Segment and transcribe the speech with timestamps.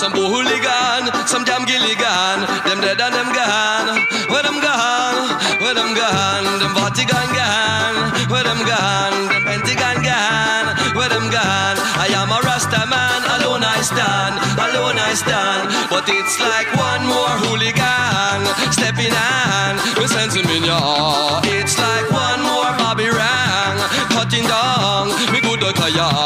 [0.00, 2.38] Some boo hooligan, some damn gilligan.
[2.64, 4.00] Them dead and them gone.
[4.32, 5.28] Where them gone?
[5.60, 6.48] Where them gone?
[6.56, 8.08] Them Vatican gone.
[8.32, 9.28] Where them gone?
[9.28, 10.68] Them Pentagon gone.
[10.96, 11.76] Where them gone?
[12.00, 15.68] I am a Rasta man, alone I stand, alone I stand.
[15.92, 18.40] But it's like one more hooligan
[18.72, 19.76] stepping on.
[20.00, 21.44] We send him in your.
[21.44, 23.76] It's like one more Bobby Rang
[24.16, 25.12] cutting down.
[25.28, 26.19] Me good kaya.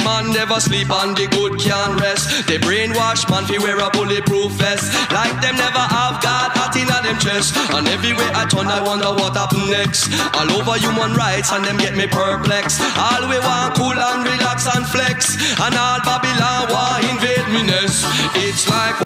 [0.00, 2.48] Man never sleep and the good can't rest.
[2.48, 4.88] They brainwash man fi wear a bulletproof vest.
[5.12, 7.52] Like them never have God hot in them chest.
[7.76, 10.08] And everywhere I turn, I wonder what happen next.
[10.32, 12.80] All over human rights and them get me perplexed.
[12.96, 15.36] All we want cool and relax and flex.
[15.60, 18.08] And all Babylon want invade me nest.
[18.40, 18.96] It's like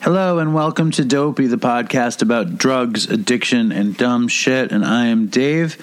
[0.00, 4.70] Hello and welcome to Dopey, the podcast about drugs, addiction, and dumb shit.
[4.70, 5.76] And I am Dave.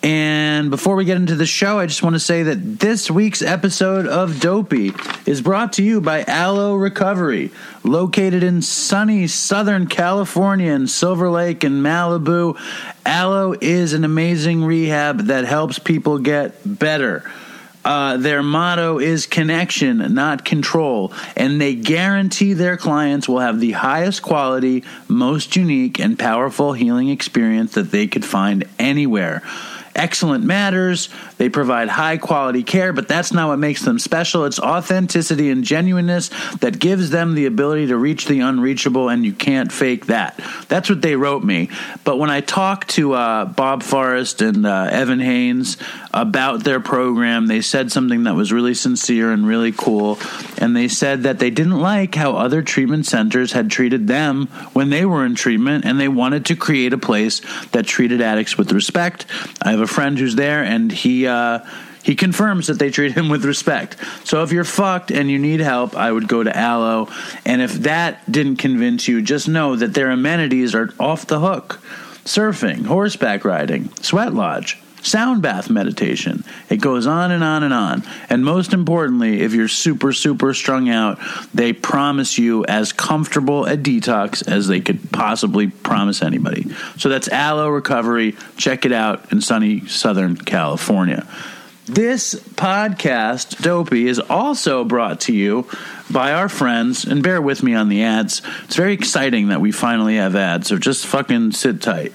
[0.00, 3.42] And before we get into the show, I just want to say that this week's
[3.42, 4.92] episode of Dopey
[5.26, 7.50] is brought to you by Alo Recovery,
[7.82, 12.56] located in sunny Southern California in Silver Lake and Malibu.
[13.04, 17.28] Alo is an amazing rehab that helps people get better.
[17.88, 23.72] Uh, their motto is connection, not control, and they guarantee their clients will have the
[23.72, 29.42] highest quality, most unique, and powerful healing experience that they could find anywhere.
[29.94, 31.08] Excellent matters.
[31.38, 34.44] They provide high quality care, but that's not what makes them special.
[34.44, 39.32] It's authenticity and genuineness that gives them the ability to reach the unreachable, and you
[39.32, 40.38] can't fake that.
[40.68, 41.70] That's what they wrote me.
[42.04, 45.76] But when I talked to uh, Bob Forrest and uh, Evan Haynes
[46.12, 50.18] about their program, they said something that was really sincere and really cool.
[50.58, 54.90] And they said that they didn't like how other treatment centers had treated them when
[54.90, 58.72] they were in treatment, and they wanted to create a place that treated addicts with
[58.72, 59.26] respect.
[59.62, 61.64] I have a friend who's there, and he uh,
[62.02, 63.96] he confirms that they treat him with respect.
[64.24, 67.08] So if you're fucked and you need help, I would go to Alo.
[67.44, 71.80] And if that didn't convince you, just know that their amenities are off the hook:
[72.24, 74.78] surfing, horseback riding, sweat lodge.
[75.02, 76.44] Sound bath meditation.
[76.68, 78.02] It goes on and on and on.
[78.28, 81.18] And most importantly, if you're super, super strung out,
[81.54, 86.66] they promise you as comfortable a detox as they could possibly promise anybody.
[86.96, 88.36] So that's Alo Recovery.
[88.56, 91.26] Check it out in sunny Southern California.
[91.86, 95.66] This podcast, Dopey, is also brought to you
[96.10, 98.42] by our friends, and bear with me on the ads.
[98.64, 102.12] It's very exciting that we finally have ads, so just fucking sit tight.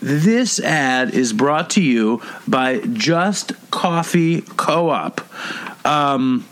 [0.00, 5.20] This ad is brought to you by Just Coffee Co op.
[5.84, 6.46] Um,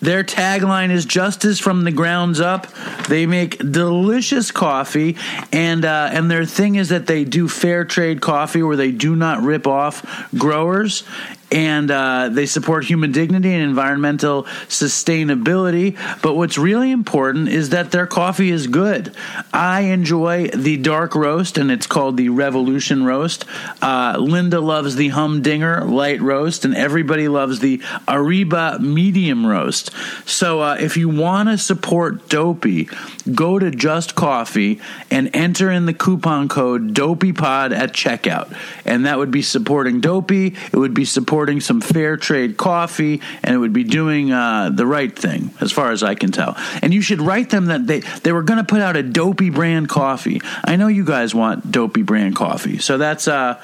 [0.00, 2.66] their tagline is justice from the grounds up.
[3.08, 5.16] They make delicious coffee,
[5.52, 9.16] and uh, and their thing is that they do fair trade coffee, where they do
[9.16, 11.04] not rip off growers,
[11.50, 15.96] and uh, they support human dignity and environmental sustainability.
[16.22, 19.14] But what's really important is that their coffee is good.
[19.52, 23.44] I enjoy the dark roast, and it's called the Revolution Roast.
[23.80, 29.92] Uh, Linda loves the Humdinger light roast, and everybody loves the Ariba medium roast.
[30.28, 32.88] So uh, if you want to support Dopey,
[33.32, 34.80] go to Just Coffee
[35.10, 40.56] and enter in the coupon code DopeyPod at checkout, and that would be supporting Dopey.
[40.72, 44.86] It would be supporting some fair trade coffee, and it would be doing uh, the
[44.86, 46.56] right thing, as far as I can tell.
[46.82, 49.50] And you should write them that they they were going to put out a Dopey
[49.50, 50.40] brand coffee.
[50.64, 53.62] I know you guys want Dopey brand coffee, so that's uh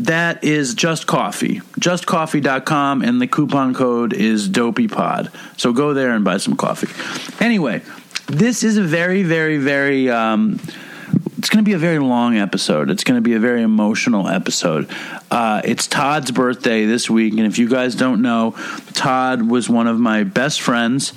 [0.00, 6.24] that is just coffee justcoffee.com and the coupon code is dopeypod so go there and
[6.24, 6.86] buy some coffee
[7.44, 7.82] anyway
[8.28, 10.60] this is a very very very um,
[11.38, 12.90] it's going to be a very long episode.
[12.90, 14.90] It's going to be a very emotional episode.
[15.30, 18.56] Uh, it's Todd's birthday this week, and if you guys don't know,
[18.94, 21.12] Todd was one of my best friends.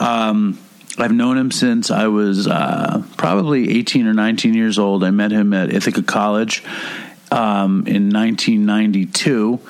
[0.00, 0.58] Um,
[0.98, 5.02] I've known him since I was uh, probably 18 or 19 years old.
[5.02, 6.62] I met him at Ithaca College
[7.32, 9.60] um, in 1992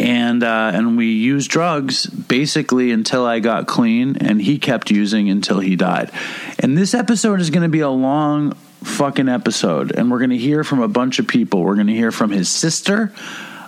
[0.00, 5.28] and uh, and we used drugs basically until I got clean, and he kept using
[5.28, 6.10] until he died.
[6.58, 10.38] And this episode is going to be a long fucking episode, and we're going to
[10.38, 11.62] hear from a bunch of people.
[11.62, 13.12] We're going to hear from his sister.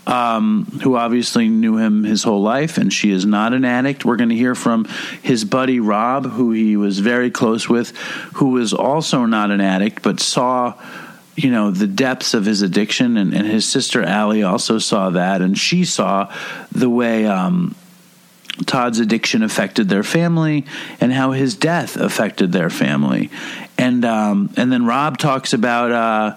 [0.07, 4.05] um, who obviously knew him his whole life, and she is not an addict.
[4.05, 4.87] We're going to hear from
[5.23, 7.97] his buddy Rob, who he was very close with,
[8.35, 10.75] who was also not an addict, but saw
[11.37, 15.41] you know the depths of his addiction and, and his sister Allie also saw that
[15.41, 16.31] and she saw
[16.73, 17.75] the way um,
[18.67, 20.65] Todd's addiction affected their family
[21.01, 23.31] and how his death affected their family.
[23.79, 26.37] And um, and then Rob talks about uh,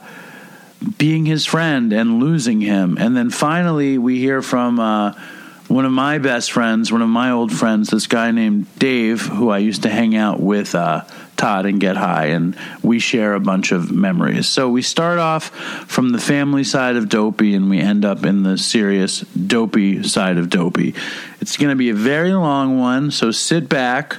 [0.98, 2.98] being his friend and losing him.
[3.00, 5.14] And then finally we hear from uh,
[5.68, 9.50] one of my best friends one of my old friends this guy named Dave who
[9.50, 11.04] I used to hang out with uh,
[11.38, 14.48] Todd and Get High, and we share a bunch of memories.
[14.48, 15.50] So we start off
[15.88, 20.38] from the family side of Dopey, and we end up in the serious Dopey side
[20.38, 20.96] of Dopey.
[21.42, 24.18] It's going to be a very long one, so sit back.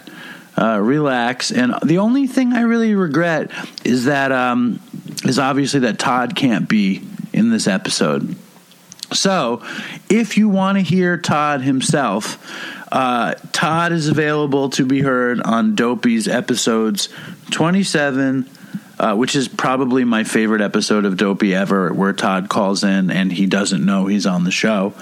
[0.59, 3.51] Uh, relax, and the only thing I really regret
[3.85, 4.81] is that um,
[5.25, 8.35] is obviously that Todd can't be in this episode.
[9.13, 9.63] So,
[10.09, 12.39] if you want to hear Todd himself,
[12.91, 17.09] uh, Todd is available to be heard on Dopey's episodes
[17.51, 18.49] 27,
[18.99, 23.33] uh, which is probably my favorite episode of Dopey ever, where Todd calls in and
[23.33, 24.95] he doesn't know he's on the show.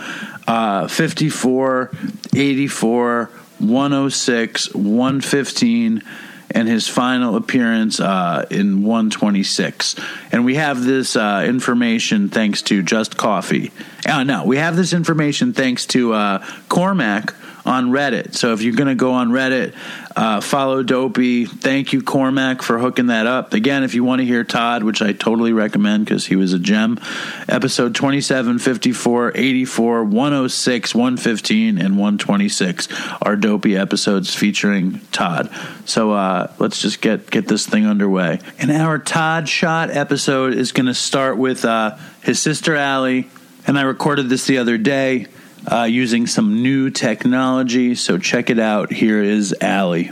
[0.46, 1.90] Uh, 54,
[2.34, 6.02] 84, 106, 115
[6.50, 9.96] and his final appearance uh, in 126.
[10.30, 13.72] And we have this uh, information thanks to Just Coffee.
[14.06, 17.34] Uh, no, we have this information thanks to uh, Cormac
[17.64, 18.34] on Reddit.
[18.34, 19.74] So if you're going to go on Reddit,
[20.14, 21.46] uh, follow Dopey.
[21.46, 23.54] Thank you, Cormac, for hooking that up.
[23.54, 26.58] Again, if you want to hear Todd, which I totally recommend because he was a
[26.58, 27.00] gem,
[27.48, 32.88] episode 27, 54, 84, 106, 115, and 126
[33.22, 35.50] are Dopey episodes featuring Todd.
[35.86, 38.40] So uh, let's just get, get this thing underway.
[38.58, 43.28] And our Todd Shot episode is going to start with uh, his sister Allie.
[43.66, 45.28] And I recorded this the other day
[45.70, 47.94] uh, using some new technology.
[47.94, 48.92] So check it out.
[48.92, 50.10] Here is Allie.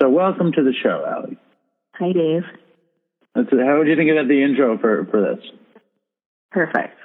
[0.00, 1.38] So welcome to the show, Allie.
[1.94, 2.42] Hi, Dave.
[3.34, 5.44] That's, how would you think about the intro for, for this?
[6.50, 6.98] Perfect.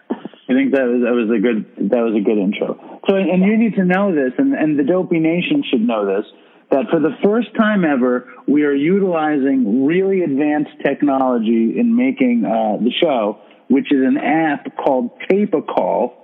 [0.49, 2.79] I think that was that was a good that was a good intro.
[3.07, 6.25] So, and you need to know this, and and the Dopey Nation should know this
[6.71, 12.77] that for the first time ever, we are utilizing really advanced technology in making uh,
[12.83, 13.39] the show,
[13.69, 16.16] which is an app called Tape a Call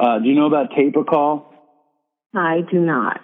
[0.00, 1.52] uh, do you know about Tape-A-Call?
[2.34, 3.20] I do not.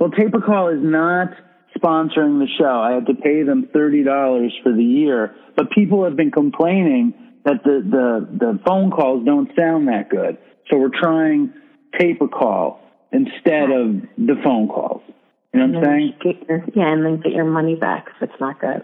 [0.00, 1.28] Well, Tape-A-Call is not
[1.76, 2.80] sponsoring the show.
[2.80, 7.14] I had to pay them thirty dollars for the year, but people have been complaining
[7.44, 10.38] that the, the the phone calls don't sound that good.
[10.70, 11.52] So we're trying
[11.98, 12.80] Tape-A-Call
[13.12, 15.02] instead of the phone calls.
[15.52, 16.38] You know what I'm saying?
[16.48, 18.82] Your, yeah, and then get your money back if it's not good.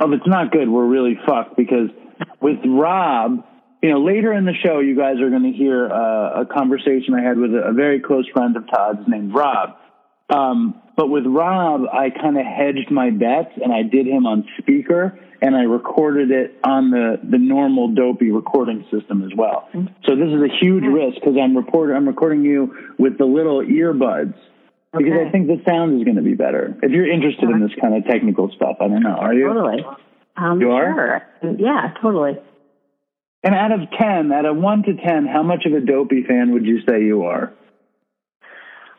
[0.00, 1.90] Oh, if it's not good, we're really fucked because
[2.40, 3.44] with Rob,
[3.82, 7.14] you know, later in the show, you guys are going to hear uh, a conversation
[7.14, 9.76] I had with a, a, very close friend of Todd's named Rob.
[10.30, 14.44] Um, but with Rob, I kind of hedged my bets and I did him on
[14.58, 19.68] speaker and I recorded it on the, the normal dopey recording system as well.
[19.72, 19.94] Mm-hmm.
[20.06, 23.62] So this is a huge risk because I'm report I'm recording you with the little
[23.62, 24.34] earbuds
[24.92, 25.28] because okay.
[25.28, 26.76] I think the sound is going to be better.
[26.82, 29.16] If you're interested in this kind of technical stuff, I don't know.
[29.16, 29.46] Are you?
[29.46, 29.84] Totally.
[30.36, 31.22] Um, you are?
[31.40, 31.56] Sure.
[31.58, 32.38] Yeah, totally.
[33.44, 36.52] And out of 10, out of 1 to 10, how much of a dopey fan
[36.52, 37.52] would you say you are?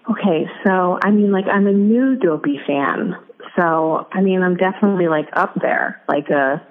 [0.10, 3.16] Okay, so I mean, like, I'm a new dopey fan.
[3.58, 6.66] So, I mean, I'm definitely like up there, like a,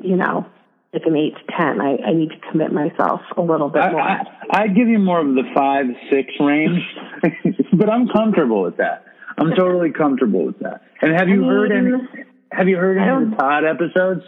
[0.00, 0.46] you know,
[0.92, 1.80] like an 8 to 10.
[1.80, 4.00] I, I need to commit myself a little bit more.
[4.00, 6.82] I, I, I'd give you more of the 5, 6 range,
[7.72, 9.04] but I'm comfortable with that.
[9.38, 10.82] I'm totally comfortable with that.
[11.00, 12.26] And have you I mean, heard any?
[12.50, 14.22] Have you heard any of the Todd episodes?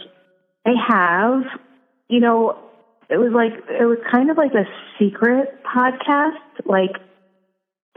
[0.66, 1.42] I have.
[2.08, 2.58] You know,
[3.10, 4.64] it was like it was kind of like a
[4.98, 6.38] secret podcast.
[6.64, 6.96] Like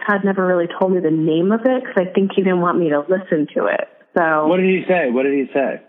[0.05, 2.77] Todd never really told me the name of it because I think he didn't want
[2.79, 3.87] me to listen to it.
[4.17, 5.09] So what did he say?
[5.09, 5.81] What did he say?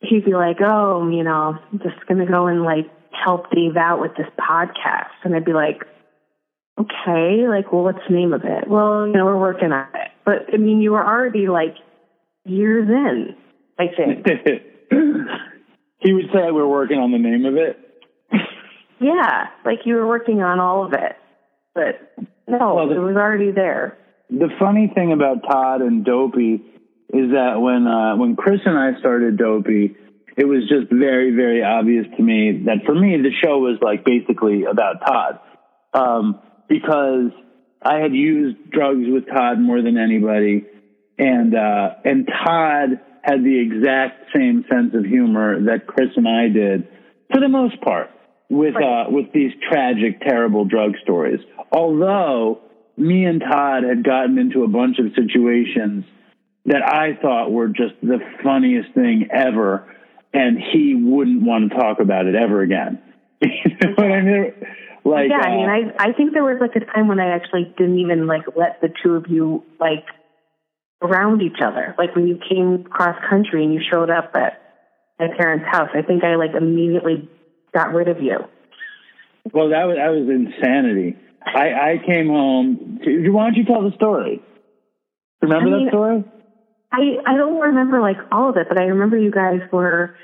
[0.00, 4.00] He'd be like, "Oh, you know, I'm just gonna go and like help Dave out
[4.00, 5.84] with this podcast," and I'd be like,
[6.78, 10.10] "Okay, like, well, what's the name of it?" Well, you know, we're working on it.
[10.24, 11.76] But I mean, you were already like
[12.44, 13.36] years in.
[13.78, 14.26] I think.
[15.98, 17.85] he would say we're working on the name of it.
[19.00, 21.16] Yeah, like you were working on all of it,
[21.74, 22.12] but
[22.48, 23.98] no, well, the, it was already there.
[24.30, 26.62] The funny thing about Todd and Dopey
[27.10, 29.96] is that when uh, when Chris and I started Dopey,
[30.36, 34.04] it was just very very obvious to me that for me the show was like
[34.04, 35.40] basically about Todd
[35.92, 37.30] um, because
[37.82, 40.64] I had used drugs with Todd more than anybody,
[41.18, 46.48] and uh, and Todd had the exact same sense of humor that Chris and I
[46.48, 46.88] did
[47.32, 48.10] for the most part.
[48.48, 51.40] With uh, with these tragic, terrible drug stories.
[51.72, 52.60] Although
[52.96, 56.04] me and Todd had gotten into a bunch of situations
[56.66, 59.86] that I thought were just the funniest thing ever,
[60.32, 63.02] and he wouldn't want to talk about it ever again.
[63.40, 63.50] you
[63.82, 64.52] know what I mean?
[65.04, 67.34] Like, yeah, uh, I mean, I I think there was like a time when I
[67.34, 70.04] actually didn't even like let the two of you like
[71.02, 71.94] around each other.
[71.98, 74.60] Like when you came cross country and you showed up at
[75.18, 77.28] my parents' house, I think I like immediately
[77.76, 78.38] got rid of you.
[79.52, 81.16] well, that was that was insanity.
[81.44, 82.98] I, I came home.
[83.04, 84.42] To, why don't you tell the story?
[85.42, 86.24] Remember I mean, that story?
[86.92, 90.14] I I don't remember like all of it, but I remember you guys were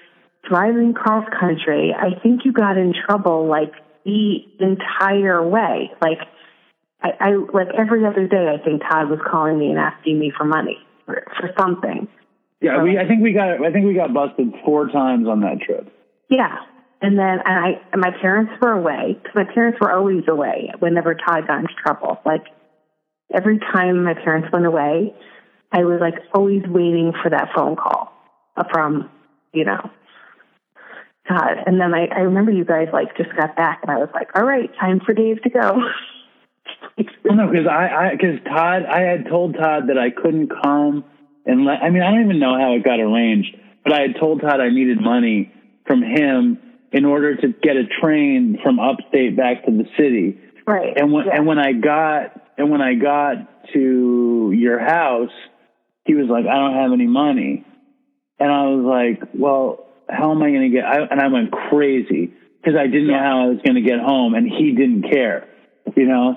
[0.49, 1.95] driving cross country.
[1.97, 3.73] I think you got in trouble like
[4.05, 5.93] the entire way.
[6.01, 6.19] Like
[7.03, 8.49] I, I like every other day.
[8.49, 12.09] I think Todd was calling me and asking me for money for, for something.
[12.61, 12.99] Yeah, we.
[12.99, 13.65] I think we got.
[13.65, 15.93] I think we got busted four times on that trip.
[16.29, 16.57] Yeah.
[17.03, 19.19] And then and I and my parents were away.
[19.23, 22.21] 'cause My parents were always away whenever Todd got into trouble.
[22.25, 22.45] Like
[23.33, 25.13] every time my parents went away,
[25.73, 28.13] I was like always waiting for that phone call
[28.71, 29.11] from,
[29.53, 29.91] you know,
[31.29, 31.65] Todd.
[31.67, 34.29] And then I, I remember you guys like just got back and I was like,
[34.37, 35.83] all right, time for Dave to go.
[37.25, 41.05] Well, no, because I, because Todd, I had told Todd that I couldn't come
[41.47, 41.83] and let.
[41.83, 44.61] I mean, I don't even know how it got arranged, but I had told Todd
[44.61, 45.53] I needed money
[45.87, 46.59] from him
[46.93, 50.39] in order to get a train from upstate back to the city.
[50.67, 50.93] right.
[50.97, 51.37] And when yeah.
[51.37, 55.31] and when I got and when I got to your house,
[56.05, 57.65] he was like, "I don't have any money,"
[58.39, 61.51] and I was like, "Well, how am I going to get?" I, and I went
[61.51, 65.11] crazy because I didn't know how I was going to get home, and he didn't
[65.11, 65.49] care,
[65.97, 66.37] you know.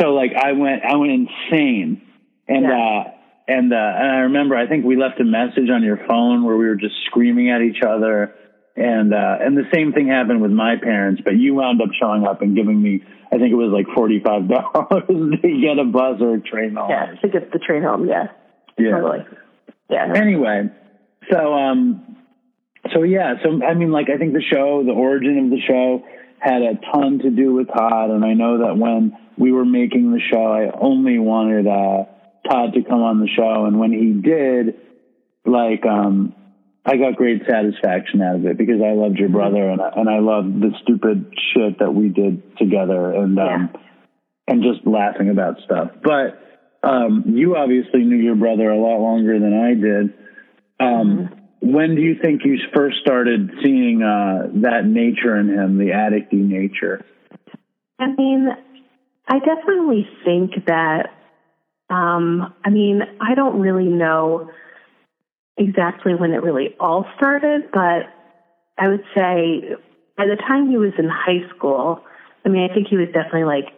[0.00, 2.02] So like I went, I went insane,
[2.48, 2.76] and Yeah.
[2.78, 3.10] uh,
[3.48, 6.56] and uh, and I remember I think we left a message on your phone where
[6.56, 8.34] we were just screaming at each other.
[8.76, 12.26] And uh, and the same thing happened with my parents, but you wound up showing
[12.26, 15.84] up and giving me, I think it was like forty five dollars to get a
[15.84, 16.90] bus or a train home.
[16.90, 18.08] yeah, to get the train home.
[18.08, 18.32] Yeah.
[18.76, 18.90] Yeah.
[18.90, 19.24] Totally.
[19.88, 20.12] Yeah.
[20.16, 20.70] Anyway,
[21.30, 22.16] so um,
[22.92, 26.04] so yeah, so I mean, like I think the show, the origin of the show,
[26.38, 30.10] had a ton to do with Todd, and I know that when we were making
[30.10, 32.04] the show, I only wanted uh,
[32.48, 34.80] Todd to come on the show, and when he did,
[35.46, 36.34] like um,
[36.84, 40.08] I got great satisfaction out of it because I loved your brother, and I, and
[40.08, 43.70] I loved the stupid shit that we did together, and um,
[44.46, 46.40] and just laughing about stuff, but.
[46.86, 50.12] Um, you obviously knew your brother a lot longer than I did.
[50.78, 51.30] Um,
[51.64, 56.34] When do you think you first started seeing uh, that nature in him, the addicty
[56.34, 57.02] nature?
[57.98, 58.50] I mean,
[59.26, 61.08] I definitely think that,
[61.88, 64.50] um, I mean, I don't really know
[65.56, 68.06] exactly when it really all started, but
[68.78, 69.74] I would say
[70.16, 72.02] by the time he was in high school,
[72.44, 73.72] I mean, I think he was definitely like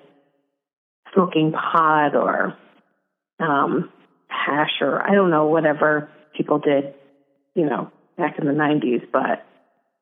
[1.14, 2.56] smoking pot or
[3.38, 3.90] um,
[4.28, 6.95] hash or I don't know, whatever people did,
[7.54, 9.45] you know, back in the 90s, but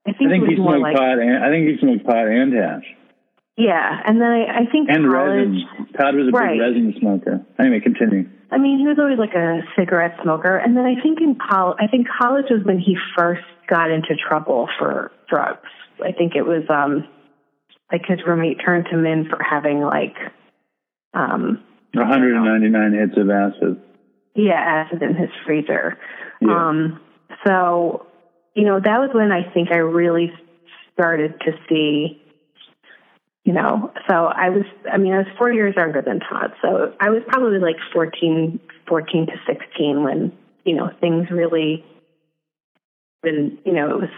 [0.07, 1.19] I think, I think he was more smoked like, pot.
[1.19, 2.85] And, I think he smoked pot and hash
[3.57, 4.01] yeah.
[4.05, 5.95] And then I, I think and college, resin.
[5.97, 6.59] Todd was a Right.
[6.59, 7.47] big resin smoker.
[7.59, 8.29] Anyway, continue.
[8.55, 10.57] I mean, he was always like a cigarette smoker.
[10.57, 14.15] And then I think in college, I think college was when he first got into
[14.15, 15.67] trouble for drugs.
[16.05, 17.09] I think it was, um,
[17.91, 20.15] like his roommate turned him in for having like,
[21.15, 23.81] um, 199 hits of acid.
[24.37, 25.99] yeah, acid in his freezer.
[26.41, 26.69] Yeah.
[26.69, 27.01] Um,
[27.45, 28.07] so,
[28.55, 30.33] you know, that was when I think I really
[30.93, 32.23] started to see,
[33.45, 36.53] you know, so I was, I mean, I was four years younger than Todd.
[36.63, 38.59] So I was probably like 14,
[38.89, 40.33] 14 to 16 when,
[40.65, 41.85] you know, things really,
[43.21, 44.11] when, you know, it was,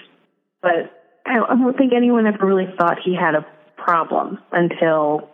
[0.62, 0.92] but
[1.26, 3.44] I I don't think anyone ever really thought he had a
[3.76, 5.28] problem until,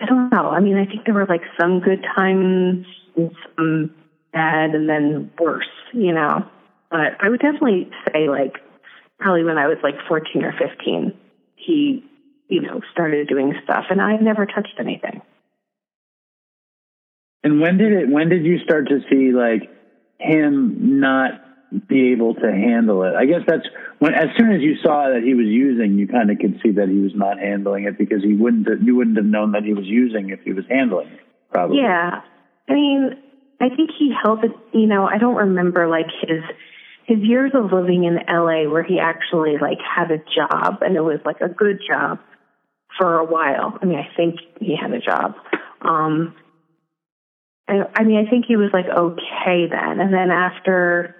[0.00, 0.48] I don't know.
[0.48, 2.84] I mean, I think there were like some good times
[3.16, 3.94] and some
[4.32, 6.44] bad and then worse, you know.
[6.90, 8.58] But I would definitely say like
[9.20, 11.12] probably when I was like 14 or 15,
[11.54, 12.04] he,
[12.50, 15.22] you know, started doing stuff and I never touched anything.
[17.42, 18.08] And when did it?
[18.08, 19.70] When did you start to see like
[20.18, 21.30] him not
[21.88, 23.14] be able to handle it?
[23.14, 23.66] I guess that's
[23.98, 24.12] when.
[24.12, 26.88] As soon as you saw that he was using, you kind of could see that
[26.88, 28.68] he was not handling it because he wouldn't.
[28.82, 31.20] You wouldn't have known that he was using if he was handling it.
[31.50, 31.78] Probably.
[31.78, 32.20] Yeah.
[32.68, 33.16] I mean,
[33.60, 36.42] I think he held it, you know, I don't remember like his
[37.06, 41.00] his years of living in LA where he actually like had a job and it
[41.00, 42.20] was like a good job
[42.98, 43.78] for a while.
[43.80, 45.34] I mean, I think he had a job.
[45.82, 46.34] Um
[47.68, 50.00] I, I mean, I think he was like okay then.
[50.00, 51.14] And then after,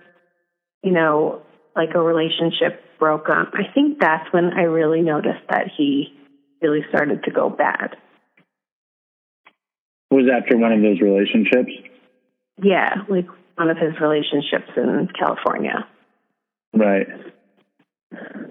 [0.82, 1.42] you know,
[1.76, 6.12] like a relationship broke up, I think that's when I really noticed that he
[6.60, 7.96] really started to go bad.
[10.10, 11.70] Was after one of those relationships?
[12.62, 15.86] Yeah, like one of his relationships in California.
[16.74, 17.06] Right.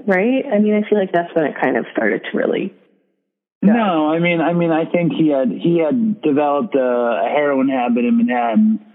[0.07, 0.45] Right?
[0.51, 2.73] I mean, I feel like that's when it kind of started to really.
[3.61, 8.05] No, I mean, I mean, I think he had he had developed a heroin habit
[8.05, 8.85] in Manhattan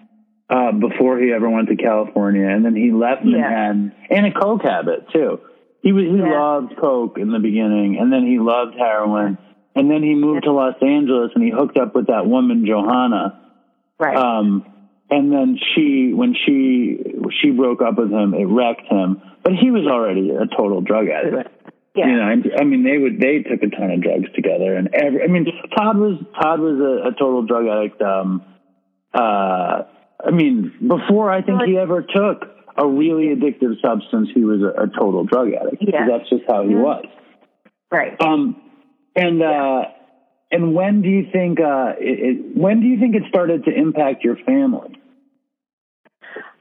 [0.49, 4.17] uh, before he ever went to California, and then he left Manhattan yeah.
[4.17, 5.41] and a coke habit too.
[5.83, 6.41] He was he yeah.
[6.41, 9.37] loved coke in the beginning, and then he loved heroin,
[9.75, 10.51] and then he moved yeah.
[10.51, 13.41] to Los Angeles and he hooked up with that woman Johanna.
[13.99, 14.17] Right.
[14.17, 14.65] Um,
[15.11, 16.99] and then she, when she
[17.41, 19.21] she broke up with him, it wrecked him.
[19.43, 21.54] But he was already a total drug addict.
[21.95, 22.07] Yeah.
[22.07, 25.23] You know, I mean, they would they took a ton of drugs together, and every.
[25.23, 25.47] I mean,
[25.77, 28.03] Todd was Todd was a, a total drug addict.
[28.03, 28.45] Um,
[29.15, 29.83] uh,
[30.25, 34.83] I mean, before I think he ever took a really addictive substance, he was a,
[34.83, 35.83] a total drug addict.
[35.87, 36.09] Yeah.
[36.09, 36.83] That's just how he mm-hmm.
[36.83, 37.05] was.
[37.93, 38.21] Right.
[38.21, 38.61] Um,
[39.15, 39.83] and uh,
[40.51, 43.73] and when do you think uh, it, it, when do you think it started to
[43.73, 45.01] impact your family?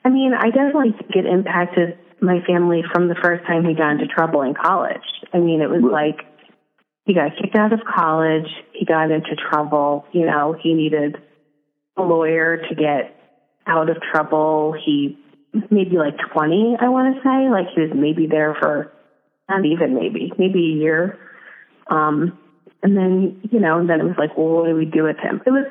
[0.05, 3.91] I mean, I definitely think it impacted my family from the first time he got
[3.91, 5.03] into trouble in college.
[5.33, 6.25] I mean, it was like
[7.05, 11.17] he got kicked out of college, he got into trouble, you know, he needed
[11.97, 13.19] a lawyer to get
[13.67, 14.73] out of trouble.
[14.85, 15.17] He
[15.69, 17.49] maybe like 20, I want to say.
[17.51, 18.91] Like he was maybe there for
[19.49, 21.19] not even maybe, maybe a year.
[21.87, 22.39] Um,
[22.81, 25.17] and then, you know, and then it was like, well, what do we do with
[25.17, 25.41] him?
[25.45, 25.65] It was,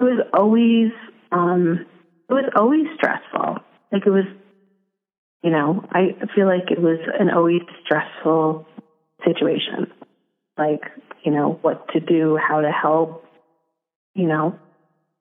[0.00, 0.92] it was always,
[1.32, 1.86] um,
[2.28, 3.58] it was always stressful.
[3.92, 4.24] Like it was,
[5.44, 8.66] you know, I feel like it was an always stressful
[9.26, 9.92] situation.
[10.56, 10.80] Like,
[11.22, 13.26] you know, what to do, how to help,
[14.14, 14.58] you know,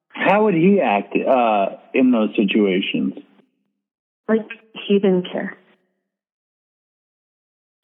[0.07, 3.15] how would he act uh, in those situations?
[4.29, 4.47] Like
[4.87, 5.57] he didn't care.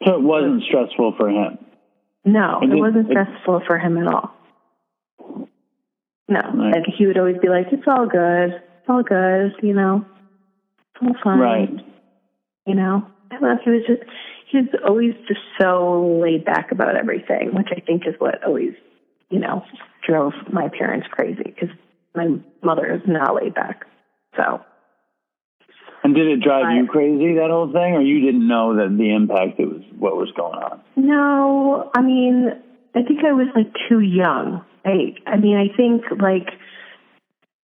[0.05, 1.57] So it wasn't stressful for him.
[2.23, 4.31] No, it, it wasn't stressful for him at all.
[6.29, 6.75] No, right.
[6.75, 8.51] like he would always be like, "It's all good.
[8.53, 9.55] It's all good.
[9.61, 10.05] You know,
[10.95, 11.69] it's all fine." Right.
[12.69, 13.59] You know, I don't.
[13.63, 14.03] He was just
[14.51, 18.73] he was always just so laid back about everything, which I think is what always,
[19.31, 19.63] you know,
[20.07, 21.69] drove my parents crazy because
[22.13, 23.85] my mother is not laid back.
[24.37, 24.61] So.
[26.03, 29.15] And did it drive you crazy that whole thing, or you didn't know that the
[29.15, 30.79] impact it was what was going on?
[30.95, 32.49] No, I mean,
[32.93, 34.63] I think I was like too young.
[34.85, 36.49] I, I mean, I think like,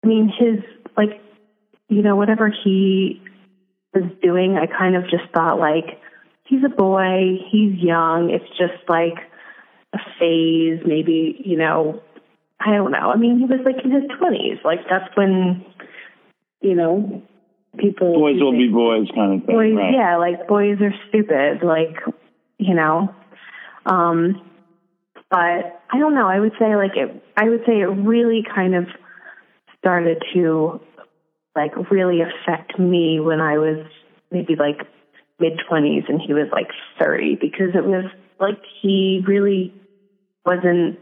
[0.05, 0.61] I mean, his
[0.95, 1.23] like,
[1.89, 3.23] you know, whatever he
[3.94, 6.00] was doing, I kind of just thought like,
[6.44, 8.31] he's a boy, he's young.
[8.31, 9.18] It's just like
[9.92, 12.03] a phase, maybe, you know,
[12.61, 13.11] I don't know.
[13.11, 14.59] I mean, he was like in his twenties.
[14.64, 15.64] Like that's when,
[16.61, 17.22] you know,
[17.79, 19.57] people boys will be boys kind of thing.
[19.57, 19.94] Boys, right.
[19.94, 21.62] yeah, like boys are stupid.
[21.62, 21.96] Like,
[22.59, 23.14] you know,
[23.87, 24.42] um,
[25.31, 26.26] but I don't know.
[26.29, 27.24] I would say like it.
[27.37, 28.87] I would say it really kind of
[29.79, 30.81] started to
[31.55, 33.85] like really affect me when I was
[34.31, 34.87] maybe like
[35.39, 38.05] mid twenties and he was like thirty because it was
[38.39, 39.75] like he really
[40.45, 40.99] wasn't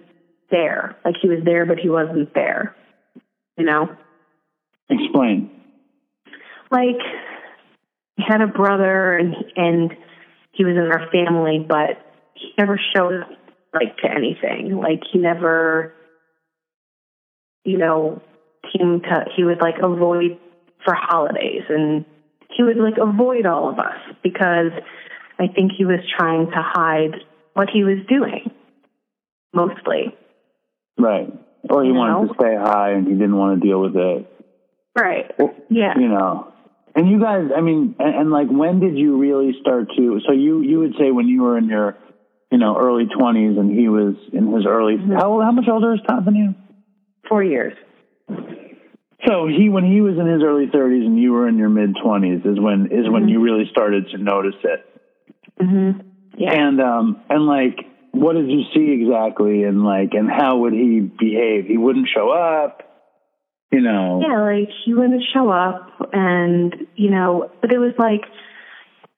[0.50, 0.96] there.
[1.04, 2.74] Like he was there, but he wasn't there.
[3.56, 3.96] You know?
[4.88, 5.50] Explain.
[6.70, 7.00] Like
[8.16, 9.92] he had a brother and and
[10.52, 11.98] he was in our family, but
[12.34, 13.30] he never showed up
[13.74, 14.78] like to anything.
[14.78, 15.94] Like he never
[17.64, 18.22] you know,
[18.76, 20.38] came to he would like avoid
[20.84, 22.04] for holidays and
[22.56, 24.72] he would like avoid all of us because
[25.38, 27.14] I think he was trying to hide
[27.54, 28.50] what he was doing
[29.52, 30.14] mostly.
[30.98, 31.32] Right.
[31.68, 32.28] Or he you wanted know?
[32.28, 34.32] to stay high and he didn't want to deal with it.
[34.98, 35.30] Right.
[35.70, 35.94] Yeah.
[35.96, 36.52] You know.
[36.94, 40.20] And you guys, I mean, and, and like, when did you really start to?
[40.26, 41.96] So you you would say when you were in your,
[42.50, 44.96] you know, early twenties and he was in his early.
[44.96, 45.12] Mm-hmm.
[45.12, 46.54] How how much older is Tom than you?
[47.28, 47.74] Four years.
[49.26, 51.96] So he when he was in his early thirties and you were in your mid
[52.02, 53.12] twenties is when is mm-hmm.
[53.12, 55.02] when you really started to notice it.
[55.60, 56.00] Mm-hmm.
[56.38, 56.52] Yeah.
[56.52, 61.00] And um and like what did you see exactly and like and how would he
[61.00, 62.82] behave he wouldn't show up
[63.70, 68.22] you know yeah like he wouldn't show up and you know but it was like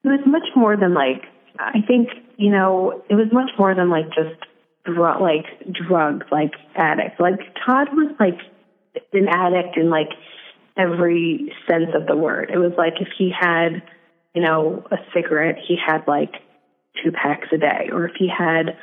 [0.03, 1.23] it was much more than like
[1.57, 4.35] i think you know it was much more than like just
[4.83, 7.19] drug like drugs like addicts.
[7.19, 8.37] like todd was like
[9.13, 10.09] an addict in like
[10.77, 13.81] every sense of the word it was like if he had
[14.33, 16.35] you know a cigarette he had like
[17.03, 18.77] two packs a day, or if he had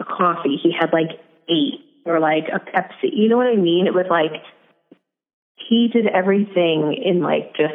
[0.00, 3.10] a coffee, he had like eight, or like a Pepsi.
[3.12, 3.86] You know what I mean?
[3.86, 4.42] It was like
[5.56, 7.74] he did everything in like just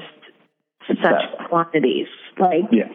[1.01, 2.89] such quantities Like, Yeah.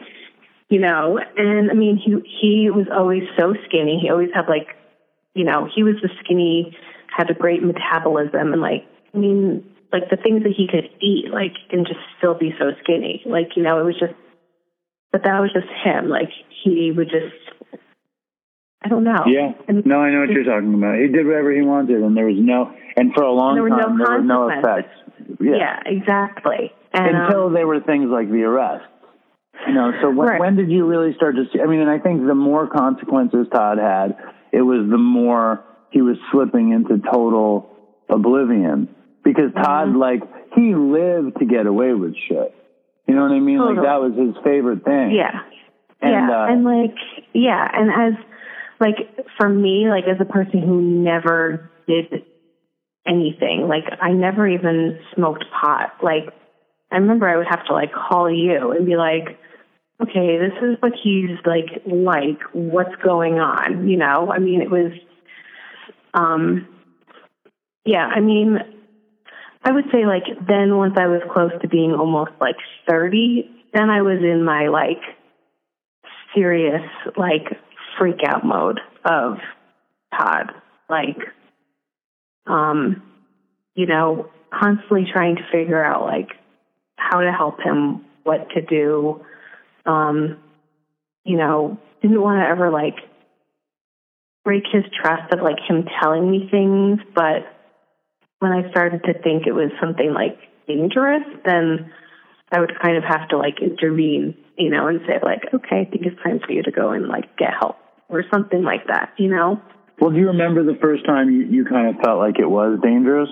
[0.69, 3.99] you know, and I mean, he he was always so skinny.
[4.01, 4.69] He always had like,
[5.35, 6.77] you know, he was the skinny,
[7.17, 11.31] had a great metabolism, and like, I mean, like the things that he could eat,
[11.33, 13.23] like, and just still be so skinny.
[13.27, 14.13] Like, you know, it was just,
[15.13, 16.09] but that was just him.
[16.09, 16.29] Like,
[16.63, 17.81] he would just,
[18.83, 19.25] I don't know.
[19.27, 19.53] Yeah.
[19.67, 20.99] And No, I know what you're talking about.
[20.99, 23.71] He did whatever he wanted, and there was no, and for a long There were
[23.71, 24.95] no time, there were no effects.
[25.41, 25.81] yeah.
[25.87, 26.73] exactly.
[26.93, 28.85] And Until um, there were things like the arrest.
[29.67, 30.41] You know, so when, Right.
[30.41, 31.61] when did you really start to see?
[31.61, 34.17] I mean, and I think the more consequences Todd had,
[34.53, 37.71] it was the more he was slipping into total
[38.09, 38.89] oblivion.
[39.25, 39.99] Because Todd, Mm-hmm.
[39.99, 40.23] like,
[40.55, 42.55] he lived to get away with shit.
[43.07, 43.59] You know what I mean?
[43.59, 45.13] Like, that was his favorite thing.
[45.13, 45.41] Yeah.
[46.01, 46.31] And, yeah.
[46.31, 46.95] uh, and like,
[47.35, 47.69] yeah.
[47.73, 48.25] And as,
[48.81, 48.97] like,
[49.37, 52.25] for me, like, as a person who never did
[53.07, 55.95] anything, like, I never even smoked pot.
[56.03, 56.33] Like,
[56.91, 59.39] I remember I would have to, like, call you and be like,
[60.01, 63.89] okay, this is what he's like, like, what's going on?
[63.89, 64.31] You know?
[64.33, 64.93] I mean, it was,
[66.15, 66.67] um,
[67.85, 68.59] yeah, I mean,
[69.63, 72.57] I would say like then once I was close to being almost like
[72.89, 75.03] 30, then I was in my like
[76.35, 76.83] serious
[77.17, 77.59] like
[77.99, 79.39] freak out mode of
[80.17, 80.53] Todd.
[80.89, 81.19] Like,
[82.47, 83.03] um,
[83.75, 86.29] you know, constantly trying to figure out like
[86.97, 89.25] how to help him, what to do.
[89.87, 90.39] Um,
[91.25, 92.97] you know, didn't want to ever like
[94.49, 97.45] break his trust of like him telling me things, but
[98.39, 101.93] when I started to think it was something like dangerous, then
[102.51, 105.85] I would kind of have to like intervene, you know, and say like, okay, I
[105.85, 107.77] think it's time for you to go and like get help
[108.09, 109.61] or something like that, you know?
[110.01, 112.79] Well, do you remember the first time you, you kind of felt like it was
[112.83, 113.29] dangerous?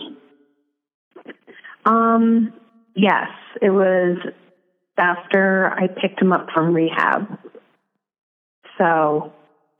[1.86, 2.52] Um,
[2.94, 3.28] yes,
[3.62, 4.18] it was
[4.98, 7.38] after I picked him up from rehab.
[8.76, 9.32] So,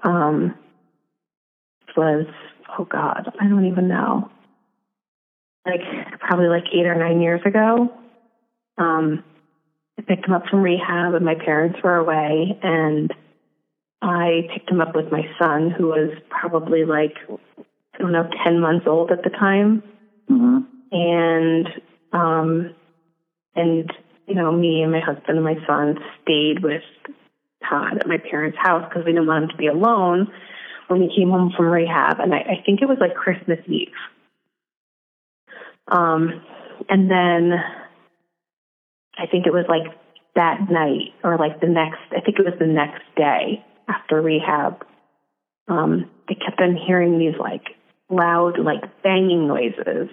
[0.03, 0.55] um,
[1.97, 2.27] was,
[2.79, 4.31] oh God, I don't even know.
[5.65, 5.81] Like,
[6.21, 7.93] probably like eight or nine years ago.
[8.79, 9.25] Um,
[9.99, 13.13] I picked him up from rehab and my parents were away and
[14.03, 18.61] I picked him up with my son who was probably like, I don't know, 10
[18.61, 19.83] months old at the time
[20.31, 20.59] Mm-hmm.
[20.91, 21.69] and
[22.13, 22.75] um
[23.55, 23.93] and
[24.27, 26.83] you know me and my husband and my son stayed with
[27.69, 30.33] Todd at my parents' house because we didn't want him to be alone
[30.89, 33.89] when we came home from rehab and I, I think it was like Christmas Eve.
[35.89, 36.43] Um
[36.89, 37.53] and then
[39.19, 39.97] I think it was like
[40.35, 44.85] that night or like the next I think it was the next day after rehab.
[45.69, 47.65] Um I kept on hearing these like
[48.09, 50.09] loud like banging noises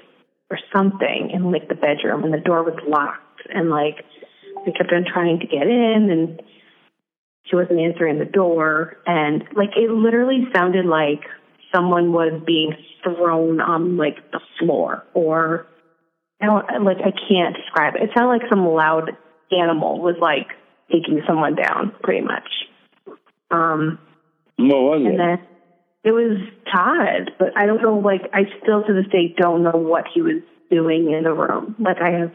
[0.49, 4.03] or something in like the bedroom and the door was locked and like
[4.65, 6.41] we kept on trying to get in and
[7.45, 11.21] she wasn't answering the door and like it literally sounded like
[11.73, 15.67] someone was being thrown on like the floor or
[16.41, 18.03] I don't like I can't describe it.
[18.03, 19.11] It sounded like some loud
[19.51, 20.47] animal was like
[20.91, 22.49] taking someone down pretty much.
[23.51, 23.99] Um
[24.57, 25.17] What was and it?
[25.17, 25.47] then
[26.03, 26.37] it was
[26.71, 27.97] Todd, but I don't know.
[27.97, 31.75] Like, I still to this day don't know what he was doing in the room.
[31.79, 32.31] Like, I have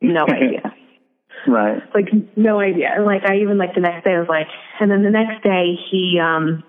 [0.00, 0.72] no idea.
[1.48, 1.82] Right.
[1.94, 2.90] Like, no idea.
[2.94, 4.46] And, Like, I even like the next day I was like,
[4.80, 6.62] and then the next day he, um,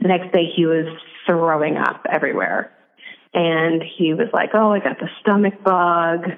[0.00, 0.86] the next day he was
[1.26, 2.70] throwing up everywhere,
[3.32, 6.30] and he was like, "Oh, I got the stomach bug,"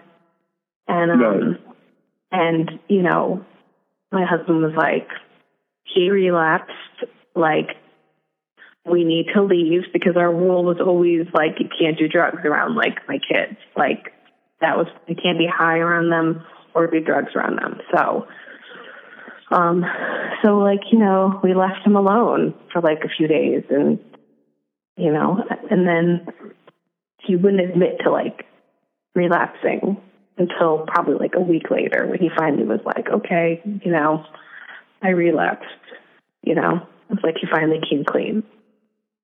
[0.87, 1.61] and um, Right.
[2.33, 3.45] and you know,
[4.13, 5.09] my husband was like,
[5.85, 6.73] he relapsed.
[7.35, 7.77] Like,
[8.85, 12.77] we need to leave because our rule was always like, you can't do drugs around
[12.77, 13.59] like my kids.
[13.77, 14.13] Like,
[14.61, 16.45] that was you can't be high around them
[16.77, 17.81] or do drugs around them.
[17.95, 18.27] So,
[19.51, 19.85] um,
[20.45, 23.99] so like you know, we left him alone for like a few days, and
[24.97, 26.27] you know, and then
[27.23, 28.47] he wouldn't admit to like
[29.15, 29.97] relapsing
[30.39, 34.25] until probably like a week later when he finally was like, okay, you know,
[35.03, 35.67] I relapsed.
[36.43, 38.45] You know, it's like he finally came clean.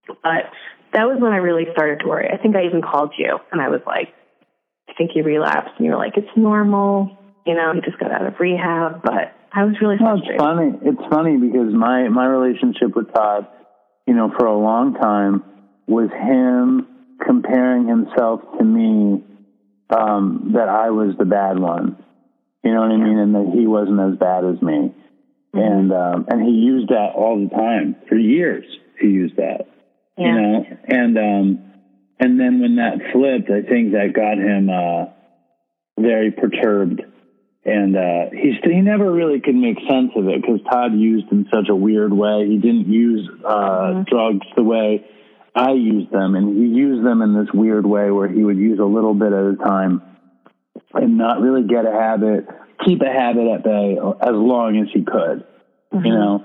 [0.06, 0.50] But
[0.92, 2.28] that was when I really started to worry.
[2.32, 4.12] I think I even called you and I was like,
[4.88, 5.72] I think he relapsed.
[5.76, 7.16] And you were like, it's normal.
[7.46, 9.02] You know, he just got out of rehab.
[9.02, 10.72] But I was really Well, it's funny.
[10.82, 13.46] It's funny because my my relationship with Todd,
[14.06, 15.42] you know, for a long time
[15.86, 16.86] was him
[17.24, 19.24] comparing himself to me
[19.90, 22.02] um, that I was the bad one.
[22.64, 24.94] You know what I mean, and that he wasn't as bad as me.
[25.52, 28.64] And um, and he used that all the time for years.
[29.00, 29.68] He used that.
[30.16, 30.26] Yeah.
[30.26, 31.72] You know, and um,
[32.18, 35.12] and then when that flipped, I think that got him uh,
[36.00, 37.02] very perturbed
[37.64, 41.46] and uh, he he never really could make sense of it because Todd used in
[41.52, 42.46] such a weird way.
[42.48, 44.02] He didn't use uh, Mm-hmm.
[44.14, 45.06] drugs the way
[45.54, 48.78] I used them, and he used them in this weird way where he would use
[48.80, 50.02] a little bit at a time
[50.94, 52.46] and not really get a habit,
[52.84, 55.44] keep a habit at bay as long as he could,
[55.92, 56.06] Mm-hmm.
[56.06, 56.44] you know,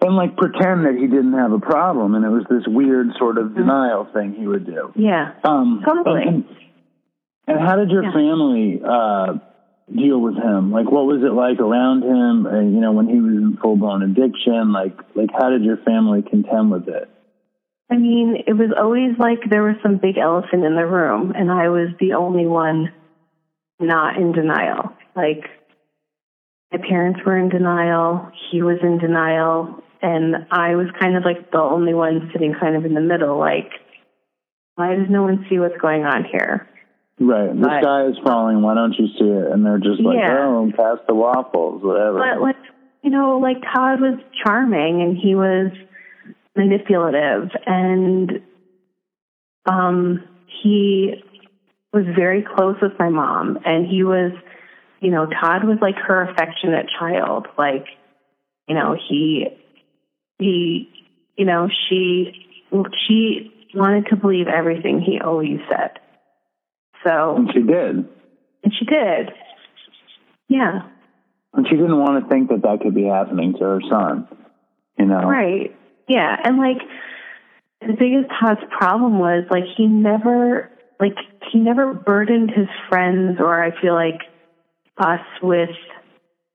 [0.00, 3.36] and like pretend that he didn't have a problem, and it was this weird sort
[3.38, 4.92] of denial thing he would do.
[4.96, 5.34] Yeah.
[5.44, 6.22] Um, Totally.
[6.22, 6.44] And,
[7.46, 8.12] and how did your Yeah.
[8.12, 9.34] family uh,
[9.94, 10.72] deal with him?
[10.72, 12.46] Like, what was it like around him?
[12.46, 14.72] Uh, you know, when he was in full blown addiction.
[14.72, 17.08] Like, like how did your family contend with it?
[17.90, 21.50] I mean, it was always like there was some big elephant in the room, and
[21.50, 22.92] I was the only one
[23.78, 24.92] not in denial.
[25.14, 25.44] Like,
[26.72, 31.52] my parents were in denial, he was in denial, and I was kind of like
[31.52, 33.38] the only one sitting kind of in the middle.
[33.38, 33.70] Like,
[34.74, 36.68] why does no one see what's going on here?
[37.18, 37.48] Right.
[37.54, 38.62] The But- sky is falling.
[38.62, 39.50] Why don't you see it?
[39.50, 40.38] And they're just like, Yeah.
[40.38, 42.18] oh, pass the waffles, whatever.
[42.18, 42.56] But like,
[43.02, 45.72] you know, like Todd was charming and he was
[46.56, 48.40] manipulative and
[49.66, 50.22] um
[50.62, 51.22] he
[51.92, 54.32] was very close with my mom and he was
[55.00, 57.46] you know, Todd was like her affectionate child.
[57.58, 57.86] Like,
[58.66, 59.48] you know, he
[60.38, 60.90] he
[61.36, 62.46] you know, she
[63.06, 65.98] she wanted to believe everything he always said.
[67.04, 68.08] So and she did.
[68.64, 69.30] and she did.
[70.48, 70.82] Yeah.
[71.54, 74.28] And she didn't want to think that that could be happening to her son.
[74.98, 75.22] You know?
[75.28, 75.74] Right.
[76.08, 76.36] Yeah.
[76.44, 76.78] And like
[77.80, 81.16] the biggest Todd's problem was like he never like
[81.52, 84.20] he never burdened his friends or I feel like
[84.98, 85.70] us with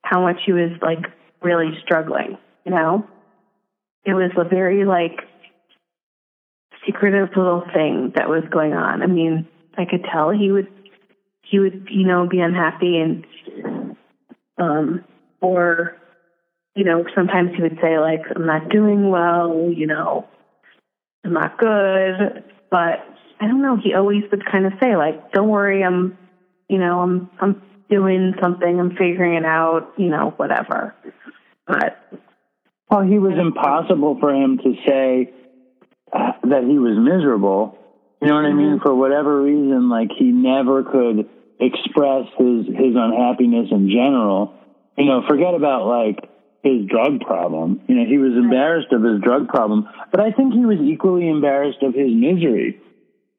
[0.02, 1.06] how much he was like
[1.42, 3.06] really struggling, you know?
[4.04, 5.20] It was a very like
[6.84, 9.02] secretive little thing that was going on.
[9.02, 9.46] I mean,
[9.76, 10.68] I could tell he would
[11.42, 13.26] he would, you know, be unhappy and
[14.58, 15.04] um
[15.40, 15.96] or
[16.74, 20.26] you know, sometimes he would say like, I'm not doing well, you know,
[21.24, 22.44] I'm not good.
[22.70, 23.04] But
[23.40, 26.16] I don't know, he always would kind of say like, don't worry, I'm,
[26.68, 30.94] you know, I'm, I'm doing something, I'm figuring it out, you know, whatever.
[31.66, 31.98] But
[32.90, 35.32] Well, he was impossible for him to say
[36.12, 37.78] uh, that he was miserable.
[38.22, 38.78] You know what I mean?
[38.78, 38.82] Mm-hmm.
[38.82, 44.54] For whatever reason, like he never could express his his unhappiness in general.
[44.96, 46.30] You know, forget about like
[46.62, 47.80] his drug problem.
[47.88, 51.28] You know, he was embarrassed of his drug problem, but I think he was equally
[51.28, 52.78] embarrassed of his misery.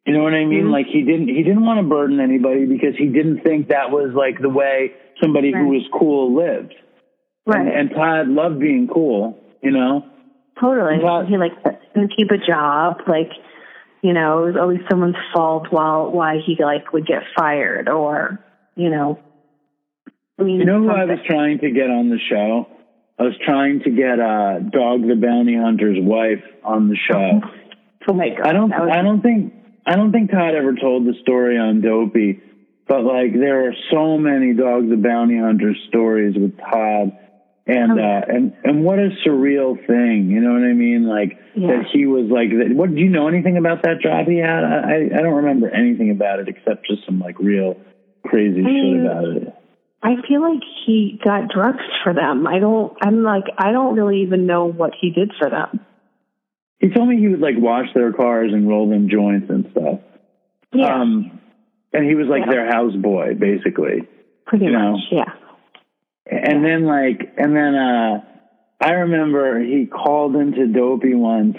[0.06, 0.68] You know what I mean?
[0.68, 0.72] Mm-hmm.
[0.76, 4.12] Like he didn't he didn't want to burden anybody because he didn't think that was
[4.14, 4.92] like the way
[5.22, 6.74] somebody who was cool lived.
[7.46, 10.04] right, And, and Todd loved being cool, you know?
[10.60, 11.00] totally.
[11.02, 11.56] But- he like
[11.96, 13.32] didn't keep a job, like
[14.04, 18.38] you know, it was always someone's fault while why he like would get fired or,
[18.76, 19.18] you know.
[20.38, 22.68] I mean, You know who I was trying to get on the show?
[23.18, 27.42] I was trying to get uh Dog the Bounty Hunter's wife on the show.
[28.08, 28.46] Oh my god!
[28.48, 29.54] I don't was- I don't think
[29.86, 32.42] I don't think Todd ever told the story on Dopey,
[32.88, 37.18] but like there are so many Dog the Bounty Hunter stories with Todd
[37.66, 38.04] and Oh.
[38.04, 41.06] uh and and what a surreal thing, you know what I mean?
[41.08, 41.68] Like Yeah.
[41.68, 44.64] that he was like what do you know anything about that job he had?
[44.64, 47.78] I I I don't remember anything about it except just some like real
[48.26, 49.54] crazy mean, shit about it.
[50.06, 52.46] I feel like he got drugs for them.
[52.46, 52.92] I don't.
[53.02, 55.80] I'm like I don't really even know what he did for them.
[56.80, 60.00] He told me he would like wash their cars and roll them joints and stuff.
[60.74, 61.40] Yeah, Um,
[61.94, 62.52] and he was like Yeah.
[62.52, 64.06] their houseboy, basically.
[64.46, 64.92] pretty you know.
[64.94, 65.02] much.
[65.12, 65.32] Yeah.
[66.26, 68.24] And then like, and then uh,
[68.80, 71.58] I remember he called into Dopey once,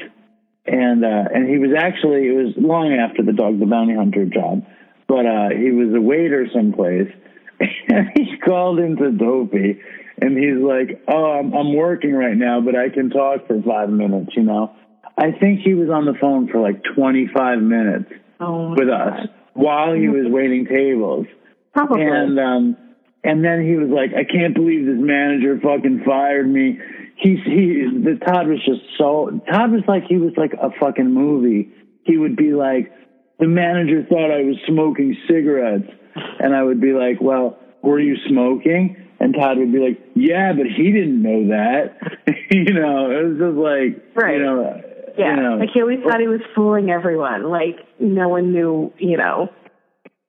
[0.67, 4.25] and uh, and he was actually it was long after the Dog the Bounty Hunter
[4.25, 4.65] job,
[5.07, 7.09] but uh, he was a waiter someplace,
[7.61, 9.81] and he called into Dopey,
[10.21, 13.91] and he's like, "Oh, I'm, I'm working right now, but I can talk for five
[13.91, 14.75] minutes," you know.
[15.17, 19.95] I think he was on the phone for like 25 minutes Oh, with us while
[19.95, 21.27] he was waiting tables.
[21.73, 22.03] Probably.
[22.03, 22.77] And um
[23.25, 26.79] and then he was like, I can't believe this manager fucking fired me.
[27.17, 31.11] He's he the Todd was just so Todd was like he was like a fucking
[31.13, 31.71] movie.
[32.05, 32.93] He would be like,
[33.39, 38.17] The manager thought I was smoking cigarettes and I would be like, Well, were you
[38.29, 38.97] smoking?
[39.21, 41.97] And Todd would be like, Yeah, but he didn't know that.
[42.51, 44.37] you know, it was just like Right.
[44.37, 44.83] you know
[45.17, 45.37] yeah.
[45.37, 47.45] you know, like he always thought he was fooling everyone.
[47.45, 49.49] Like no one knew, you know,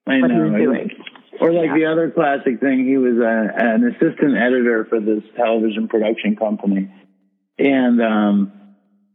[0.07, 0.89] I what he was doing.
[1.41, 1.75] Or like Yeah.
[1.75, 6.89] the other classic thing, he was a, an assistant editor for this television production company,
[7.57, 8.51] and um,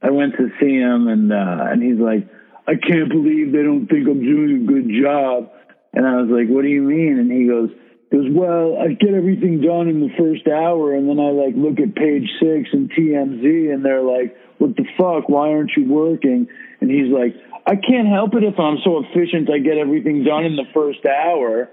[0.03, 2.29] I went to see him, and uh, and he's like,
[2.67, 5.51] "I can't believe they don't think I'm doing a good job,"
[5.93, 7.71] and I was like, "What do you mean?" And he goes,
[8.11, 11.79] goes, well, I get everything done in the first hour, and then I like look
[11.79, 15.29] at page six and TMZ, and they're like, what the fuck?
[15.29, 16.49] Why aren't you working?
[16.81, 17.35] And he's like,
[17.67, 19.49] I can't help it if I'm so efficient.
[19.49, 21.71] I get everything done in the first hour.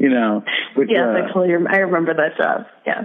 [0.00, 0.42] You know,
[0.76, 1.52] which, Yes, uh, I totally.
[1.52, 2.66] Rem- I remember that job.
[2.86, 3.04] Yes.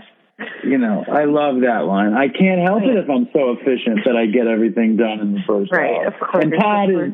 [0.64, 2.14] you know, I love that line.
[2.14, 5.42] I can't help it if I'm so efficient that I get everything done in the
[5.46, 6.08] first Right, hour.
[6.08, 6.44] of course.
[6.44, 7.14] And Todd is.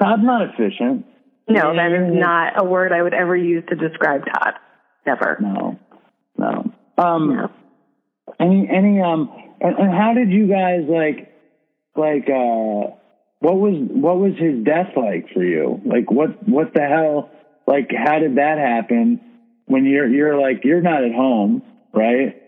[0.00, 1.06] Todd's not efficient.
[1.48, 4.54] No, that is not a word I would ever use to describe Todd.
[5.06, 5.38] Never.
[5.40, 5.78] No,
[6.36, 6.72] no.
[6.98, 7.50] Um, No.
[8.40, 11.32] any any um, and, and how did you guys like
[11.96, 12.92] like uh,
[13.40, 15.80] what was what was his death like for you?
[15.86, 17.30] Like what what the hell?
[17.66, 19.20] Like how did that happen?
[19.66, 22.42] When you're you're like you're not at home, right?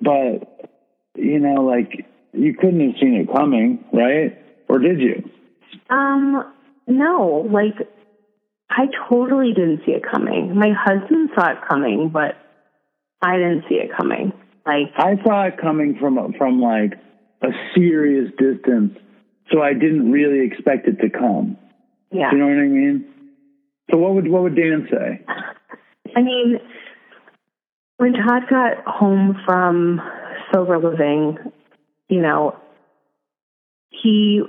[0.00, 0.70] But
[1.16, 4.38] you know, like you couldn't have seen it coming, right?
[4.68, 5.28] Or did you?
[5.88, 6.44] Um,
[6.86, 7.88] no, like
[8.70, 10.56] I totally didn't see it coming.
[10.56, 12.36] My husband saw it coming, but
[13.20, 14.32] I didn't see it coming.
[14.64, 16.94] Like, I saw it coming from from like
[17.42, 18.96] a serious distance,
[19.50, 21.56] so I didn't really expect it to come.
[22.12, 22.30] yeah.
[22.30, 23.09] You know what I mean?
[23.90, 25.24] So what would what would Dan say?
[26.16, 26.58] I mean,
[27.96, 30.00] when Todd got home from
[30.52, 31.38] sober living,
[32.08, 32.56] you know,
[33.90, 34.42] he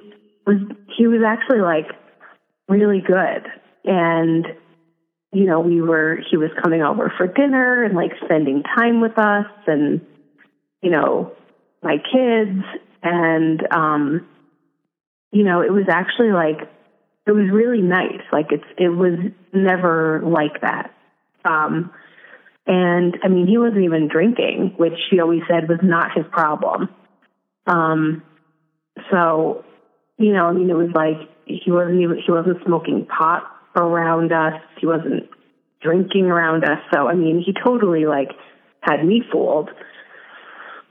[0.46, 0.58] was
[0.98, 1.88] he was actually like
[2.68, 3.48] really good,
[3.86, 4.46] and
[5.34, 9.18] you know, we were he was coming over for dinner and like spending time with
[9.18, 10.02] us, and
[10.82, 11.34] you know,
[11.82, 12.64] my kids,
[13.02, 14.28] and um,
[15.32, 16.70] you know, it was actually like
[17.28, 18.22] it was really nice.
[18.32, 19.20] Like it's it was
[19.54, 20.94] never like that.
[21.46, 21.92] Um,
[22.68, 26.90] and I mean, he wasn't even drinking, which he always said was not his problem.
[27.68, 28.24] Um,
[29.12, 29.64] so,
[30.18, 33.44] you know, I mean, it was like he wasn't even he wasn't smoking pot
[33.76, 34.62] around us.
[34.80, 35.30] He wasn't
[35.82, 36.80] drinking around us.
[36.94, 38.30] So, I mean, he totally like
[38.82, 39.70] had me fooled.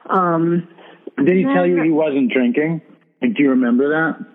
[0.08, 0.68] Um,
[1.16, 2.82] Did he tell you he wasn't drinking?
[3.22, 4.26] Like, do you remember that?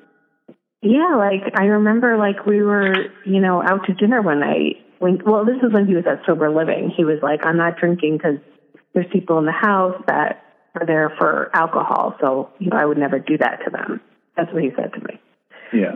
[0.86, 2.93] Yeah, like I remember, like we were,
[3.26, 4.78] you know, out to dinner one night.
[5.00, 6.91] When well, this is when he was at sober living.
[6.95, 8.38] He was like, "I'm not drinking because
[8.93, 10.43] there's people in the house that
[10.80, 14.00] are there for alcohol, so you know, I would never do that to them."
[14.38, 15.19] That's what he said to me.
[15.74, 15.95] Yeah.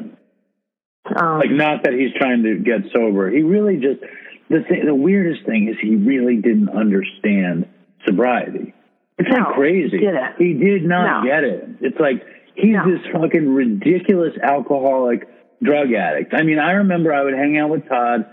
[1.15, 3.29] Um, Like, not that he's trying to get sober.
[3.29, 4.01] He really just
[4.49, 4.85] the thing.
[4.85, 7.67] The weirdest thing is he really didn't understand
[8.07, 8.73] sobriety.
[9.19, 9.97] It's No, like crazy.
[9.97, 10.35] he didn't.
[10.39, 11.29] He did not No.
[11.29, 11.69] get it.
[11.81, 12.25] It's like
[12.61, 12.91] he's No.
[12.91, 15.27] this fucking ridiculous alcoholic
[15.61, 16.33] drug addict.
[16.33, 18.25] I mean, I remember I would hang out with Todd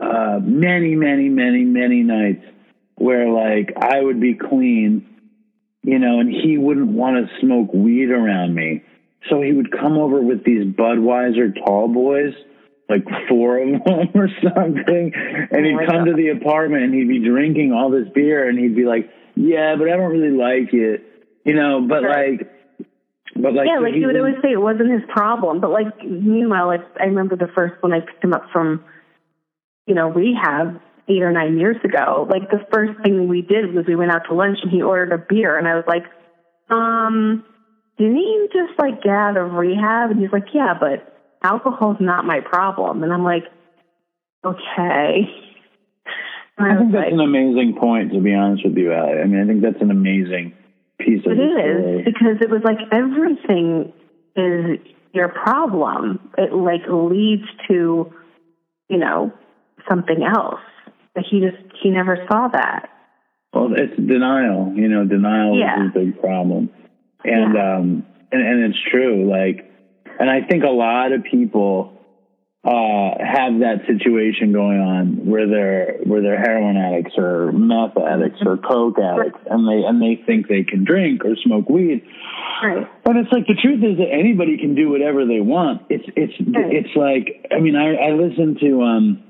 [0.00, 2.44] uh, many, many, many, many nights
[2.96, 5.06] where like I would be clean,
[5.82, 8.82] you know, and he wouldn't want to smoke weed around me.
[9.30, 12.34] So he would come over with these Budweiser tall boys,
[12.88, 15.12] like four of them or something,
[15.50, 18.76] and he'd come to the apartment and he'd be drinking all this beer and he'd
[18.76, 21.02] be like, "Yeah, but I don't really like it,"
[21.44, 21.86] you know.
[21.88, 22.50] But like,
[23.36, 26.68] but like, yeah, like he would always say it wasn't his problem, but like meanwhile,
[26.68, 28.84] like I remember the first when I picked him up from,
[29.86, 32.26] you know, rehab eight or nine years ago.
[32.30, 35.12] Like the first thing we did was we went out to lunch and he ordered
[35.12, 36.04] a beer, and I was like,
[36.70, 37.44] um,
[37.98, 40.10] didn't you just like get out of rehab?
[40.10, 43.44] And he's like, yeah, but alcohol's not my problem, and I'm like,
[44.44, 45.28] okay.
[46.56, 49.18] And I think that's like, an amazing point, to be honest with you, Allie.
[49.18, 50.54] I mean, I think that's an amazing
[50.98, 53.92] piece of It is because it was like everything
[54.36, 54.78] is
[55.12, 56.18] your problem.
[56.38, 58.12] It like leads to,
[58.88, 59.32] you know,
[59.88, 60.60] something else.
[61.14, 62.88] But he just he never saw that.
[63.52, 64.72] Well, it's denial.
[64.74, 65.84] You know, denial Yeah.
[65.84, 66.70] is a big problem,
[67.24, 67.76] and Yeah.
[67.76, 69.30] um, and and it's true.
[69.30, 69.64] Like,
[70.18, 71.92] and I think a lot of people
[72.64, 78.40] uh have that situation going on where they're where they're heroin addicts or meth addicts
[78.44, 82.02] or coke addicts, and they and they think they can drink or smoke weed.
[82.62, 82.88] Right.
[83.04, 85.82] But it's like the truth is that anybody can do whatever they want.
[85.90, 86.72] It's it's Right.
[86.72, 89.22] it's like I mean I I listened to um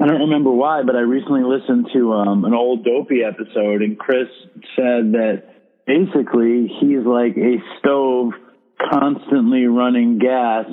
[0.00, 3.96] I don't remember why, but I recently listened to um an old dopey episode and
[3.96, 4.26] Chris
[4.74, 5.44] said that
[5.86, 8.32] basically he's like a stove
[8.90, 10.66] constantly running gas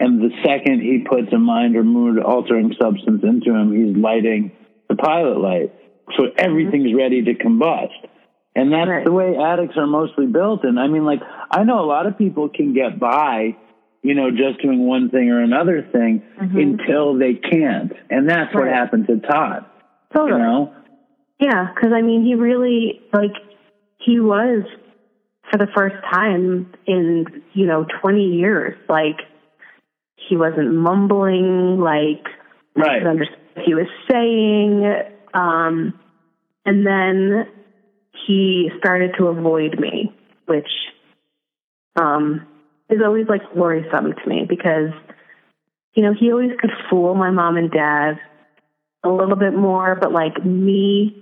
[0.00, 4.52] and the second he puts a mind or mood altering substance into him, he's lighting
[4.88, 5.74] the pilot light.
[6.16, 6.38] So mm-hmm.
[6.38, 8.08] everything's ready to combust.
[8.56, 9.04] And that's Right.
[9.04, 10.64] the way addicts are mostly built.
[10.64, 11.20] And I mean, like,
[11.50, 13.56] I know a lot of people can get by,
[14.02, 16.58] you know, just doing one thing or another thing mm-hmm.
[16.58, 17.92] until they can't.
[18.08, 19.66] And that's what happened to Todd.
[20.12, 20.40] Totally.
[20.40, 20.74] You know?
[21.38, 23.32] Yeah, because I mean, he really like
[23.98, 24.64] he was
[25.50, 27.24] for the first time in
[27.54, 28.76] you know twenty years.
[28.88, 29.16] Like
[30.30, 31.78] he wasn't mumbling.
[31.80, 32.24] Like
[32.76, 32.98] I Right.
[33.02, 35.02] could understand what he was saying.
[35.34, 35.92] Um,
[36.64, 37.46] and then
[38.26, 40.10] he started to avoid me,
[40.46, 40.70] which
[41.96, 42.46] um,
[42.88, 44.92] is always like worrisome to me because,
[45.94, 48.18] you know, he always could fool my mom and dad
[49.02, 51.12] a little bit more, but like me,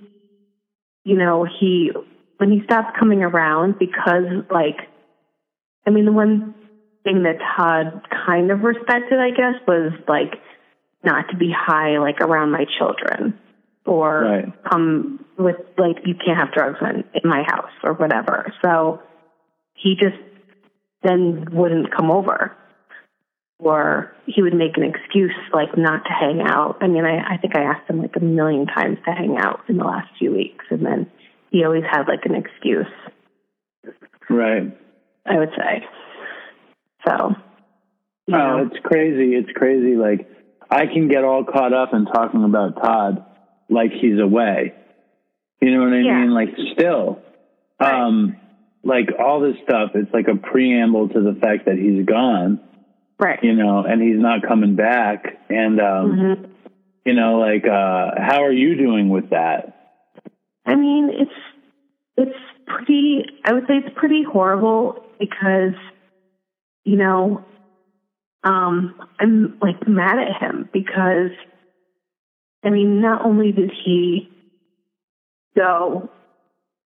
[1.05, 1.93] you know, he,
[2.37, 4.89] when he stopped coming around because like,
[5.87, 6.55] I mean, the one
[7.09, 10.35] thing that Todd kind of respected, I guess, was like
[11.05, 13.39] not to be high like around my children
[13.87, 14.71] or Right.
[14.71, 18.53] come with like you can't have drugs in, in my house or whatever.
[18.65, 19.01] So
[19.75, 20.17] he just
[21.03, 22.55] then wouldn't come over.
[23.61, 26.77] Or he would make an excuse like not to hang out.
[26.81, 29.61] I mean, I, I think I asked him like a million times to hang out
[29.69, 31.11] in the last few weeks and then
[31.51, 32.87] he always had like an excuse,
[34.29, 34.77] Right.
[35.27, 35.87] I would say.
[37.07, 37.35] So
[38.27, 39.35] you Oh, it's crazy.
[39.35, 39.97] It's crazy.
[39.97, 40.29] Like
[40.71, 43.25] I can get all caught up in talking about Todd
[43.71, 44.75] like he's away.
[45.61, 46.21] You know what I Yeah.
[46.21, 46.31] mean?
[46.35, 47.21] Like still.
[47.81, 47.93] Right.
[47.95, 48.37] Um
[48.85, 52.61] like all this stuff, it's like a preamble to the fact that he's gone,
[53.19, 53.43] right.
[53.43, 55.39] you know, and he's not coming back.
[55.51, 56.45] And um, hmm
[57.05, 59.75] you know, like uh how are you doing with that?
[60.67, 61.31] I mean, it's
[62.17, 62.37] it's
[62.67, 63.25] pretty.
[63.45, 65.73] I would say it's pretty horrible because,
[66.89, 67.45] you know,
[68.45, 71.33] um, I'm like mad at him because,
[72.65, 74.31] I mean, not only did he
[75.55, 76.09] go,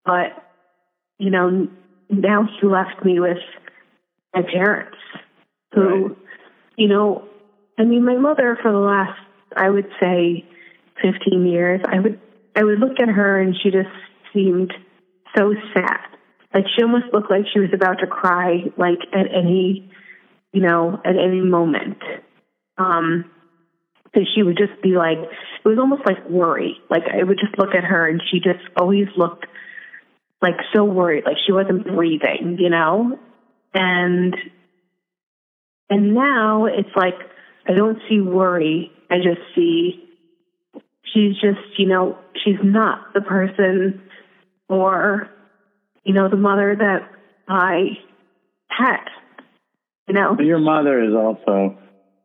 [0.05, 0.45] but
[1.19, 1.69] you know,
[2.11, 3.39] now he left me with
[4.35, 4.99] my parents,
[5.73, 6.17] who, Right.
[6.77, 7.23] you know,
[7.79, 9.21] I mean, my mother for the last,
[9.57, 10.45] I would say,
[11.01, 12.19] 15 years, I would
[12.57, 13.89] I would look at her and she just
[14.35, 14.73] seemed
[15.37, 16.01] so sad.
[16.55, 19.91] Like she almost looked like she was about to cry like at any
[20.53, 21.99] you know, at any moment.
[22.79, 23.31] Um
[24.15, 26.77] so she would just be like it was almost like worry.
[26.91, 29.47] Like I would just look at her and she just always looked
[30.41, 33.19] like so worried, like she wasn't breathing, you know?
[33.75, 34.37] And
[35.89, 37.15] and now it's like
[37.69, 38.91] I don't see worry.
[39.11, 40.09] I just see
[41.13, 44.03] she's just, you know, she's not the person
[44.69, 45.31] or,
[46.05, 47.09] you know, the mother that
[47.49, 47.99] I
[48.69, 49.05] had.
[50.09, 50.37] You know?
[50.41, 51.79] Your mother is also,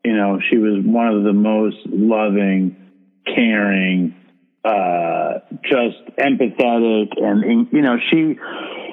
[0.03, 2.75] you know, she was one of the most loving,
[3.25, 4.15] caring,
[4.65, 8.37] uh, just empathetic, and you know, she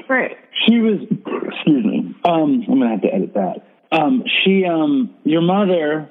[0.08, 0.36] Right.
[0.66, 1.00] she was.
[1.10, 2.14] Excuse me.
[2.24, 3.62] Um, I'm gonna have to edit that.
[3.90, 6.10] Um, she, um, your mother,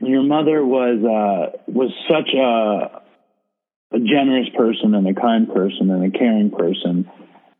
[0.00, 6.14] your mother was uh, was such a, a generous person and a kind person and
[6.14, 7.10] a caring person.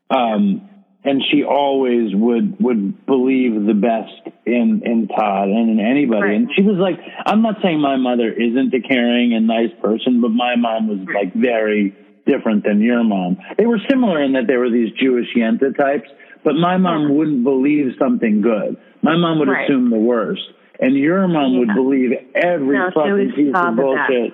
[0.09, 0.69] Um,
[1.03, 6.21] and she always would would believe the best in in Todd and in anybody.
[6.21, 6.35] Right.
[6.35, 10.19] And she was like, I'm not saying my mother isn't a caring and nice person,
[10.21, 11.95] but my mom was like very
[12.25, 13.37] different than your mom.
[13.57, 16.09] They were similar in that they were these Jewish yenta types,
[16.43, 18.77] but my mom wouldn't believe something good.
[19.03, 19.69] My mom would Right.
[19.69, 20.41] assume the worst,
[20.79, 24.33] and your mom would believe every No, fucking piece of bullshit.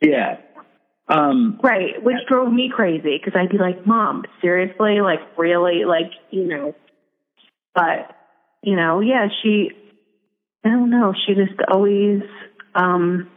[0.00, 0.38] Yeah.
[1.08, 5.00] Um, Right, which drove me crazy because I'd be like, "Mom, seriously?
[5.00, 5.84] Like, really?
[5.84, 6.74] Like, you know?"
[7.74, 8.14] But
[8.62, 9.70] you know, yeah, she.
[10.64, 11.14] I don't know.
[11.26, 12.22] She just always.
[12.74, 13.28] um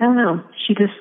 [0.00, 0.42] I don't know.
[0.66, 0.92] She just.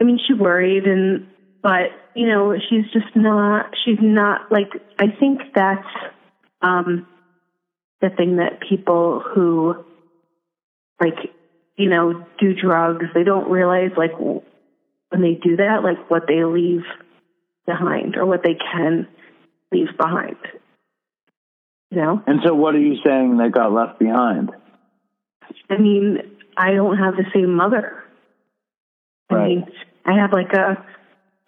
[0.00, 1.26] I mean, she worried, and
[1.62, 3.70] but you know, she's just not.
[3.84, 4.70] She's not like.
[4.98, 5.86] I think that's
[6.60, 7.06] um
[8.02, 9.76] the thing that people who
[11.00, 11.30] like
[11.76, 16.44] you know, do drugs, they don't realize like when they do that, like what they
[16.44, 16.82] leave
[17.66, 19.08] behind or what they can
[19.72, 20.36] leave behind.
[21.90, 24.50] You know, and so, what are you saying that got left behind?
[25.70, 26.18] I mean,
[26.56, 28.02] I don't have the same mother.
[29.30, 29.48] I Right.
[29.48, 29.66] mean,
[30.04, 30.84] I have like a,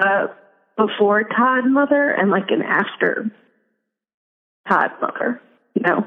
[0.01, 0.29] a
[0.77, 3.31] before Todd mother and like an after
[4.69, 5.41] Todd mother.
[5.75, 6.07] You know,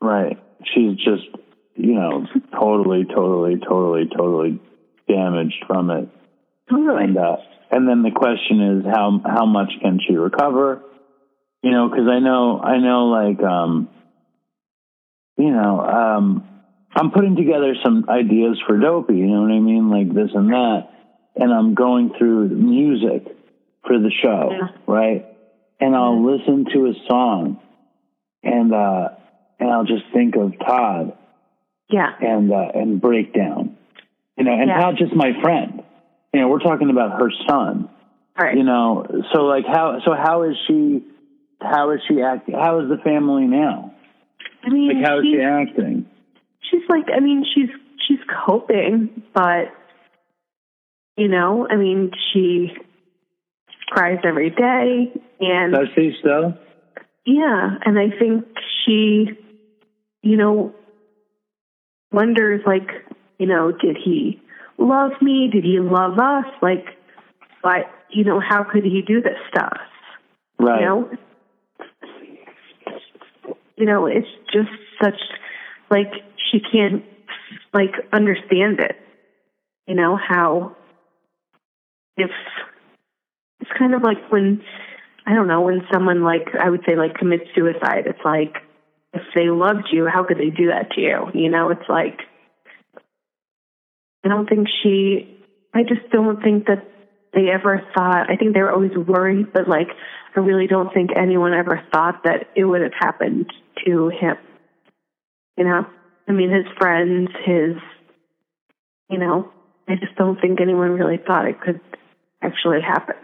[0.00, 0.38] Right.
[0.64, 1.26] She's just,
[1.76, 2.26] you know,
[2.58, 4.60] totally, totally, totally, totally
[5.08, 6.08] damaged from it.
[6.70, 7.04] totally.
[7.04, 7.36] And uh,
[7.70, 10.82] and then the question is how how much can she recover?
[11.62, 13.88] You know, because I know I know like um,
[15.36, 16.48] you know um,
[16.94, 19.14] I'm putting together some ideas for Dopey.
[19.16, 20.88] You know what I mean, like this and that,
[21.36, 23.26] and I'm going through music
[23.86, 24.68] for the show, Yeah.
[24.86, 25.26] right?
[25.78, 27.60] And I'll listen to a song,
[28.42, 29.08] and uh,
[29.60, 31.16] and I'll just think of Todd
[31.88, 33.76] yeah, and uh, and breakdown.
[34.36, 34.78] You know, and Yeah.
[34.78, 35.82] not just my friend.
[36.32, 37.88] You know, we're talking about her son.
[38.38, 38.56] right.
[38.56, 41.02] You know, so like how so how is she
[41.60, 42.54] how is she acting?
[42.54, 43.92] How is the family now?
[44.64, 46.06] I mean, Like how is she- she acting?
[46.70, 47.68] she's like i mean she's
[48.08, 49.72] she's coping but
[51.16, 52.72] You know, I mean, she
[53.88, 56.54] cries every day, and Does she still?
[57.24, 58.44] yeah, and I think
[58.84, 59.28] she,
[60.22, 60.74] you know,
[62.16, 62.88] wonders like,
[63.38, 64.40] you know, did he
[64.78, 65.48] love me?
[65.52, 66.46] Did he love us?
[66.62, 66.86] Like,
[67.62, 69.78] but you know, how could he do this stuff?
[70.58, 70.80] Right.
[70.80, 71.10] You know,
[73.76, 74.70] you know, it's just
[75.02, 75.20] such
[75.90, 76.10] like
[76.50, 77.04] she can't
[77.74, 78.96] like understand it.
[79.86, 80.74] You know how
[82.16, 82.30] if
[83.60, 84.62] it's kind of like when
[85.26, 88.06] I don't know when someone like I would say like commits suicide.
[88.06, 88.54] It's like
[89.16, 91.30] if they loved you, how could they do that to you?
[91.34, 92.20] You know, it's like
[94.24, 95.38] I don't think she.
[95.72, 96.84] I just don't think that
[97.32, 98.30] they ever thought.
[98.30, 99.88] I think they were always worried, but like
[100.34, 103.52] I really don't think anyone ever thought that it would have happened
[103.84, 104.36] to him.
[105.56, 105.86] You know,
[106.28, 107.76] I mean, his friends, his,
[109.08, 109.52] you know,
[109.88, 111.80] I just don't think anyone really thought it could
[112.42, 113.14] actually happen.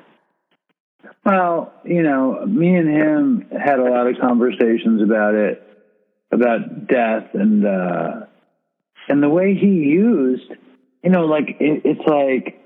[1.25, 5.72] Well, you know, me and him had a lot of conversations about it,
[6.33, 8.27] about death and uh
[9.09, 10.51] and the way he used,
[11.03, 12.59] you know, like it, it's like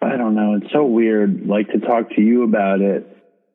[0.00, 3.06] I don't know, it's so weird like to talk to you about it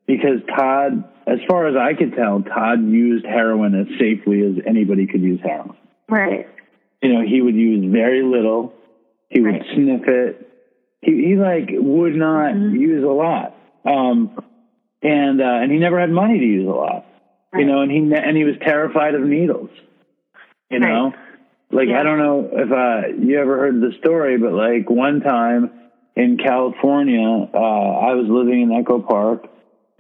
[0.06, 5.08] because Todd, as far as I could tell, Todd used heroin as safely as anybody
[5.08, 5.78] could use heroin.
[6.10, 6.48] Right.
[7.02, 8.74] You know, he would use very little.
[9.30, 9.64] He would Right.
[9.74, 10.50] sniff it.
[11.02, 12.80] He, he like would not Mhm.
[12.80, 13.56] use a lot.
[13.86, 14.32] Um,
[15.02, 17.06] and uh, and he never had money to use a lot.
[17.56, 19.70] You know, and he ne- and he was terrified of needles.
[20.70, 21.14] You know,
[21.72, 22.00] like Yeah.
[22.00, 25.72] I don't know if uh, you ever heard the story, but like one time
[26.16, 29.48] in California, uh, I was living in Echo Park,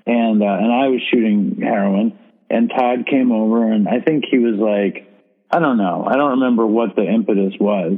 [0.05, 2.17] and uh, and I was shooting heroin,
[2.49, 5.07] and Todd came over, and I think he was like,
[5.51, 7.97] I don't know, I don't remember what the impetus was,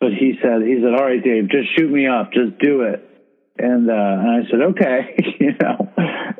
[0.00, 3.02] but he said, he said, all right, Dave, just shoot me up, just do it,
[3.58, 5.83] and uh, and I said, okay, you know,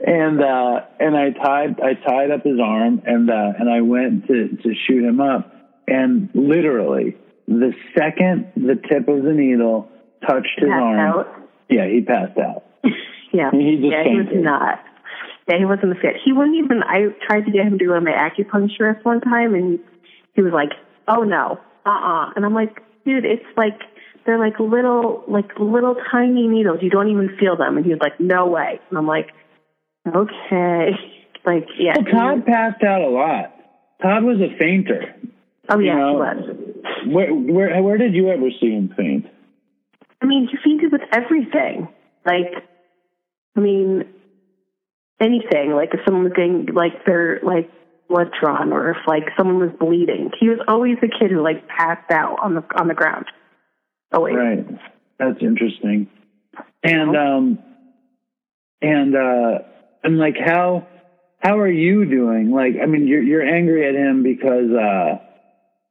[0.07, 4.27] and uh, and I tied I tied up his arm, and uh, and I went
[4.27, 5.53] to to shoot him up,
[5.89, 7.17] and literally
[7.49, 9.89] the second the tip of the needle
[10.27, 11.29] touched his arm, out.
[11.69, 12.65] yeah, he passed out.
[13.35, 13.51] Yeah.
[13.51, 14.79] He just yeah, he was not.
[15.49, 16.15] Yeah, he wasn't fit.
[16.25, 16.85] He wouldn't even.
[16.85, 19.81] I tried to get him to go to my acupuncturist one time, and
[20.35, 20.71] he was like,
[21.09, 23.81] "Oh no, uh, uh And I'm like, "Dude, it's like
[24.25, 26.79] they're like little, like little tiny needles.
[26.81, 29.31] You don't even feel them." And he was like, "No way." And I'm like,
[30.07, 30.91] "Okay."
[31.47, 31.93] Like, yeah.
[31.97, 33.55] Well, Todd passed out a lot.
[34.01, 35.15] Todd was a fainter.
[35.69, 36.57] oh you yeah, know, he was.
[37.07, 39.27] Where where where did you ever see him faint?
[40.23, 41.89] I mean, he fainted with everything.
[42.25, 42.65] Like,
[43.55, 44.05] I mean,
[45.21, 45.73] anything.
[45.73, 47.71] Like if someone was getting like their like
[48.09, 51.69] blood drawn, or if like someone was bleeding, he was always the kid who like
[51.69, 53.27] passed out on the on the ground.
[54.13, 54.37] Always.
[54.37, 54.67] Right.
[55.19, 56.09] That's interesting.
[56.83, 57.59] And um
[58.81, 59.59] and uh
[60.05, 60.87] and like how
[61.39, 62.51] how are you doing?
[62.53, 65.19] Like I mean you're you're angry at him because uh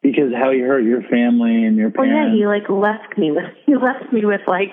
[0.02, 2.38] because how he hurt your family and your Well, yeah, parents.
[2.38, 4.72] he like left me with he left me with like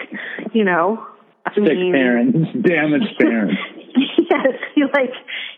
[0.53, 1.05] you know
[1.47, 3.57] I sick mean, parents, damaged parents.
[4.19, 5.13] yes, he like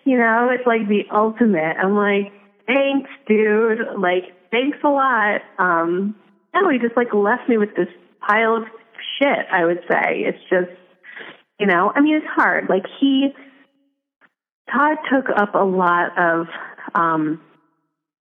[0.05, 1.77] you know it's like the ultimate.
[1.79, 2.33] I'm like
[2.67, 3.79] thanks, dude.
[3.99, 5.41] Like thanks a lot.
[5.59, 6.15] Um,
[6.55, 7.89] no, he just like left me with this
[8.27, 8.65] pile of
[9.19, 9.47] shit.
[9.51, 10.71] I would say it's just
[11.59, 12.69] you know I mean it's hard.
[12.69, 13.31] Like he
[14.71, 16.47] Todd took up a lot of
[16.95, 17.41] um,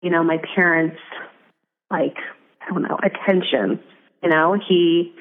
[0.02, 0.98] you know my parents
[1.90, 2.16] like
[2.62, 3.80] I don't know attention.
[4.24, 5.14] You know he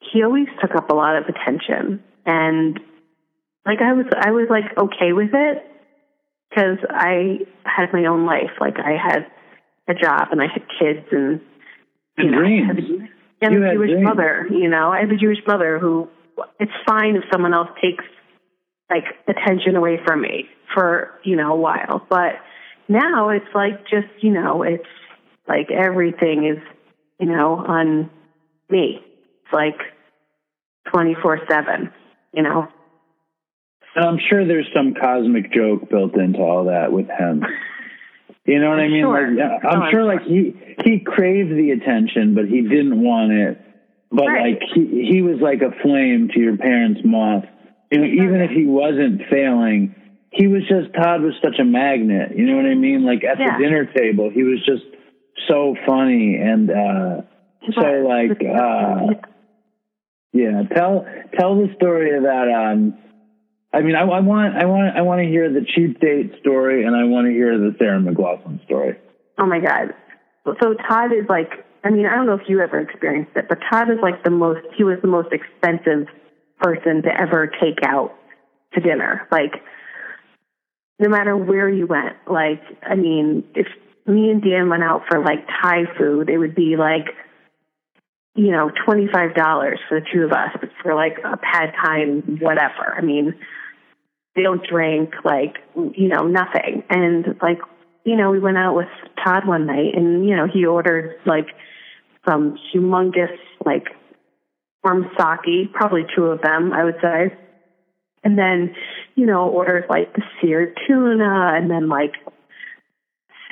[0.00, 2.78] he always took up a lot of attention and
[3.64, 5.64] like I was I was like okay with it
[6.50, 9.26] because I had my own life like I had
[9.88, 11.40] a job and I had kids and
[12.18, 12.64] you And know, dreams.
[12.64, 13.08] I had a-
[13.42, 14.04] and You a Jewish dreams.
[14.04, 16.08] mother you know I have a Jewish mother who
[16.58, 18.04] it's fine if someone else takes
[18.90, 22.34] like attention away from me for you know a while but
[22.88, 24.84] now it's like just you know it's
[25.48, 26.62] like everything is
[27.18, 28.10] you know on
[28.70, 29.00] me
[29.44, 29.78] it's like
[30.92, 31.90] 24 7
[32.32, 32.68] you know
[33.94, 37.44] And I'm sure there's some cosmic joke built into all that with him.
[38.46, 39.02] You know what I mean?
[39.02, 39.34] Sure.
[39.34, 43.60] Like, I'm I'm sure like he he craved the attention, but he didn't want it.
[44.10, 44.52] But Right.
[44.52, 47.44] like he he was like a flame to your parents' moth.
[47.90, 49.94] Even if he wasn't failing,
[50.30, 52.36] he was just Todd was such a magnet.
[52.36, 53.04] You know what I mean?
[53.04, 53.56] Like at Yeah.
[53.56, 54.84] the dinner table, he was just
[55.48, 57.22] so funny and uh
[57.74, 59.14] so like uh
[60.32, 60.62] yeah.
[60.74, 61.06] Tell
[61.38, 62.94] tell the story about um
[63.72, 66.84] I mean, I, I want, I want, I want to hear the cheap date story,
[66.86, 68.96] and I want to hear the Sarah McLaughlin story.
[69.36, 69.92] Oh my God.
[70.46, 73.58] So Todd is like I mean, I don't know if you ever experienced it, but
[73.70, 76.08] Todd is like the most, he was the most expensive
[76.58, 78.14] person to ever take out
[78.74, 79.26] to dinner.
[79.30, 79.52] Like,
[80.98, 83.66] no matter where you went, like, I mean, if
[84.06, 87.06] me and Dan went out for like Thai food, it would be like,
[88.34, 90.50] you know, $25 for the two of us,
[90.82, 92.04] for like a pad thai
[92.40, 92.94] whatever.
[92.96, 93.34] I mean,
[94.34, 96.84] they don't drink, like, you know, nothing.
[96.90, 97.58] And like,
[98.04, 98.88] you know, we went out with
[99.24, 101.46] Todd one night and, you know, he ordered like
[102.28, 103.86] some humongous, like,
[104.86, 107.34] warm sake, probably two of them, I would say.
[108.22, 108.74] And then,
[109.14, 112.12] you know, orders like the seared tuna and then like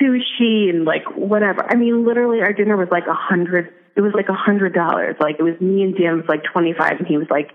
[0.01, 1.65] sushi and like whatever.
[1.69, 5.15] I mean, literally our dinner was like a hundred, it was like a hundred dollars.
[5.19, 7.51] Like it was me and Dan was like 25 and he was like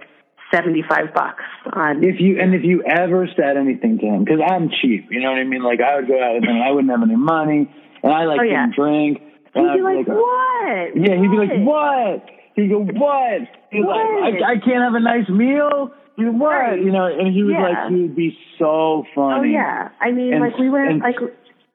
[0.53, 2.03] 75 bucks on.
[2.03, 5.31] If you and if you ever said anything to him, because I'm cheap, you know
[5.31, 5.63] what I mean.
[5.63, 7.71] Like I would go out him, I wouldn't have any money,
[8.03, 8.67] and I like Oh, yeah.
[8.67, 9.23] didn't drink.
[9.53, 10.97] He'd be I'd like, what?
[10.97, 12.23] Yeah, he'd be like, "What?"
[12.57, 13.97] He'd go, "What?" He's What?
[14.21, 16.81] like, I, "I can't have a nice meal." Like, "What?" Right.
[16.83, 17.63] You know, and he was Yeah.
[17.69, 19.41] like, he would be so funny.
[19.41, 21.17] Oh yeah, I mean, And- like we went, and- like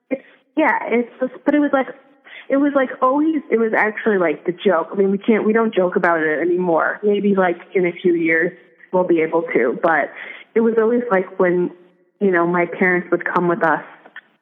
[0.10, 0.24] it's
[0.56, 1.88] yeah, it's just, but it was like
[2.50, 4.90] it was like always it was actually like the joke.
[4.92, 7.00] I mean, we can't we don't joke about it anymore.
[7.04, 8.52] Maybe like in a few years
[8.92, 10.12] we'll be able to, but
[10.54, 11.72] it was always like when
[12.20, 13.84] you know my parents would come with us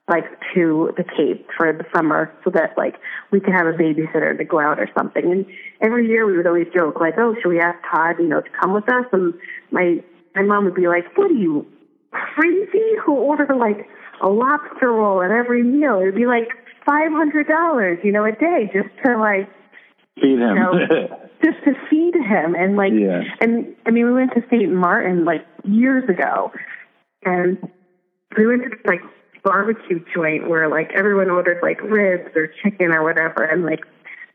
[0.09, 2.95] like to the Cape for the summer so that like
[3.31, 5.23] we could have a babysitter to go out or something.
[5.23, 5.45] And
[5.81, 8.49] every year we would always joke like, "Oh, should we ask Todd, you know, to
[8.61, 9.33] come with us?" And
[9.71, 10.03] my
[10.35, 11.65] my mom would be like, "What are you
[12.11, 12.83] crazy?
[13.05, 13.87] Who ordered like
[14.21, 15.99] a lobster roll at every meal?
[16.01, 16.49] It'd be like
[16.85, 19.49] five hundred dollars, you know, a day just to like
[20.21, 20.55] Feed him.
[20.55, 20.73] know,
[21.43, 23.23] just to feed him and like Yeah.
[23.39, 24.69] and I mean we went to St.
[24.71, 26.51] Martin like years ago
[27.25, 27.57] and
[28.37, 29.01] we went to like
[29.43, 33.83] barbecue joint where like everyone ordered like ribs or chicken or whatever and like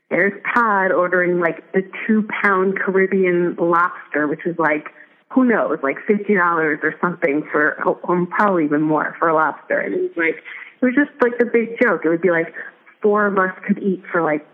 [0.09, 4.89] there's Todd ordering like the two pound Caribbean lobster, which is like
[5.31, 9.35] who knows, like fifty dollars or something for oh, um, probably even more for a
[9.35, 9.79] lobster.
[9.79, 10.43] And it was like
[10.81, 12.01] it was just like a big joke.
[12.03, 12.53] It would be like
[13.01, 14.45] four of us could eat for like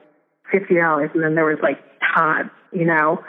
[0.52, 1.80] fifty dollars, and then there was like
[2.14, 3.24] Todd, you know,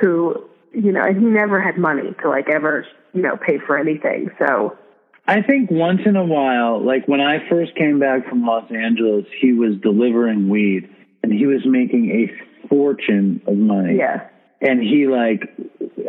[0.00, 3.76] who you know, and he never had money to like ever you know pay for
[3.76, 4.30] anything.
[4.38, 4.78] So
[5.26, 9.24] I think once in a while, like when I first came back from Los Angeles,
[9.40, 10.88] he was delivering weed
[11.22, 13.96] and he was making a fortune of money.
[13.96, 14.28] yeah,
[14.60, 15.48] And he like,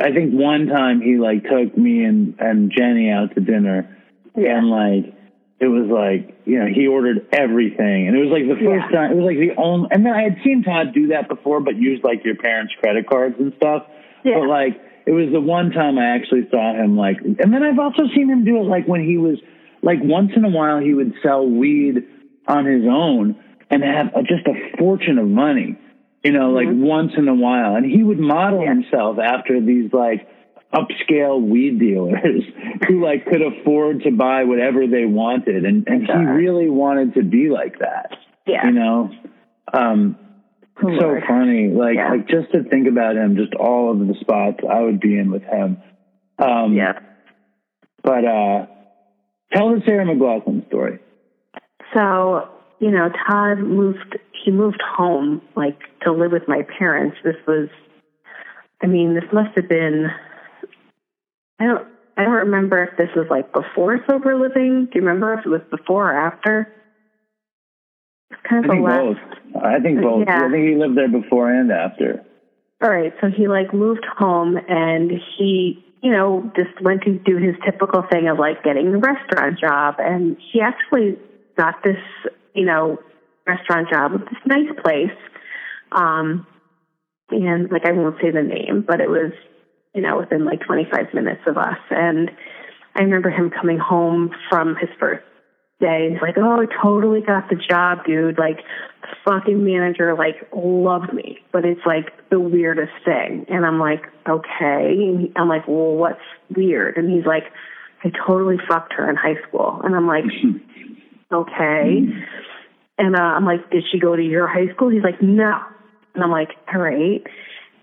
[0.02, 3.92] I think one time he like took me and, and Jenny out to dinner
[4.36, 5.14] yeah, and like,
[5.62, 8.10] it was like, you know, he ordered everything.
[8.10, 9.00] And it was like the first Yeah.
[9.00, 11.62] time, it was like the only, and then I had seen Todd do that before,
[11.62, 13.84] but use like your parents' credit cards and stuff.
[14.26, 14.40] Yeah.
[14.40, 17.80] But like, it was the one time I actually saw him like, and then I've
[17.80, 19.38] also seen him do it like when he was,
[19.82, 22.04] like once in a while he would sell weed
[22.48, 23.36] on his own
[23.70, 25.78] and have a, just a fortune of money,
[26.24, 27.76] you know, like once in a while.
[27.76, 28.64] And he would model Mm-hmm.
[28.68, 28.82] Yeah.
[28.82, 30.28] himself after these like
[30.74, 32.44] upscale weed dealers
[32.88, 35.66] who like could afford to buy whatever they wanted.
[35.66, 38.66] And, and he really wanted to be like that, yeah.
[38.66, 39.12] you know?
[39.74, 40.18] Um,
[40.82, 41.24] so Lord.
[41.28, 41.70] funny.
[41.70, 42.12] Like, Yeah.
[42.12, 45.32] like just to think about him, just all of the spots I would be in
[45.32, 45.78] with him.
[46.40, 47.00] Um, Yeah.
[48.04, 48.66] But uh,
[49.54, 51.00] tell the Sarah McLaughlin story.
[51.94, 52.50] So,
[52.80, 57.18] you know, Todd moved, he moved home, like, to live with my parents.
[57.24, 57.70] This was,
[58.84, 60.08] I mean, this must have been,
[61.60, 64.86] I don't, I don't remember if this was like before sober living.
[64.86, 66.72] Do you remember if it was before or after?
[68.32, 69.20] It's kind of think the last.
[69.20, 69.45] both.
[69.64, 70.26] I think both.
[70.28, 70.46] Yeah.
[70.46, 72.26] I think he lived there before and after.
[72.84, 77.38] All right, so he like moved home and he, you know, just went to do
[77.38, 81.18] his typical thing of like getting a restaurant job and he actually
[81.58, 81.98] got this,
[82.54, 83.00] you know,
[83.48, 85.18] restaurant job with this nice place.
[85.92, 86.46] Um
[87.30, 89.32] and like I won't say the name, but it was,
[89.94, 92.30] you know, within like 25 minutes of us and
[92.94, 95.24] I remember him coming home from his first
[95.86, 96.10] day.
[96.12, 98.38] He's like, "Oh, I totally got the job, dude.
[98.38, 98.58] Like,
[99.02, 104.02] the fucking manager like loved me, but it's like the weirdest thing." And I'm like,
[104.28, 106.26] "Okay." And he, I'm like, "Well, what's
[106.56, 107.44] weird?" And he's like,
[108.04, 110.26] "I totally fucked her in high school." And I'm like,
[111.32, 112.10] "Okay."
[112.98, 115.60] And uh, I'm like, "Did she go to your high school?" He's like, "No."
[116.16, 117.22] And I'm like, "All right."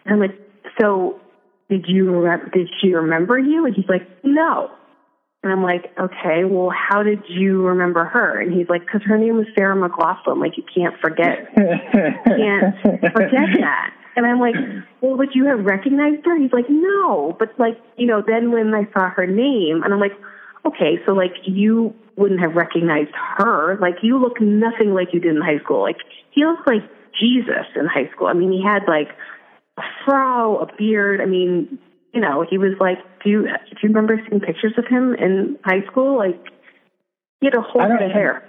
[0.04, 0.34] And I'm like,
[0.80, 1.18] "So."
[1.70, 3.64] Did you remember, did she remember you?
[3.64, 4.68] And he's like, no.
[5.42, 8.40] And I'm like, okay, well, how did you remember her?
[8.40, 10.38] And he's like, because her name was Sarah McLaughlin.
[10.38, 11.64] Like, you can't forget, you
[12.26, 12.76] can't
[13.12, 13.94] forget that.
[14.14, 14.54] And I'm like,
[15.00, 16.38] well, would you have recognized her?
[16.38, 17.34] He's like, no.
[17.38, 20.12] But like, you know, then when I saw her name, and I'm like,
[20.66, 23.78] okay, so like you wouldn't have recognized her.
[23.80, 25.80] Like, you look nothing like you did in high school.
[25.80, 25.96] Like,
[26.30, 26.82] he looks like
[27.18, 28.26] Jesus in high school.
[28.26, 29.08] I mean, he had like
[29.78, 31.20] a fro, a beard.
[31.20, 31.78] I mean,
[32.12, 35.58] you know, he was like, do you do you remember seeing pictures of him in
[35.64, 36.16] high school?
[36.16, 36.40] Like,
[37.40, 38.42] he had a whole head of hair.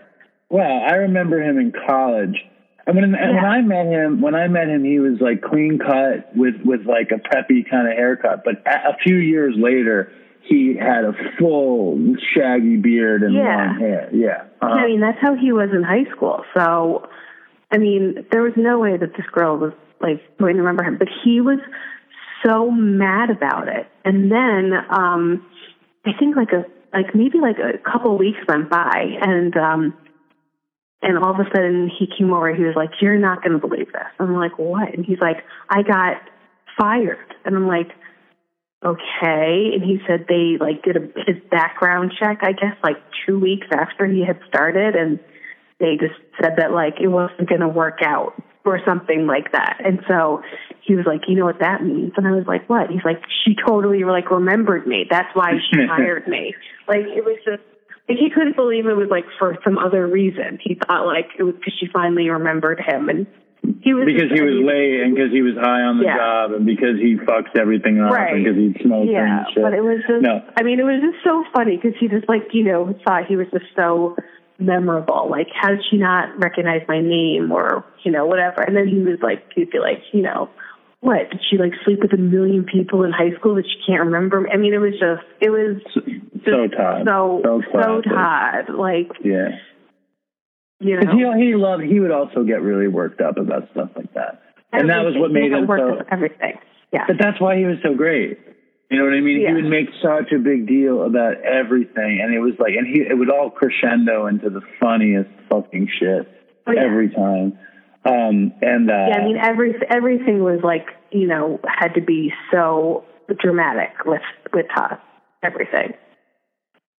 [0.49, 2.38] Well, I remember him in college.
[2.86, 5.80] And when, and when I met him, when I met him, he was like clean
[5.80, 8.43] cut with with like a preppy kind of haircut.
[8.43, 10.11] But a, a few years later,
[10.41, 11.97] he had a full
[12.36, 13.68] shaggy beard and Yeah.
[13.68, 14.09] long hair.
[14.14, 14.43] Yeah.
[14.61, 14.68] Uh-huh.
[14.68, 16.43] I mean, that's how he was in high school.
[16.53, 17.07] So,
[17.72, 20.97] I mean, there was no way that this girl was like going to remember him.
[20.97, 21.59] But he was
[22.46, 23.88] so mad about it.
[24.06, 25.46] And then, um,
[26.06, 26.66] I think like a
[26.96, 29.94] like maybe like a couple weeks went by, and um,
[31.02, 32.54] and all of a sudden he came over.
[32.54, 35.38] He was like, "You're not going to believe this." I'm like, "What?" And he's like,
[35.70, 36.18] "I got
[36.78, 37.89] fired." And I'm like,
[38.86, 39.72] okay.
[39.74, 43.68] And he said they like did a, his background check, I guess, like two weeks
[43.72, 45.20] after he had started, and
[45.80, 48.34] they just said that like it wasn't going to work out
[48.66, 49.82] or something like that.
[49.84, 50.41] And so
[50.86, 52.12] he was like, you know what that means?
[52.18, 52.90] And I was like, what?
[52.90, 55.06] He's like, she totally like remembered me.
[55.10, 56.54] That's why she hired me.
[56.88, 57.62] Like it was just.
[58.10, 60.60] Like he couldn't believe it was like for some other reason.
[60.62, 63.26] He thought like it was because she finally remembered him, and
[63.82, 66.18] he was because he was late and because he was high on the Yeah.
[66.18, 68.34] job and because he fucked everything up Right.
[68.36, 69.64] and because he smoked Yeah, and shit.
[69.64, 70.44] but it was just, No.
[70.60, 73.38] I mean, it was just so funny because he just like, you know, thought he
[73.38, 74.18] was just so
[74.60, 75.30] memorable.
[75.32, 78.62] Like, how did she not recognize my name or, you know, whatever?
[78.62, 80.50] And then he was like, he'd be like, you know,
[81.04, 81.30] what?
[81.32, 84.47] Did she like sleep with a million people in high school that she can't remember?
[84.51, 87.04] I mean, it was just, it was just so Todd.
[87.06, 88.01] so, So so.
[88.01, 88.70] Todd.
[88.74, 89.49] Like, Yeah.
[90.80, 91.12] you know.
[91.38, 94.41] he he loved he would also get really worked up about stuff like that,
[94.72, 96.01] and that was what made him so.
[96.10, 96.56] everything.
[96.91, 97.06] Yeah.
[97.08, 98.39] But that's why he was so great.
[98.91, 99.41] You know what I mean?
[99.41, 99.49] Yeah.
[99.49, 103.01] He would make such a big deal about everything, and it was like, and he
[103.01, 106.28] it would all crescendo into the funniest fucking shit
[106.68, 106.84] Oh, yeah.
[106.86, 107.58] every time.
[108.06, 112.34] Um, and uh, Yeah, I mean every everything was like you know had to be
[112.51, 113.06] so
[113.39, 114.22] dramatic with
[114.54, 114.99] with Todd.
[115.41, 115.93] Everything.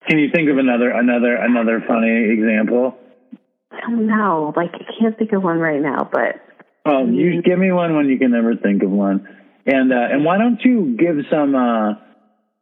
[0.08, 2.96] can you think of another another another funny example?
[3.70, 4.52] I don't know.
[4.56, 6.40] Like I can't think of one right now, but
[6.86, 9.28] Well, you give me one when you can never think of one,
[9.66, 11.94] and uh, and why don't you give some uh,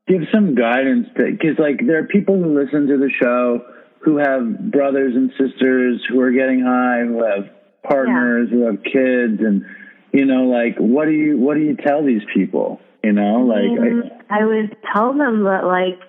[0.08, 3.62] give some guidance to because like there are people who listen to the show
[4.00, 9.40] who have brothers and sisters who are getting high, who have partners, who have kids,
[9.40, 9.64] and
[10.12, 12.80] you know like what do you what do you tell these people?
[13.02, 16.00] You know, like Mm, I would tell them that like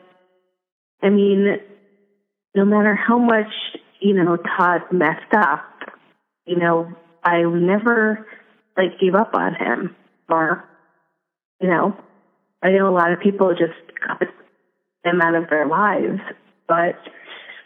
[1.02, 1.58] I mean,
[2.56, 3.52] no matter how much
[4.00, 5.66] you know Todd messed up,
[6.46, 6.94] you know
[7.24, 8.26] I never
[8.78, 9.96] like gave up on him
[10.30, 10.64] or
[11.60, 11.96] you know
[12.62, 13.74] I know a lot of people just
[14.08, 14.30] cut
[15.04, 16.22] him out of their lives,
[16.68, 16.96] but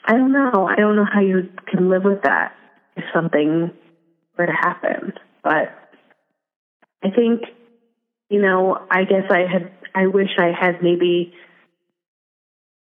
[0.03, 0.67] I don't know.
[0.67, 2.53] I don't know how you can live with that
[2.95, 3.71] if something
[4.37, 5.13] were to happen.
[5.43, 5.71] But
[7.03, 7.41] I think,
[8.29, 11.33] you know, I guess I had, I wish I had maybe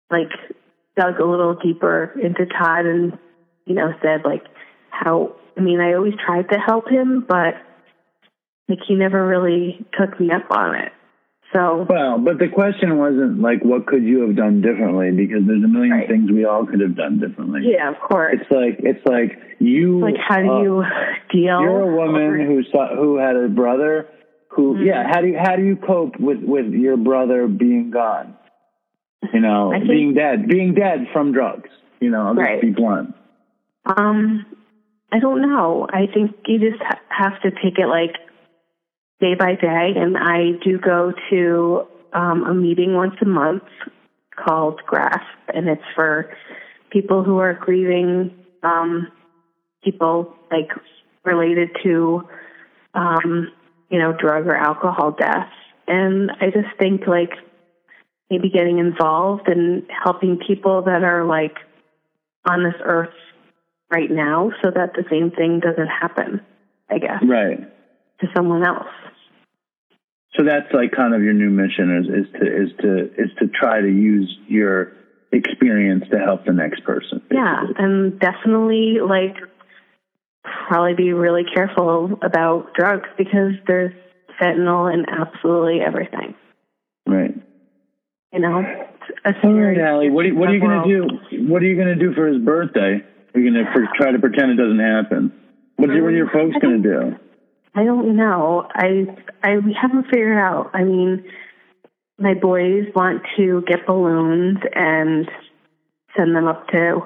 [0.09, 0.29] like
[0.97, 3.17] dug a little deeper into Todd and,
[3.65, 4.43] you know, said like
[4.89, 7.55] how, I mean, I always tried to help him, but
[8.67, 10.91] like he never really took me up on it.
[11.53, 15.63] So, Well, but the question wasn't like what could you have done differently because there's
[15.63, 16.07] a million Right.
[16.07, 17.61] things we all could have done differently.
[17.65, 18.37] yeah, of course.
[18.39, 20.83] It's like it's like you Like, how do uh, you
[21.31, 21.61] deal?
[21.61, 24.07] You're a woman who saw who had a brother
[24.47, 24.85] who Mhm.
[24.85, 28.33] yeah, how do you how do you cope with with your brother being gone?
[29.33, 31.69] You know, think- being dead, being dead from drugs.
[31.99, 32.61] You know, I'll just Right.
[32.61, 33.13] be blunt.
[33.85, 34.45] Um,
[35.11, 35.85] I don't know.
[35.91, 38.15] I think you just ha- have to take it like
[39.21, 39.93] day by day.
[39.95, 43.63] And I do go to um, a meeting once a month
[44.35, 46.29] called GRASP, and it's for
[46.89, 49.07] people who are grieving um,
[49.83, 50.69] people like
[51.23, 52.27] related to,
[52.93, 53.51] um,
[53.89, 55.51] you know, drug or alcohol deaths.
[55.87, 57.31] And I just think like
[58.29, 61.55] maybe getting involved and helping people that are like
[62.49, 63.13] on this earth
[63.91, 66.41] right now so that the same thing doesn't happen,
[66.89, 67.59] I guess, Right.
[68.21, 68.87] To someone else.
[70.37, 73.47] So that's like kind of your new mission is, is to is to is to
[73.47, 74.93] try to use your
[75.31, 77.21] experience to help the next person.
[77.29, 79.35] Yeah, and definitely like
[80.43, 83.93] probably be really careful about drugs because there's
[84.41, 86.33] fentanyl in absolutely everything.
[87.05, 87.35] Right.
[88.31, 88.63] You know, a All
[89.23, 90.09] right, scary Allie.
[90.09, 91.47] What are, what are you going to do?
[91.51, 93.03] What are you going to do for his birthday?
[93.35, 95.33] You're going to try to pretend it doesn't happen.
[95.75, 97.19] What what are your folks going to do?
[97.73, 98.67] I don't know.
[98.73, 99.05] I
[99.43, 100.71] I we haven't figured out.
[100.73, 101.23] I mean,
[102.19, 105.29] my boys want to get balloons and
[106.17, 107.01] send them up to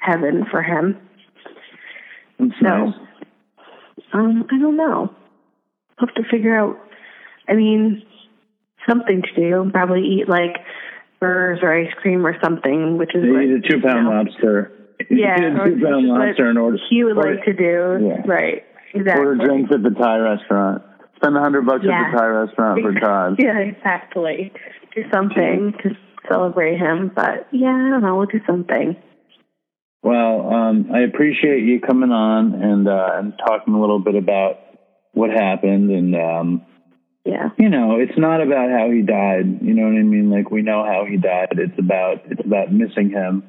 [0.00, 0.98] heaven for him.
[2.38, 2.94] That's So, nice.
[4.12, 5.14] Um, I don't know.
[5.98, 6.78] I'll have to figure out.
[7.48, 8.02] I mean,
[8.88, 9.70] something to do.
[9.72, 10.56] Probably eat like
[11.20, 14.22] burgers or ice cream or something, which is what, eat a two pound you know,
[14.22, 14.72] lobster.
[15.10, 17.52] Yeah, Eat a two pound which is what lobster in order he would like to
[17.52, 18.08] do.
[18.08, 18.22] Yeah.
[18.24, 18.64] Right.
[18.94, 19.24] Exactly.
[19.26, 20.82] order drinks at the Thai restaurant.
[21.16, 22.00] Spend a hundred bucks Yeah.
[22.06, 23.36] at the Thai restaurant for Todd.
[23.42, 24.52] Yeah, exactly.
[24.94, 25.90] Do something to
[26.30, 27.10] celebrate him.
[27.14, 28.16] But yeah, I don't know.
[28.16, 28.96] We'll do something.
[30.02, 34.58] Well, um, I appreciate you coming on and uh, and talking a little bit about
[35.12, 36.62] what happened and um,
[37.24, 37.48] Yeah.
[37.58, 39.60] you know, it's not about how he died.
[39.62, 40.30] You know what I mean?
[40.30, 41.48] Like we know how he died.
[41.52, 43.42] It's about it's about missing him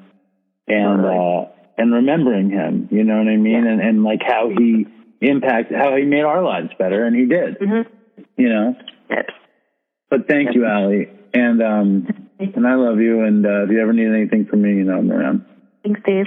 [0.66, 1.16] and Totally.
[1.16, 1.44] uh,
[1.76, 2.88] and remembering him.
[2.90, 3.66] You know what I mean?
[3.66, 4.86] And and like how he
[5.20, 7.58] impacted, how he made our lives better, and he did.
[7.58, 7.86] Mhm.
[8.36, 8.76] You know.
[9.10, 9.26] Yes.
[10.10, 13.22] But thank you, Allie, and um, and I love you.
[13.22, 15.44] And uh, if you ever need anything from me, you know I'm around.
[15.82, 16.26] Thanks, Dave.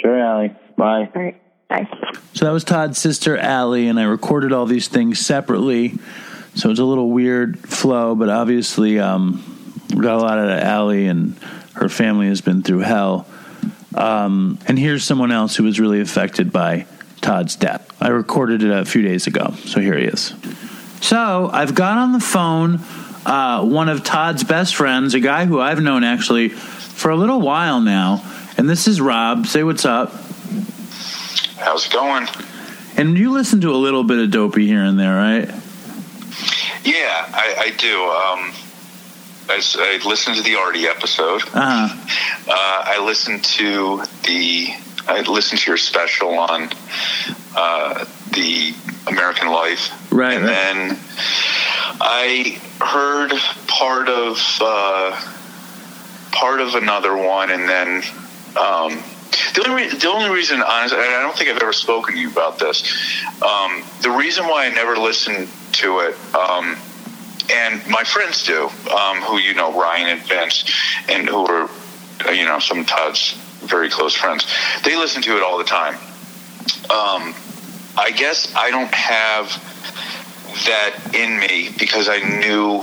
[0.00, 0.54] Sure, Allie.
[0.76, 1.10] Bye.
[1.14, 1.42] All right.
[1.68, 1.88] Bye.
[2.34, 5.94] So that was Todd's sister Allie, and I recorded all these things separately.
[6.54, 9.42] So it's a little weird flow, but obviously um,
[9.94, 11.36] we got a lot out of Allie, and
[11.74, 13.26] her family has been through hell.
[13.94, 16.86] Um, and here's someone else who was really affected by
[17.20, 17.90] Todd's death.
[18.00, 20.34] I recorded it a few days ago, so here he is.
[21.00, 22.80] So I've got on the phone
[23.26, 27.40] uh, one of Todd's best friends, a guy who I've known actually for a little
[27.40, 28.22] while now,
[28.56, 29.46] and this is Rob.
[29.46, 30.12] Say what's up.
[31.58, 32.26] How's it going?
[32.96, 35.48] And you listen to a little bit of Dopey here and there, right?
[36.84, 38.02] Yeah, I, I do.
[38.04, 38.52] Um,
[39.50, 41.42] I, s- I listened to the Artie episode.
[41.54, 42.06] Uh huh.
[42.48, 44.68] Uh, I listened to the.
[45.08, 46.68] I listened to your special on
[47.56, 48.74] uh, the
[49.06, 50.50] American Life, Right, And right.
[50.54, 50.98] then
[52.00, 53.32] I heard
[53.66, 55.20] part of uh,
[56.32, 58.02] part of another one, and then
[58.56, 59.02] um,
[59.54, 62.20] the only re- the only reason, honestly, and I don't think I've ever spoken to
[62.20, 62.82] you about this.
[63.42, 66.34] Um, the reason why I never listened to it.
[66.34, 66.76] Um,
[67.50, 70.64] and my friends do, um, who you know, Ryan and Vince,
[71.08, 71.70] and who are,
[72.30, 74.46] you know, some Todd's very close friends.
[74.84, 75.94] They listen to it all the time.
[76.90, 77.34] Um,
[77.96, 79.48] I guess I don't have
[80.66, 82.80] that in me because I knew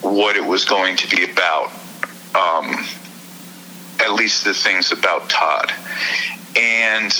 [0.00, 1.70] what it was going to be about.
[2.34, 2.86] Um,
[4.00, 5.72] at least the things about Todd,
[6.56, 7.12] and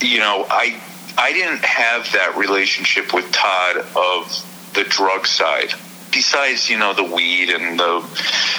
[0.00, 0.80] you know, I
[1.18, 5.74] I didn't have that relationship with Todd of the drug side.
[6.10, 8.00] Besides, you know, the weed and the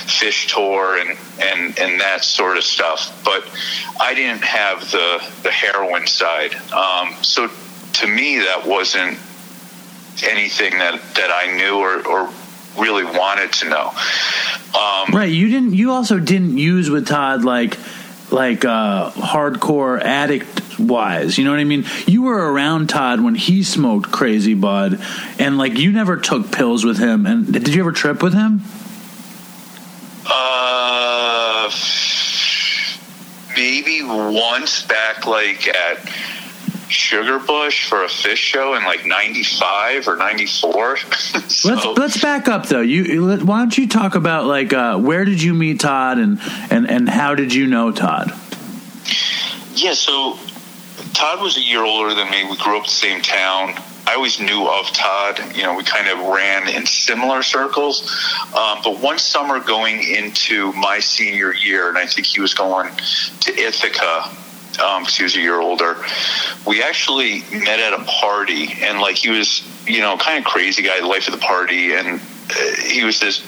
[0.06, 3.44] Phish tour and, and, and that sort of stuff, but
[4.00, 6.56] I didn't have the the heroin side.
[6.72, 7.50] Um, so
[7.94, 9.18] to me, that wasn't
[10.24, 12.30] anything that, that I knew or, or
[12.78, 13.92] really wanted to know.
[14.80, 15.32] Um, Right.
[15.32, 15.74] You didn't.
[15.74, 17.78] You also didn't use with Todd like
[18.32, 21.38] like uh, hardcore addict wise.
[21.38, 21.86] You know what I mean?
[22.08, 25.00] You were around Todd when he smoked crazy bud,
[25.38, 27.26] and like you never took pills with him.
[27.26, 28.62] And did you ever trip with him?
[30.26, 31.72] Uh,
[33.56, 35.98] maybe once back, like at
[36.90, 40.98] Sugarbush for a Phish show in like '95 or '94.
[41.48, 42.82] so, Let's let's back up though.
[42.82, 46.40] You let- why don't you talk about like uh, where did you meet Todd and
[46.70, 48.34] and and how did you know Todd?
[49.76, 50.38] yeah, so
[51.14, 52.44] Todd was a year older than me.
[52.50, 53.74] We grew up in the same town.
[54.08, 55.40] I always knew of Todd.
[55.56, 58.10] You know, we kind of ran in similar circles.
[58.56, 62.90] Um, but one summer going into my senior year, and I think he was going
[63.42, 64.36] to Ithaca
[64.72, 65.98] because he was a year older.
[66.66, 70.82] We actually met at a party, and like he was, you know, kind of crazy
[70.82, 73.44] guy, life of the party, and uh, he was this,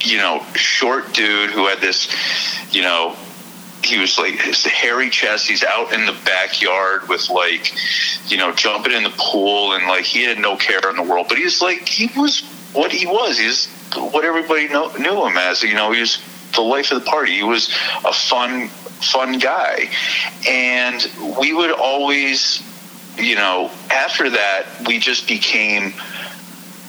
[0.00, 2.08] you know, short dude who had this,
[2.72, 3.14] you know,
[3.86, 5.46] he was like his hairy chest.
[5.46, 7.72] He's out in the backyard with like,
[8.30, 11.26] you know, jumping in the pool, and like he had no care in the world.
[11.28, 13.38] But he was like he was what he was.
[13.38, 15.62] He's what everybody know, knew him as.
[15.62, 16.20] You know, he was
[16.54, 17.36] the life of the party.
[17.36, 17.68] He was
[18.04, 19.90] a fun, fun guy,
[20.48, 21.06] and
[21.40, 22.62] we would always,
[23.16, 25.94] you know, after that we just became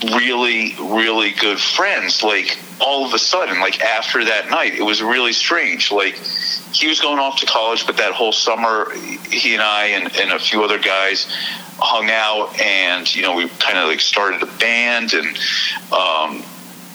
[0.03, 2.23] really, really good friends.
[2.23, 5.91] Like all of a sudden, like after that night, it was really strange.
[5.91, 6.15] Like
[6.71, 8.91] he was going off to college, but that whole summer,
[9.29, 11.27] he and I and, and a few other guys
[11.79, 15.37] hung out, and you know, we kind of like started a band, and
[15.91, 16.43] um,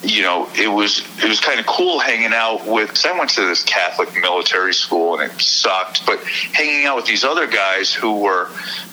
[0.03, 2.91] you know, it was it was kind of cool hanging out with.
[2.91, 6.07] Cause I went to this Catholic military school, and it sucked.
[6.07, 6.23] But
[6.53, 8.49] hanging out with these other guys who were,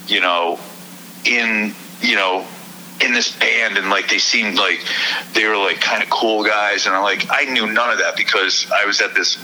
[0.08, 0.60] you know,
[1.26, 2.46] in you know
[3.02, 4.84] in this band and like they seemed like
[5.34, 8.16] they were like kind of cool guys and I'm like I knew none of that
[8.18, 9.38] because I was at this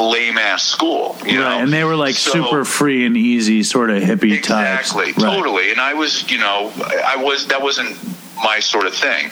[0.00, 1.16] lame ass school.
[1.26, 1.62] You right, know?
[1.64, 5.18] and they were like So- super free and easy, sort of hippie exactly, types.
[5.18, 5.34] Right.
[5.34, 5.70] totally.
[5.70, 6.72] And I was, you know,
[7.04, 7.96] I was that wasn't
[8.42, 9.30] my sort of thing,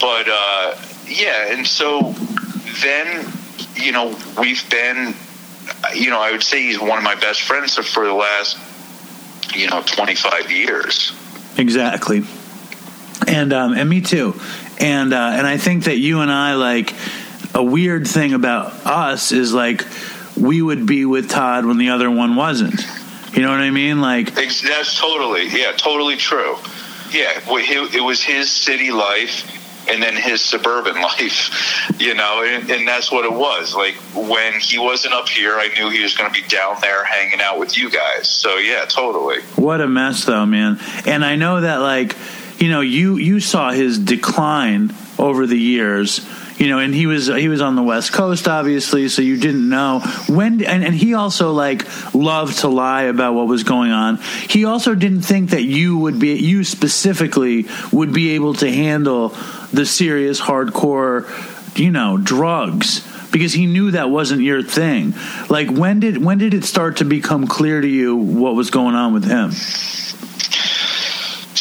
[0.00, 0.74] but uh,
[1.06, 1.52] yeah.
[1.52, 2.14] And so
[2.82, 3.30] then,
[3.76, 5.14] you know, we've been,
[5.94, 8.58] you know, I would say he's one of my best friends for the last,
[9.54, 11.12] you know, twenty five years.
[11.58, 12.24] Exactly.
[13.26, 14.34] And um, and me too.
[14.78, 16.94] And uh, and I think that you and I like
[17.54, 19.86] a weird thing about us is like
[20.36, 22.80] we would be with Todd when the other one wasn't.
[23.32, 24.00] You know what I mean?
[24.00, 26.56] Like That's totally, yeah, totally true.
[27.10, 29.48] Yeah, it was his city life
[29.88, 33.74] and then his suburban life, you know, and, and that's what it was.
[33.74, 37.04] Like when he wasn't up here, I knew he was going to be down there
[37.04, 38.28] hanging out with you guys.
[38.28, 39.40] So yeah, totally.
[39.56, 40.78] What a mess, though, man.
[41.06, 42.16] And I know that, like,
[42.62, 46.24] you know, you you saw his decline over the years.
[46.60, 49.68] You know, and he was he was on the West Coast, obviously, so you didn't
[49.68, 49.98] know
[50.28, 50.62] when.
[50.62, 54.18] And, and he also like loved to lie about what was going on.
[54.48, 59.30] He also didn't think that you would be you specifically would be able to handle
[59.72, 61.26] the serious, hardcore,
[61.76, 63.00] you know, drugs
[63.32, 65.14] because he knew that wasn't your thing.
[65.48, 68.94] Like when did when did it start to become clear to you what was going
[68.94, 69.50] on with him?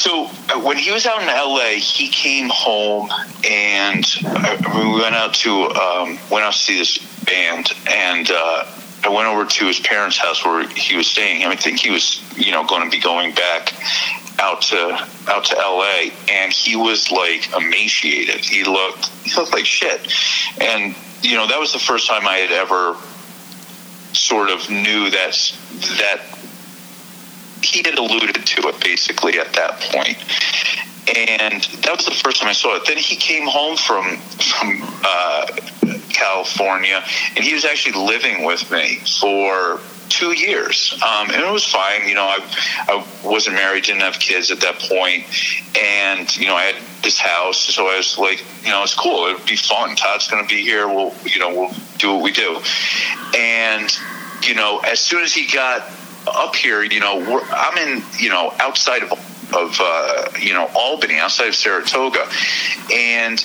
[0.02, 3.12] So uh, when he was out in LA, he came home
[3.48, 8.66] and uh, we went out to um, went out to see this band, and uh,
[9.04, 11.46] I went over to his parents' house where he was staying.
[11.46, 13.76] I think he was, you know, going to be going back
[14.40, 18.44] out to out to LA, and he was like emaciated.
[18.44, 20.12] He looked he looked like shit,
[20.60, 22.98] and you know that was the first time I had ever
[24.14, 25.38] sort of knew that
[26.00, 26.41] that
[27.64, 30.18] he had alluded to it basically at that point.
[31.08, 32.84] And that was the first time I saw it.
[32.86, 35.48] Then he came home from from uh,
[36.10, 37.04] California,
[37.36, 42.08] and he was actually living with me for two years, um, and it was fine.
[42.08, 42.40] You know, I
[42.88, 45.26] I wasn't married, didn't have kids at that point,
[45.76, 49.26] and you know, I had this house, so I was like, you know, it's cool.
[49.26, 49.96] It'd be fun.
[49.96, 50.88] Todd's going to be here.
[50.88, 52.62] We'll, you know, we'll do what we do,
[53.36, 53.92] and
[54.44, 55.82] you know, as soon as he got
[56.28, 59.12] up here, you know, I'm in, you know, outside of
[59.54, 62.28] of uh, you know Albany, outside of Saratoga,
[62.94, 63.44] and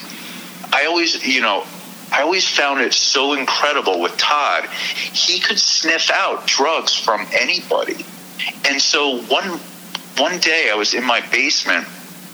[0.72, 1.64] I always, you know,
[2.12, 4.66] I always found it so incredible with Todd.
[4.66, 8.04] He could sniff out drugs from anybody,
[8.68, 9.60] and so one
[10.16, 11.86] one day I was in my basement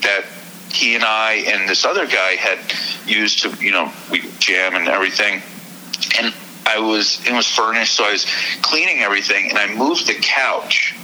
[0.03, 0.25] that
[0.71, 2.59] he and I and this other guy had
[3.07, 5.43] used to, you know, we jam and everything,
[6.19, 6.35] and
[6.67, 8.27] I was it was furnished, so I was
[8.63, 10.95] cleaning everything, and I moved the couch,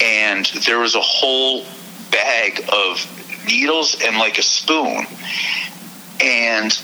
[0.00, 1.64] and there was a whole
[2.10, 5.06] bag of needles and like a spoon,
[6.20, 6.78] and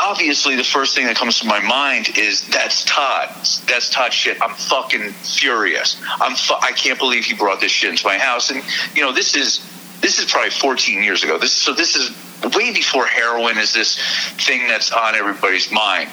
[0.00, 3.28] obviously the first thing that comes to my mind is that's Todd.
[3.66, 4.40] That's Todd shit.
[4.42, 6.00] I'm fucking furious.
[6.20, 8.50] I'm fu- I can't believe he brought this shit into my house.
[8.50, 8.62] And
[8.94, 9.60] you know this is
[10.00, 11.38] this is probably 14 years ago.
[11.38, 12.10] This so this is
[12.48, 13.98] way before heroin is this
[14.44, 16.10] thing that's on everybody's mind.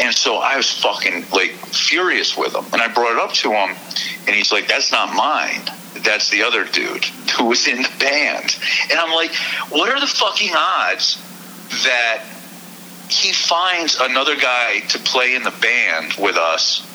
[0.00, 2.64] And so I was fucking like furious with him.
[2.72, 3.76] And I brought it up to him
[4.26, 5.62] and he's like, That's not mine.
[6.04, 7.04] That's the other dude
[7.36, 8.56] who was in the band.
[8.90, 9.34] And I'm like,
[9.70, 11.16] what are the fucking odds
[11.84, 12.24] that
[13.08, 16.86] he finds another guy to play in the band with us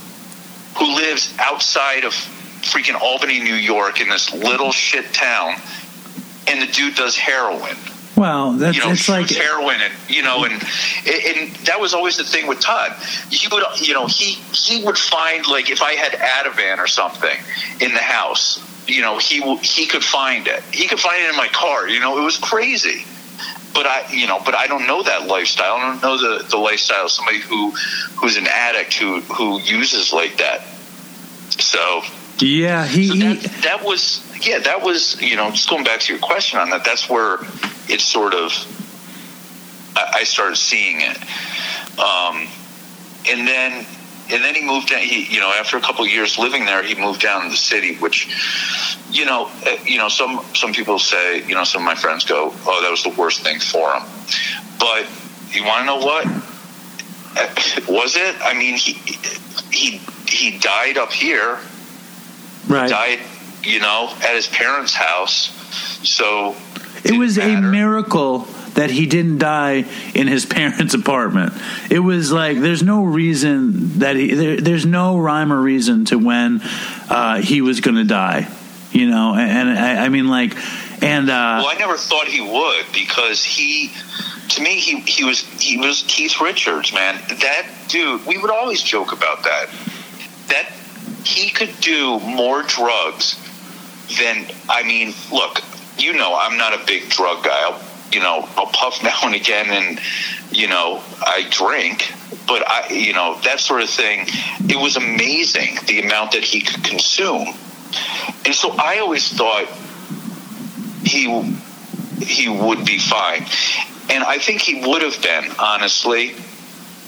[0.78, 5.56] who lives outside of freaking Albany, New York in this little shit town
[6.48, 7.76] and the dude does heroin
[8.16, 12.18] Well, that's you know, it's like heroin, and you know, and and that was always
[12.18, 12.93] the thing with Todd.
[13.30, 17.38] He would, you know, he he would find like if I had Ativan or something
[17.82, 20.63] in the house, you know, he he could find it.
[20.72, 21.89] He could find it in my car.
[21.89, 23.05] You know, it was crazy.
[23.74, 25.76] But I, you know, but I don't know that lifestyle.
[25.76, 27.72] I don't know the the lifestyle of somebody who
[28.16, 30.61] who's an addict who who uses like that.
[31.59, 32.01] So
[32.39, 36.00] yeah, he, so he that, that was yeah that was you know just going back
[36.00, 37.39] to your question on that that's where
[37.88, 38.52] it sort of
[39.96, 41.18] I, I started seeing it.
[42.00, 42.48] Um,
[43.28, 43.86] and then
[44.32, 46.84] and then he moved down he you know after a couple of years living there
[46.84, 48.28] he moved down to the city which
[49.12, 52.26] you know uh, you know some some people say you know some of my friends
[52.26, 54.04] go oh that was the worst thing for him.
[54.80, 55.08] But
[55.52, 56.26] you want to know what?
[57.38, 57.48] Uh,
[57.88, 58.36] was it?
[58.41, 58.93] I mean he
[59.72, 61.60] he he died up here.
[62.68, 62.89] Right.
[62.89, 63.20] died,
[63.66, 65.51] you know, at his parents' house.
[66.07, 66.55] So
[67.03, 71.53] It was a miracle that he didn't die in his parents' apartment.
[71.89, 76.18] It was like there's no reason that he there, there's no rhyme or reason to
[76.18, 76.61] when
[77.09, 78.47] uh, he was going to die.
[78.91, 80.55] You know, and, and I, I mean like,
[81.03, 83.91] and uh, Well, I never thought he would because he
[84.49, 87.16] to me, he he was he was Keith Richards, man.
[87.28, 89.70] That dude, we would always joke about that.
[90.47, 90.72] That
[91.26, 93.36] he could do more drugs
[94.18, 95.14] than I mean.
[95.32, 95.62] Look,
[95.97, 97.62] you know, I'm not a big drug guy.
[97.70, 97.82] I'll,
[98.12, 99.99] you know, I'll puff now and again, and
[100.51, 102.12] you know, I drink,
[102.47, 104.28] but I, you know, that sort of thing.
[104.70, 107.47] It was amazing the amount that he could consume,
[108.45, 109.68] and so I always thought
[111.03, 111.26] he
[112.22, 113.45] he would be fine.
[114.10, 116.36] And I think he would have been, honestly,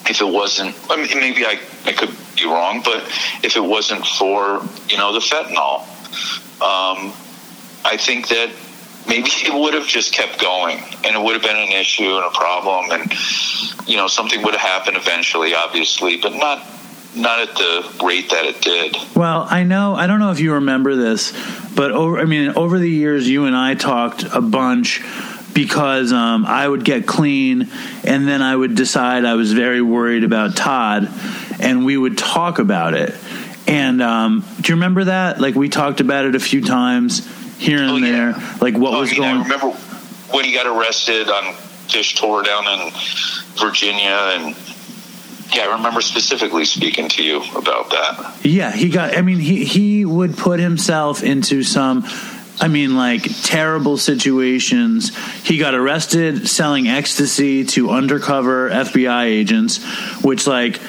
[0.09, 0.75] if it wasn't.
[0.89, 3.03] I mean, maybe I, I could be wrong, but
[3.43, 5.85] if it wasn't for you know the fentanyl,
[6.61, 7.13] um,
[7.85, 8.51] I think that
[9.07, 12.25] maybe he would have just kept going, and it would have been an issue and
[12.25, 13.13] a problem, and
[13.87, 16.65] you know something would have happened eventually, obviously, but not
[17.15, 18.95] not at the rate that it did.
[19.15, 19.95] Well, I know.
[19.95, 21.33] I don't know if you remember this,
[21.75, 22.19] but over.
[22.19, 25.03] I mean, over the years, you and I talked a bunch
[25.53, 27.69] because um, I would get clean,
[28.03, 31.09] and then I would decide I was very worried about Todd,
[31.59, 33.15] and we would talk about it.
[33.67, 35.41] And um, do you remember that?
[35.41, 38.11] Like we talked about it a few times here and Oh, yeah.
[38.11, 38.33] there.
[38.61, 39.37] Like what Oh, was mean, going.
[39.37, 39.71] I remember
[40.31, 41.53] when he got arrested on
[41.87, 42.91] Phish Tour down in
[43.57, 44.55] Virginia, and
[45.53, 48.35] yeah, I remember specifically speaking to you about that.
[48.43, 49.17] Yeah, he got.
[49.17, 52.05] I mean, he he would put himself into some.
[52.59, 55.15] I mean, like terrible situations.
[55.43, 59.77] He got arrested selling ecstasy to undercover FBI agents,
[60.23, 60.79] which, like,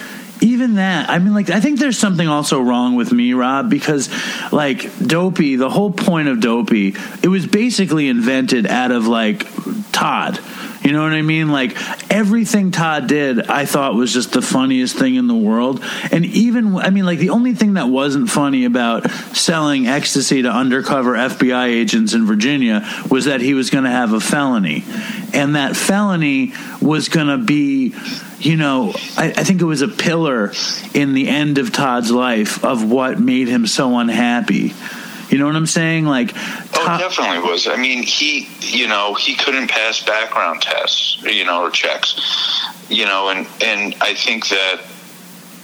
[0.41, 1.11] even that.
[1.11, 4.09] I mean, like, I think there's something also wrong with me, Rob, because,
[4.53, 5.57] like, Dopey.
[5.57, 9.47] The whole point of Dopey, it was basically invented out of like
[9.93, 10.41] Todd.
[10.83, 11.49] You know what I mean?
[11.49, 11.77] Like
[12.11, 15.83] everything Todd did, I thought was just the funniest thing in the world.
[16.13, 20.51] And even, I mean, like the only thing that wasn't funny about selling ecstasy to
[20.51, 24.85] undercover FBI agents in Virginia was that he was going to have a felony.
[25.35, 27.95] And that felony was going to be,
[28.41, 30.53] you know, I, I think it was a pillar
[30.95, 34.73] in the end of Todd's life of what made him so unhappy.
[35.29, 36.07] You know what I'm saying?
[36.07, 37.67] Like, Oh, Todd- definitely was.
[37.67, 42.17] I mean, he, you know, he couldn't pass background tests, you know, or checks,
[42.89, 44.81] you know, and and I think that,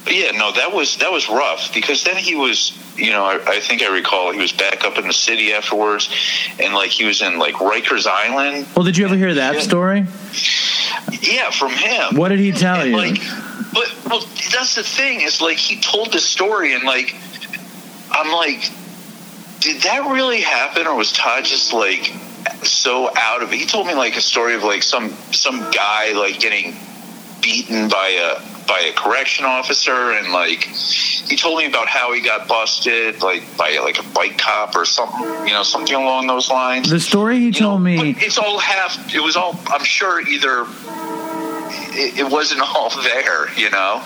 [0.07, 3.61] yeah, no, that was that was rough because then he was, you know, I, I
[3.61, 6.09] think I recall he was back up in the city afterwards,
[6.61, 8.67] and like he was in like Rikers Island.
[8.77, 9.61] well, did you ever hear that Yeah.
[9.61, 10.07] story?
[11.23, 12.17] Yeah, from him.
[12.17, 12.97] What did he tell And, you?
[12.97, 13.21] Like,
[13.73, 14.21] but well,
[14.53, 17.15] that's the thing is like he told the story and like
[18.11, 18.71] I'm like,
[19.61, 22.13] did that really happen or was Todd just like
[22.63, 23.57] so out of it?
[23.59, 26.77] He told me like a story of like some some guy like getting
[27.41, 32.21] beaten by a by a correction officer and like he told me about how he
[32.21, 36.49] got busted like by like a bike cop or something you know something along those
[36.51, 38.15] lines The story he you told know, me.
[38.19, 39.15] it's all half.
[39.15, 39.59] It was all.
[39.69, 40.65] I'm sure either
[41.97, 43.53] it, it wasn't all there.
[43.57, 44.03] You know.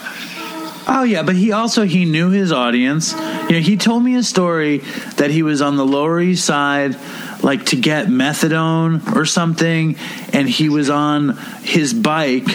[0.91, 3.13] Oh yeah, but he also he knew his audience.
[3.13, 4.79] You know, he told me a story
[5.17, 6.97] that he was on the Lower East Side,
[7.43, 9.97] like to get methadone or something,
[10.33, 12.49] and he was on his bike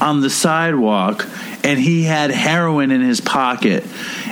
[0.00, 1.26] on the sidewalk,
[1.62, 3.84] and he had heroin in his pocket,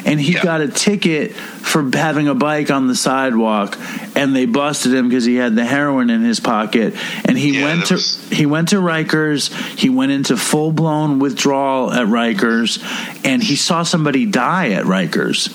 [0.04, 0.42] and he Yeah.
[0.42, 3.76] got a ticket for having a bike on the sidewalk,
[4.16, 6.94] and they busted him because he had the heroin in his pocket,
[7.26, 9.50] and he Yeah, went to was- he went to Rikers.
[9.78, 12.78] He went into full blown withdrawal at Rikers,
[13.24, 15.50] and he saw somebody die at Rikers.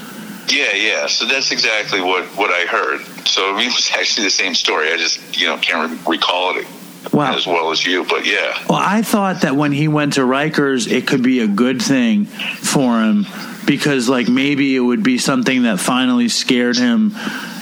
[0.50, 1.08] Yeah, yeah.
[1.08, 3.02] So that's exactly what what I heard.
[3.26, 4.92] So it was actually the same story.
[4.94, 6.68] I just you know can't re- recall it
[7.12, 7.36] Wow.
[7.36, 8.06] as well as you.
[8.06, 8.58] But yeah.
[8.70, 12.26] Well, I thought that when he went to Rikers, it could be a good thing
[12.26, 13.26] for him
[13.66, 17.16] because, like, maybe it would be something that finally scared him.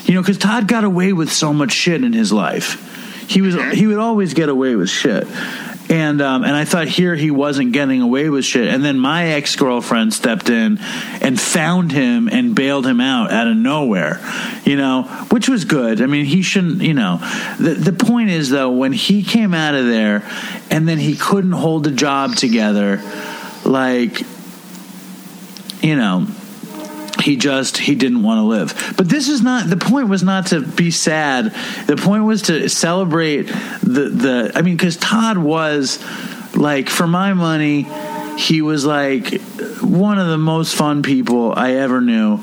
[0.05, 2.87] You know, because Todd got away with so much shit in his life.
[3.29, 3.71] He was mm-hmm.
[3.71, 5.25] he would always get away with shit.
[5.91, 8.69] And um, and I thought here he wasn't getting away with shit.
[8.69, 10.79] And then my ex girlfriend stepped in
[11.21, 14.21] and found him and bailed him out out of nowhere,
[14.63, 16.01] you know, which was good.
[16.01, 17.17] I mean, he shouldn't, you know.
[17.59, 20.23] The the point is though, when he came out of there,
[20.69, 23.01] and then he couldn't hold a job together,
[23.65, 24.21] like,
[25.81, 26.25] you know,
[27.19, 28.93] he just he didn't want to live.
[28.97, 31.53] But this is not the point was not to be sad.
[31.87, 33.43] The point was to celebrate
[33.83, 36.03] the the i mean because todd was
[36.55, 37.87] like for my money
[38.37, 39.41] he was like
[39.81, 42.39] one of the most fun people i ever knew.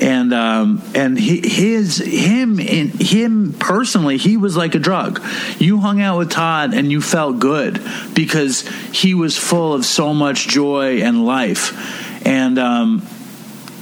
[0.00, 5.20] And um and he, his him in him personally he was like a drug.
[5.58, 7.82] You hung out with todd and you felt good
[8.14, 12.24] because he was full of so much joy and life.
[12.24, 13.02] And um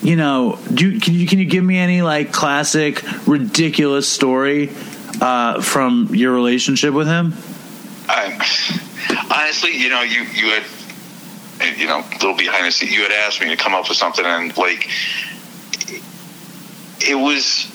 [0.02, 4.70] you know, do can you can you give me any like classic ridiculous story
[5.20, 7.34] uh, from your relationship with him?
[8.08, 8.32] I,
[9.34, 10.64] honestly, you know, you you had
[11.76, 12.92] you know, a little behind the scenes.
[12.92, 14.88] You had asked me to come up with something, and like,
[17.00, 17.72] it was.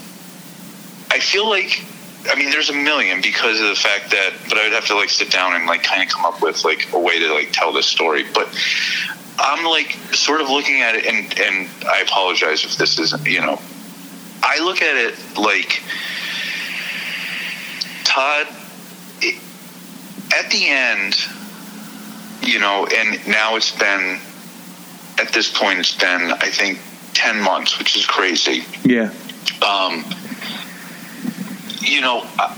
[1.14, 1.84] I feel like,
[2.30, 4.96] I mean, there's a million because of the fact that, but I would have to
[4.96, 7.52] like sit down and like kind of come up with like a way to like
[7.52, 8.24] tell this story.
[8.34, 8.48] But
[9.40, 13.42] I'm like sort of looking at it, and and I apologize if this isn't, you
[13.42, 13.60] know,
[14.44, 15.82] I look at it like
[18.04, 18.48] Todd.
[19.22, 19.42] It,
[20.34, 21.16] at the end,
[22.42, 24.20] you know, and now it's been
[25.20, 26.80] at this point it's been I think
[27.14, 28.66] ten months, which is crazy.
[28.84, 29.12] Yeah.
[29.62, 30.06] Um,
[31.82, 32.58] you know, I,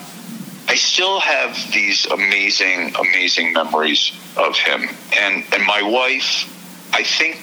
[0.68, 4.90] I still have these amazing, amazing memories of him,
[5.20, 6.50] and and my wife.
[6.94, 7.42] I think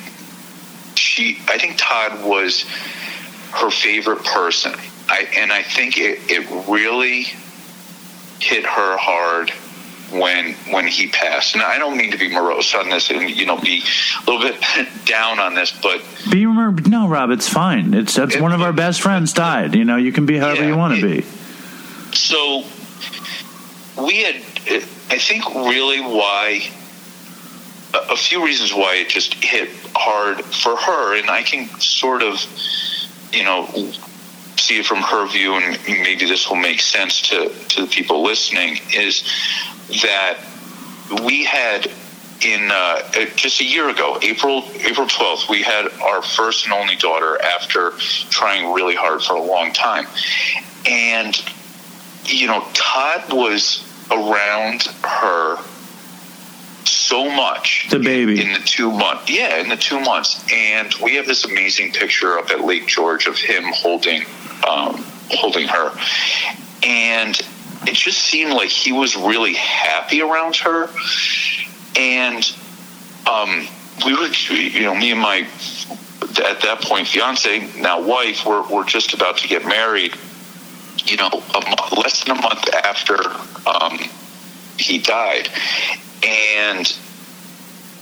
[0.97, 1.39] she.
[1.49, 2.63] I think Todd was
[3.53, 4.73] her favorite person.
[5.09, 7.25] I and I think it, it really
[8.41, 9.51] hit her hard
[10.13, 11.55] when when he passed.
[11.55, 13.83] And I don't mean to be morose on this and you know be
[14.27, 14.61] a little bit
[15.05, 17.93] down on this, but Be remember no, Rob, it's fine.
[17.95, 19.75] It's that's It- one of our best friends died.
[19.75, 21.27] You know, you can be however Yeah, you want to be.
[22.15, 22.65] so
[24.01, 24.37] we had
[25.11, 26.71] I think really why
[27.95, 32.35] a few reasons why it just hit hard for her and I can sort of
[33.33, 33.67] you know
[34.57, 38.23] see it from her view and maybe this will make sense to to the people
[38.23, 39.25] listening is
[40.03, 40.39] that
[41.25, 41.91] we had
[42.43, 43.03] in uh,
[43.37, 47.91] just a year ago, April April twelfth, we had our first and only daughter after
[48.31, 50.07] trying really hard for a long time,
[50.87, 51.43] and
[52.25, 55.57] you know Todd was around her
[56.85, 58.41] so much The baby.
[58.41, 60.45] in the two months yeah in the two months.
[60.53, 64.23] And we have this amazing picture up at lake george of him holding
[64.69, 65.93] um, holding her.
[66.83, 67.39] And
[67.87, 70.89] it just seemed like he was really happy around her.
[71.97, 72.45] And
[73.29, 73.67] um,
[74.05, 75.47] we were you know me and my
[76.45, 80.15] at that point fiance now wife we're, we're just about to get married
[81.05, 83.17] you know a mo- less than a month after
[83.69, 83.99] um,
[84.79, 85.49] he died
[86.23, 86.97] and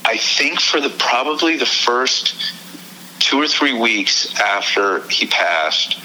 [0.05, 2.33] I think for the probably the first
[3.19, 5.97] two or three weeks after he passed,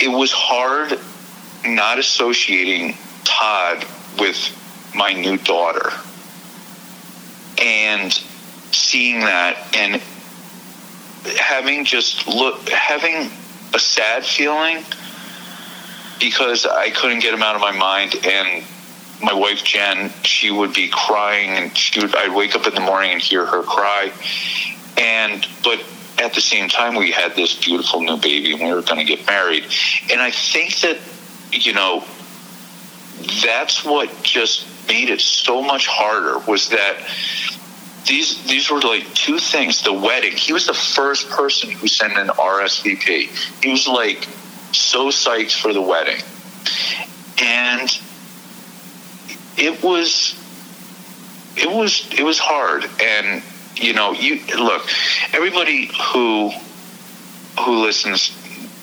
[0.00, 0.98] it was hard
[1.64, 3.86] not associating Todd
[4.18, 4.36] with
[4.94, 5.90] my new daughter.
[7.58, 8.12] And
[8.72, 10.02] seeing that and
[11.38, 13.30] having just look having
[13.74, 14.84] a sad feeling
[16.18, 18.64] because I couldn't get him out of my mind and
[19.22, 22.14] my wife Jen, she would be crying, and she would.
[22.16, 24.12] I'd wake up in the morning and hear her cry,
[24.96, 25.82] and but
[26.18, 29.16] at the same time, we had this beautiful new baby, and we were going to
[29.16, 29.64] get married,
[30.10, 30.98] and I think that
[31.52, 32.04] you know
[33.42, 36.98] that's what just made it so much harder was that
[38.06, 40.32] these these were like two things the wedding.
[40.32, 44.26] He was the first person who sent an rsvp he was like
[44.72, 46.20] so psyched for the wedding.
[47.40, 47.88] And
[49.56, 50.34] it was
[51.56, 52.84] it was it was hard.
[53.00, 53.42] And
[53.76, 54.88] you know you look
[55.32, 56.50] everybody who
[57.60, 58.36] who listens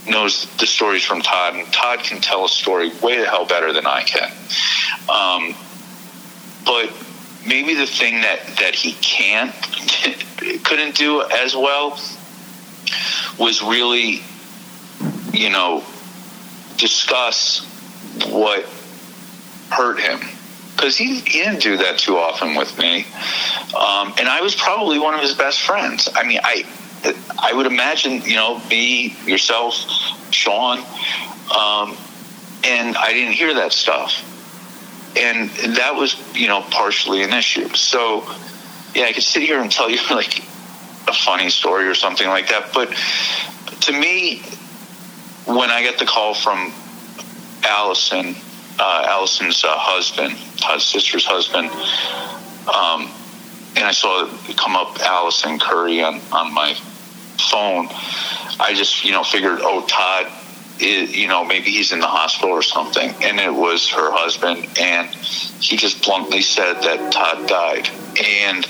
[0.08, 3.74] knows the stories from Todd and Todd can tell a story way the hell better
[3.74, 4.32] than I can.
[5.10, 5.56] Um,
[6.66, 6.92] but
[7.48, 9.54] maybe the thing that that he can't
[10.64, 12.00] couldn't do as well
[13.38, 14.22] was really
[15.34, 15.84] you know
[16.78, 17.66] discuss
[18.30, 18.66] what
[19.70, 20.20] hurt him
[20.80, 23.06] because he, he didn't do that too often with me.
[23.78, 26.08] Um, and i was probably one of his best friends.
[26.16, 26.66] I mean i
[27.38, 29.74] i would imagine you know me yourself
[30.34, 31.98] sean um,
[32.64, 34.26] and i didn't hear that stuff.
[35.18, 37.68] And that was you know partially an issue.
[37.76, 38.22] So
[38.96, 40.40] yeah i could sit here and tell you like
[41.08, 42.72] a funny story or something like that.
[42.74, 42.90] But
[43.82, 44.44] to me
[45.46, 46.72] when i get the call from
[47.64, 48.36] allison
[48.80, 51.70] uh, Allison's uh, husband, Todd's sister's husband,
[52.68, 53.12] um,
[53.76, 56.74] and I saw it come up Allison Curry on, on my
[57.52, 57.88] phone.
[58.60, 60.32] I just, you know, figured, oh, Todd,
[60.80, 63.14] you know, maybe he's in the hospital or something.
[63.22, 67.90] And it was her husband, and he just bluntly said that Todd died.
[68.24, 68.66] And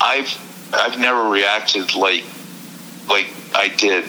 [0.00, 2.24] I've I've never reacted like
[3.08, 4.04] like I did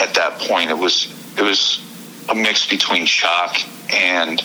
[0.00, 0.70] at that point.
[0.70, 1.06] It was
[1.36, 1.80] it was
[2.28, 3.56] a mix between shock
[3.92, 4.42] and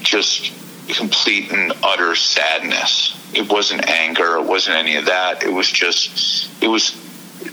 [0.00, 0.52] just
[0.88, 3.18] complete and utter sadness.
[3.34, 4.36] It wasn't anger.
[4.36, 5.42] It wasn't any of that.
[5.42, 6.90] It was just, it was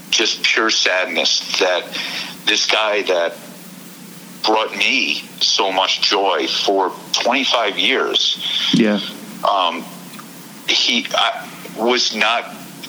[0.09, 1.83] just pure sadness that
[2.45, 3.35] this guy that
[4.45, 8.99] brought me so much joy for 25 years Yeah.
[9.49, 9.85] um,
[10.67, 11.47] he I,
[11.77, 12.45] was not.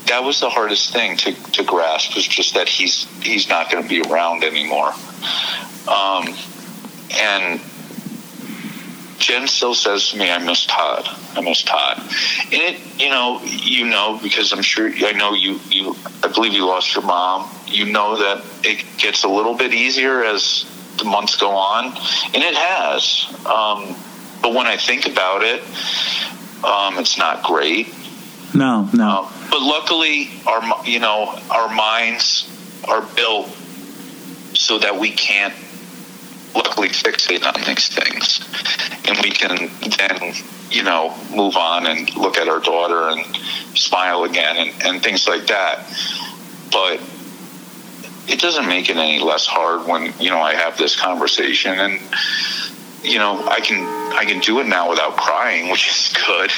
[0.07, 3.83] That was the hardest thing to, to grasp was just that he's he's not going
[3.83, 4.89] to be around anymore.
[5.89, 6.35] Um,
[7.15, 7.61] and
[9.19, 11.09] Jen still says to me, "I miss Todd.
[11.37, 11.99] I miss Todd."
[12.47, 15.61] And it, you know, you know, because I'm sure I know you.
[15.71, 17.49] You, I believe you lost your mom.
[17.67, 20.67] You know that it gets a little bit easier as
[20.99, 23.27] the months go on, and it has.
[23.47, 23.97] Um,
[24.43, 25.63] but when I think about it,
[26.65, 27.95] um, it's not great.
[28.55, 29.23] No, no.
[29.23, 32.49] Um, but luckily, our you know our minds
[32.89, 33.49] are built
[34.55, 35.55] so that we can't
[36.55, 38.41] luckily fixate on these things,
[39.09, 40.35] and we can then
[40.71, 43.37] you know move on and look at our daughter and
[43.77, 45.87] smile again and, and things like that.
[46.71, 47.01] But
[48.29, 52.01] it doesn't make it any less hard when you know I have this conversation and
[53.03, 53.85] you know I can
[54.15, 56.51] I can do it now without crying, which is good.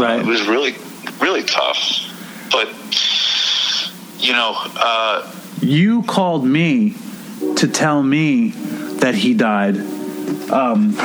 [0.00, 0.20] Right.
[0.20, 0.74] It was really
[1.20, 1.78] really tough,
[2.50, 2.68] but
[4.18, 4.54] you know.
[4.76, 5.30] Uh,
[5.60, 6.94] you called me
[7.56, 8.52] to tell me
[9.00, 9.76] that he died,
[10.50, 10.96] um,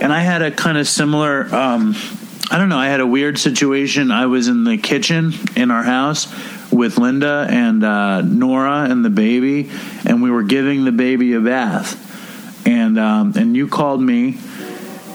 [0.00, 1.52] and I had a kind of similar.
[1.54, 1.94] Um,
[2.50, 2.78] I don't know.
[2.78, 4.10] I had a weird situation.
[4.10, 6.32] I was in the kitchen in our house
[6.72, 9.70] with Linda and uh, Nora and the baby,
[10.06, 12.06] and we were giving the baby a bath.
[12.66, 14.38] And um, and you called me,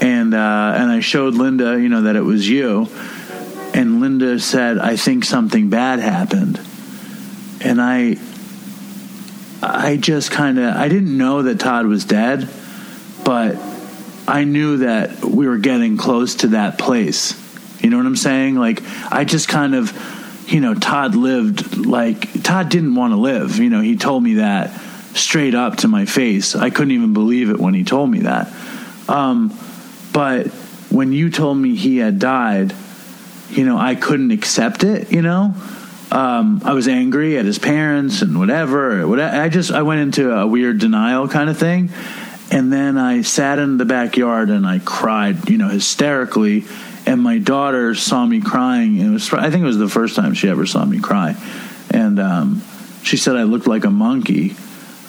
[0.02, 2.88] and uh, and I showed Linda, you know, that it was you.
[3.74, 6.60] And Linda said, "I think something bad happened,"
[7.62, 8.18] and I.
[9.64, 12.50] I just kind of I didn't know that Todd was dead,
[13.24, 13.58] but
[14.28, 17.40] I knew that we were getting close to that place.
[17.82, 18.56] You know what I'm saying?
[18.56, 18.82] Like
[19.12, 19.92] I just kind of
[20.48, 23.58] you know, Todd lived like Todd didn't want to live.
[23.60, 24.72] You know, he told me that
[25.16, 26.56] straight up to my face.
[26.56, 28.52] I couldn't even believe it when he told me that.
[29.08, 29.58] Um,
[30.12, 30.48] but
[30.90, 32.74] when you told me he had died,
[33.50, 35.12] you know, I couldn't accept it.
[35.12, 35.54] You know,
[36.14, 39.20] um, I was angry at his parents and whatever.
[39.20, 41.90] I just I went into a weird denial kind of thing,
[42.52, 46.66] and then I sat in the backyard and I cried, you know, hysterically
[47.06, 49.00] and my daughter saw me crying.
[49.00, 51.36] And it was I think it was the first time she ever saw me cry,
[51.90, 52.62] and um,
[53.04, 54.56] she said I looked like a monkey,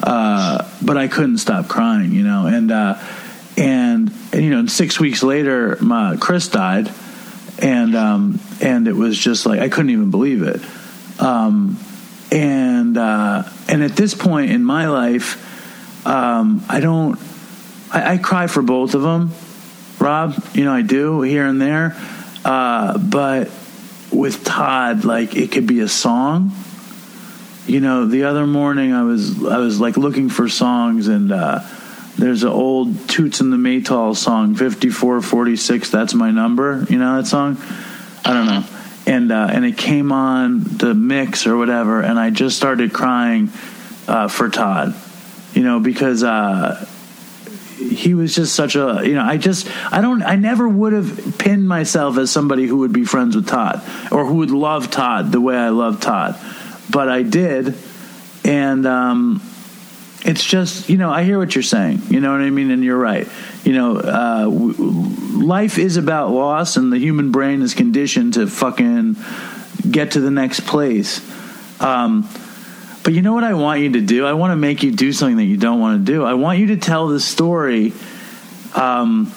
[0.02, 2.46] uh, but I couldn't stop crying, you know.
[2.46, 2.98] And uh,
[3.56, 6.90] and, and you know, six weeks later, my Chris died,
[7.58, 10.60] and um, and it was just like I couldn't even believe it.
[11.18, 11.78] Um,
[12.30, 17.18] and uh, and at this point in my life, um, I don't.
[17.92, 19.30] I, I cry for both of them
[20.04, 20.34] Rob.
[20.54, 21.96] You know, I do here and there.
[22.44, 23.50] Uh, but
[24.12, 26.52] with Todd, like it could be a song.
[27.66, 31.60] You know, the other morning I was I was like looking for songs, and uh,
[32.18, 35.90] there's an old Toots and the Maytals song, fifty four forty six.
[35.90, 36.86] That's my number.
[36.90, 37.56] You know that song?
[38.24, 38.64] I don't know.
[39.06, 43.50] And uh, and it came on the mix or whatever, and I just started crying
[44.08, 44.94] uh, for Todd.
[45.52, 46.86] You know, because uh,
[47.76, 51.38] he was just such a you know I just I don't I never would have
[51.38, 55.32] pinned myself as somebody who would be friends with Todd or who would love Todd
[55.32, 56.38] the way I love Todd,
[56.90, 57.74] but I did,
[58.44, 59.42] and um,
[60.24, 62.82] it's just you know I hear what you're saying you know what I mean and
[62.82, 63.28] you're right
[63.62, 69.16] you know uh, life is about loss and the human brain is conditioned to fucking
[69.90, 71.20] get to the next place.
[71.80, 72.28] Um,
[73.02, 74.26] but you know what I want you to do?
[74.26, 76.24] I want to make you do something that you don't want to do.
[76.24, 77.92] I want you to tell the story.
[78.74, 79.32] Um,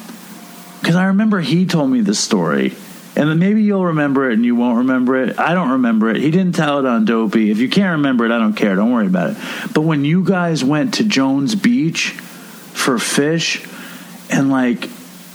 [0.80, 2.76] because I remember he told me the story,
[3.18, 5.40] and then maybe you'll remember it and you won't remember it.
[5.40, 6.18] I don't remember it.
[6.18, 7.50] He didn't tell it on Dopey.
[7.50, 8.76] If you can't remember it, I don't care.
[8.76, 9.38] Don't worry about it.
[9.74, 13.66] But when you guys went to Jones Beach for Phish,
[14.32, 14.86] and like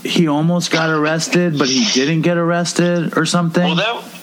[0.04, 3.64] he almost got arrested, but he didn't get arrested or something.
[3.64, 4.20] Well, that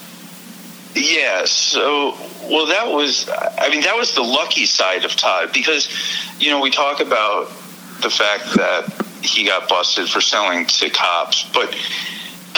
[0.96, 1.44] yeah.
[1.46, 2.16] So
[2.50, 5.88] well, that was, I mean, that was the lucky side of Todd because,
[6.40, 7.50] you know, we talk about
[8.02, 11.76] the fact that he got busted for selling to cops, but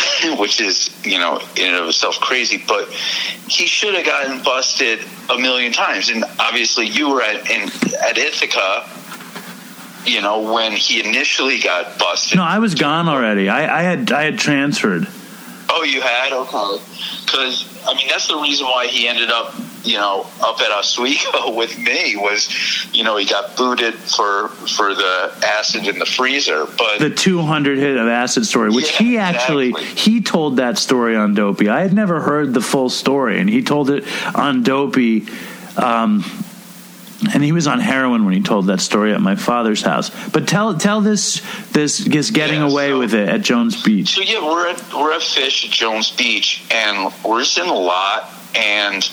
[0.37, 2.89] which is, you know, in and of itself crazy, but
[3.49, 4.99] he should have gotten busted
[5.29, 6.09] a million times.
[6.09, 7.69] And obviously, you were at, in,
[8.03, 8.89] at Ithaca,
[10.05, 12.37] you know, when he initially got busted.
[12.37, 13.49] No, I was gone already.
[13.49, 15.07] I, I had I had transferred.
[15.69, 16.83] Oh, you had okay.
[17.25, 21.51] Because I mean, that's the reason why he ended up you know, up at Oswego
[21.55, 22.49] with me was,
[22.93, 26.65] you know, he got booted for for the acid in the freezer.
[26.77, 29.95] But the 200 hit of acid story, which yeah, he actually exactly.
[29.95, 31.69] he told that story on Dopey.
[31.69, 34.05] I had never heard the full story, and he told it
[34.35, 35.27] on Dopey.
[35.77, 36.23] Um,
[37.33, 40.09] and he was on heroin when he told that story at my father's house.
[40.29, 41.41] But tell tell this
[41.71, 44.15] this this getting Yeah, away so- with it at Jones Beach.
[44.15, 47.73] So yeah, we're at we're at Phish at Jones Beach, and we're just in the
[47.73, 49.07] lot, and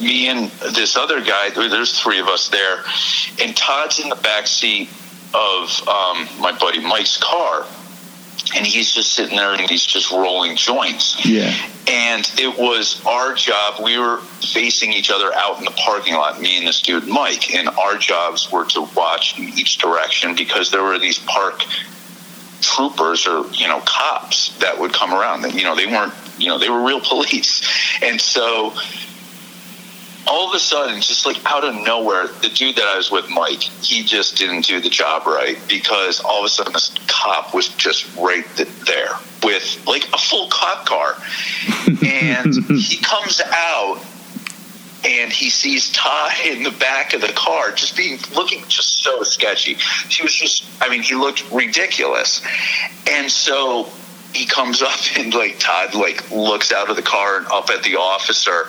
[0.00, 1.50] me and this other guy.
[1.50, 2.84] There's three of us there,
[3.42, 4.88] and Todd's in the back seat
[5.34, 7.64] of um, my buddy Mike's car,
[8.54, 11.24] and he's just sitting there and he's just rolling joints.
[11.24, 11.54] Yeah.
[11.88, 13.82] And it was our job.
[13.82, 17.54] We were facing each other out in the parking lot, me and this dude Mike,
[17.54, 21.62] and our jobs were to watch in each direction because there were these park
[22.60, 25.42] troopers or you know cops that would come around.
[25.42, 27.62] That you know they weren't you know they were real police,
[28.02, 28.74] and so
[30.26, 33.28] all of a sudden, just like out of nowhere, the dude that I was with,
[33.30, 37.54] Mike, he just didn't do the job right because all of a sudden this cop
[37.54, 38.44] was just right
[38.86, 41.16] there with like a full cop car,
[42.04, 44.00] and he comes out
[45.04, 49.22] and he sees Todd in the back of the car, just being looking just so
[49.22, 49.76] sketchy.
[50.08, 52.42] He was just, I mean, he looked ridiculous,
[53.06, 53.88] and so
[54.32, 57.82] he comes up and like Todd like looks out of the car and up at
[57.82, 58.68] the officer,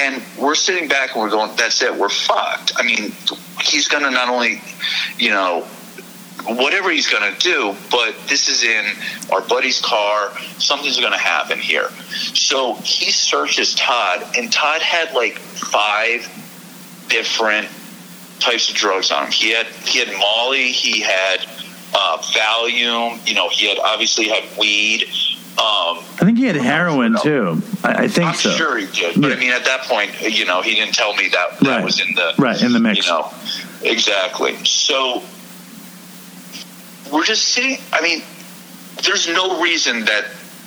[0.00, 3.12] and we're sitting back and we're going, "That's it, we're fucked." I mean,
[3.62, 4.60] he's gonna not only,
[5.18, 5.66] you know.
[6.46, 8.86] Whatever he's going to do, but this is in
[9.32, 10.30] our buddy's car.
[10.58, 11.90] Something's going to happen here.
[12.32, 16.22] So he searches Todd, and Todd had like five
[17.08, 17.68] different
[18.38, 19.32] types of drugs on him.
[19.32, 21.46] He had he had Molly, he had
[21.94, 23.26] uh, Valium.
[23.26, 25.04] You know, he had obviously had weed.
[25.58, 27.60] Um, I think he had heroin too.
[27.82, 28.50] I, I think I'm so.
[28.50, 29.34] sure he did, but Yeah.
[29.36, 31.84] I mean, at that point, you know, he didn't tell me that that Right.
[31.84, 33.04] was in the Right, in the mix.
[33.06, 33.32] You know,
[33.82, 34.54] exactly.
[34.64, 35.22] So
[37.12, 37.78] we're just sitting.
[37.92, 38.22] I mean,
[39.02, 40.26] there's no reason that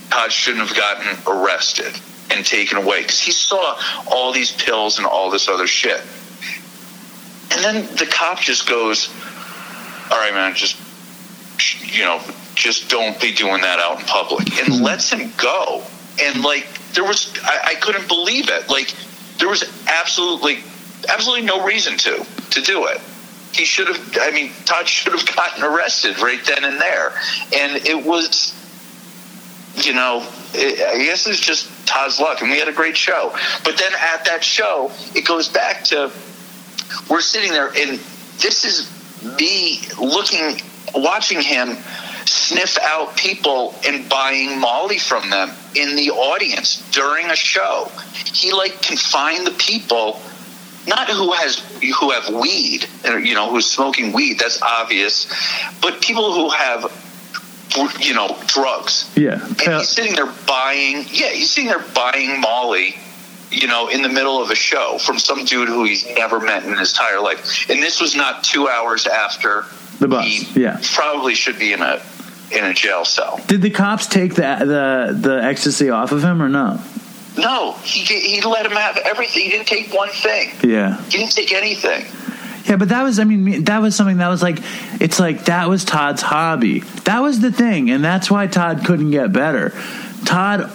[0.09, 1.93] Todd shouldn't have gotten arrested
[2.29, 6.01] and taken away because he saw all these pills and all this other shit.
[7.51, 9.09] And then the cop just goes,
[10.11, 10.75] "All right, man, just
[11.61, 12.21] you know,
[12.55, 14.83] just don't be doing that out in public," and mm-hmm.
[14.83, 15.83] lets him go.
[16.21, 18.69] And like, there was, I, I couldn't believe it.
[18.69, 18.93] Like,
[19.37, 20.59] there was absolutely,
[21.09, 22.99] absolutely no reason to to do it.
[23.53, 24.17] He should have.
[24.21, 27.13] I mean, Todd should have gotten arrested right then and there.
[27.53, 28.53] And it was,
[29.75, 32.41] you know, it, I guess it's just Todd's luck.
[32.41, 33.35] And we had a great show.
[33.63, 36.11] But then at that show, it goes back to
[37.09, 37.99] we're sitting there, and
[38.39, 38.89] this is
[39.37, 40.61] me looking,
[40.93, 41.77] watching him
[42.25, 47.89] sniff out people and buying Molly from them in the audience during a show.
[48.33, 50.21] He like can find the people,
[50.87, 51.59] not who has
[51.99, 54.39] who have weed, uh, you know, who's smoking weed.
[54.39, 55.27] That's obvious,
[55.81, 56.91] but people who have,
[57.99, 59.11] you know, drugs.
[59.15, 59.43] Yeah.
[59.43, 62.95] And he's sitting there buying, yeah, he's sitting there buying Molly,
[63.49, 66.65] you know, in the middle of a show from some dude who he's never met
[66.65, 67.69] in his entire life.
[67.69, 69.65] And this was not two hours after
[70.01, 70.81] The bus, he yeah.
[70.95, 72.01] probably should be in a
[72.51, 73.39] in a jail cell.
[73.47, 76.81] Did the cops take the the the ecstasy off of him or no?
[77.37, 79.43] No, he he let him have everything.
[79.43, 80.49] He didn't take one thing.
[80.63, 81.01] Yeah.
[81.03, 82.05] He didn't take anything.
[82.65, 84.59] Yeah, but that was, I mean, that was something that was like,
[84.99, 86.81] it's like that was Todd's hobby.
[87.05, 89.73] That was the thing, and that's why Todd couldn't get better.
[90.25, 90.71] Todd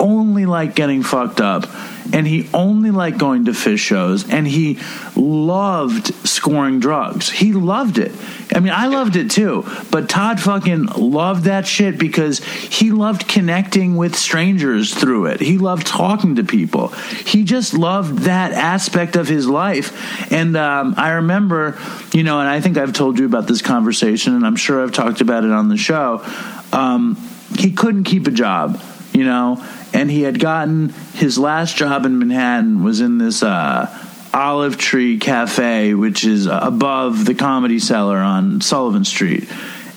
[0.00, 1.66] only liked getting fucked up,
[2.12, 4.78] and he only liked going to Phish shows, and he
[5.14, 7.30] loved scoring drugs.
[7.30, 8.12] He loved it.
[8.54, 13.28] I mean, I loved it too, but Todd fucking loved that shit because he loved
[13.28, 15.40] connecting with strangers through it.
[15.40, 16.88] He loved talking to people.
[16.88, 20.32] He just loved that aspect of his life.
[20.32, 21.78] And um, I remember,
[22.12, 24.92] you know, and I think I've told you about this conversation, and I'm sure I've
[24.92, 26.24] talked about it on the show.
[26.72, 27.16] Um,
[27.58, 28.80] he couldn't keep a job,
[29.16, 29.64] you know,
[29.94, 33.42] and he had gotten his last job in Manhattan was in this.
[33.42, 34.02] Uh,
[34.34, 39.48] Olive Tree Cafe, which is above the Comedy Cellar on Sullivan Street.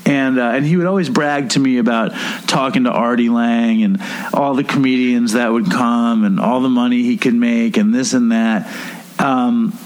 [0.05, 2.13] And uh, and he would always brag to me about
[2.47, 4.01] talking to Artie Lange and
[4.33, 8.13] all the comedians that would come and all the money he could make and this
[8.13, 8.73] and that.
[9.19, 9.77] Um,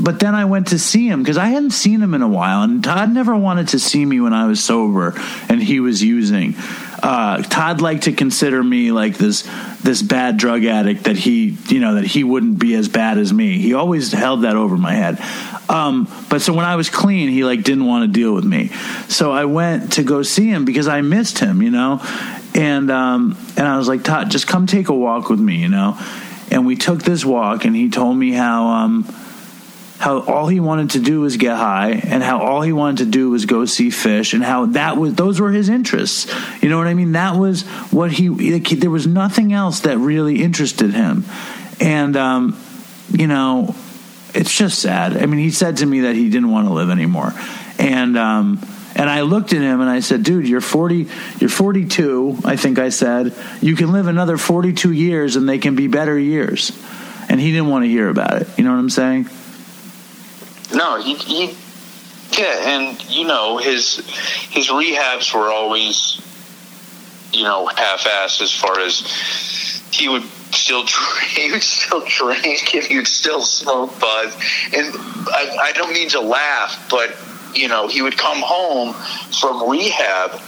[0.00, 2.62] but then I went to see him because I hadn't seen him in a while,
[2.62, 5.14] and Todd never wanted to see me when I was sober
[5.48, 6.54] and he was using.
[7.02, 9.48] Uh, Todd liked to consider me like this
[9.82, 13.32] this bad drug addict that he you know that he wouldn't be as bad as
[13.32, 13.58] me.
[13.58, 15.18] He always held that over my head.
[15.68, 18.68] Um, but so when I was clean, he like didn't want to deal with me.
[19.08, 22.00] So I went to go see him because I missed him, you know.
[22.54, 25.68] And um, and I was like, Todd, just come take a walk with me, you
[25.68, 25.98] know.
[26.50, 28.66] And we took this walk, and he told me how.
[28.66, 29.14] Um,
[29.98, 33.06] how all he wanted to do was get high and how all he wanted to
[33.06, 36.78] do was go see Phish and how that was those were his interests you know
[36.78, 40.94] what i mean that was what he like, there was nothing else that really interested
[40.94, 41.24] him
[41.80, 42.56] and um,
[43.10, 43.74] you know
[44.34, 45.16] it's just sad.
[45.16, 47.32] I mean, he said to me that he didn't want to live anymore,
[47.78, 48.60] and um,
[48.94, 51.08] and I looked at him and I said, "Dude, you're 40.
[51.38, 52.38] You're 42.
[52.44, 56.18] I think I said you can live another 42 years, and they can be better
[56.18, 56.72] years."
[57.30, 58.48] And he didn't want to hear about it.
[58.56, 59.28] You know what I'm saying?
[60.74, 61.56] No, he, he
[62.38, 63.96] yeah, and you know his
[64.50, 66.20] his rehabs were always
[67.32, 69.00] you know half-assed as far as
[69.92, 70.84] he would still
[71.28, 74.32] he would still drink and he would still smoke bud,
[74.74, 74.94] and
[75.28, 77.16] I, I don't mean to laugh, but
[77.54, 78.94] you know he would come home
[79.40, 80.40] from rehab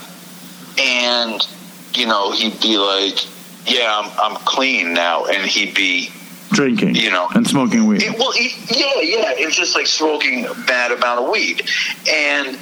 [0.79, 1.47] and
[1.95, 3.27] you know he'd be like,
[3.67, 6.11] yeah, I'm I'm clean now, and he'd be
[6.53, 7.29] Drinking, You know.
[7.35, 8.03] and smoking weed.
[8.03, 9.33] it, well, it, yeah, yeah.
[9.39, 11.63] It was just like smoking a bad amount of weed,
[12.09, 12.59] and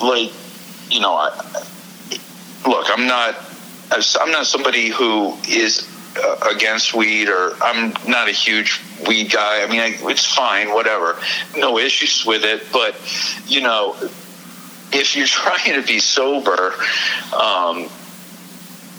[0.00, 0.32] like,
[0.90, 1.30] you know, I,
[2.66, 3.36] look, I'm not,
[3.90, 5.86] I'm not somebody who is
[6.16, 9.62] uh, against weed, or I'm not a huge weed guy.
[9.62, 11.18] I mean, I, it's fine, whatever,
[11.56, 12.62] no issues with it.
[12.72, 12.96] But
[13.46, 13.94] you know,
[14.92, 16.74] if you're trying to be sober,
[17.38, 17.88] um,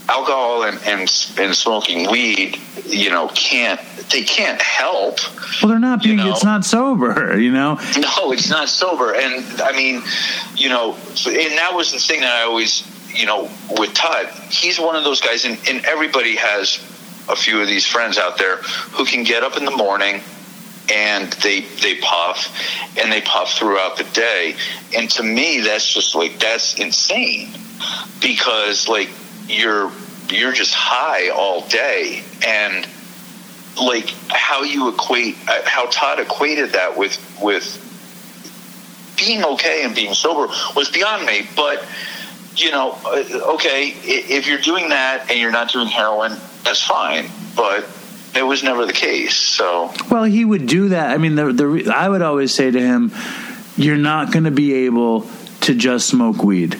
[0.10, 1.02] alcohol and, and
[1.38, 3.80] and smoking weed, you know, can't
[4.10, 5.20] they can't help.
[5.62, 6.18] well, they're not you being.
[6.18, 6.32] know.
[6.32, 7.40] it's not sober.
[7.40, 7.76] You know.
[7.98, 9.14] No, it's not sober.
[9.14, 10.02] And I mean,
[10.56, 12.84] you know, and that was the thing that I always,
[13.16, 16.80] you know, with Todd, he's one of those guys, and, and everybody has
[17.30, 20.22] a few of these friends out there who can get up in the morning
[20.92, 22.52] and they they puff
[22.98, 24.56] and they puff throughout the day.
[24.96, 27.54] And to me, that's just like that's insane
[28.22, 29.10] because like
[29.50, 29.92] you're
[30.30, 32.88] you're just high all day and
[33.82, 37.86] like how you equate uh, how Todd equated that with with
[39.18, 41.84] being okay and being sober was beyond me but
[42.56, 46.32] you know uh, okay if you're doing that and you're not doing heroin
[46.64, 47.86] that's fine but
[48.36, 51.12] it was never the case so Well, he would do that.
[51.12, 53.12] I mean, the the I would always say to him,
[53.76, 55.28] "You're not going to be able
[55.62, 56.78] to just smoke weed.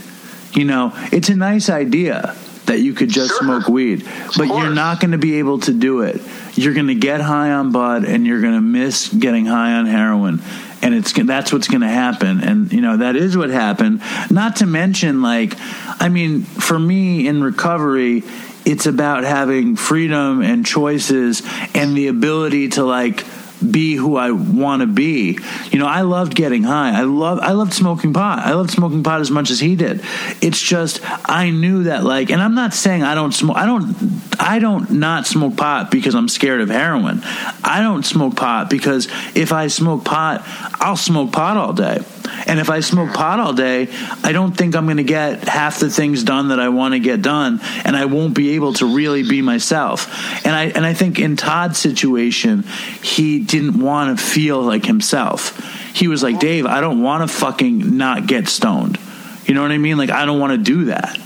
[0.54, 2.36] You know, it's a nice idea."
[2.70, 3.40] That you could just Sure.
[3.40, 4.06] smoke weed,
[4.38, 6.22] but you're not going to be able to do it.
[6.54, 9.88] You're going to get high on bud, and you're going to miss getting high on
[9.88, 10.44] heroin,
[10.84, 12.44] and it's that's what's going to happen.
[12.44, 14.02] And you know that is what happened.
[14.30, 15.56] Not to mention, like,
[16.00, 18.24] I mean, for me in recovery,
[18.66, 21.42] it's about having freedom and choices
[21.74, 23.26] and the ability to like
[23.60, 25.40] be who I want to be.
[25.72, 26.98] You know, I loved getting high.
[26.98, 28.40] I love I loved smoking pot.
[28.40, 30.02] I loved smoking pot as much as he did.
[30.42, 33.96] It's just I knew that like and I'm not saying I don't smoke I don't
[34.40, 37.22] I don't not smoke pot because I'm scared of heroin.
[37.64, 40.44] I don't smoke pot because if I smoke pot,
[40.80, 42.00] I'll smoke pot all day.
[42.48, 43.88] And if I smoke pot all day,
[44.24, 47.00] I don't think I'm going to get half the things done that I want to
[47.00, 50.46] get done, and I won't be able to really be myself.
[50.46, 52.64] And I and I think in Todd's situation,
[53.02, 55.58] he didn't want to feel like himself.
[55.94, 58.98] He was like, Dave, I don't want to fucking not get stoned.
[59.46, 59.98] You know what I mean?
[59.98, 61.18] Like I don't want to do that.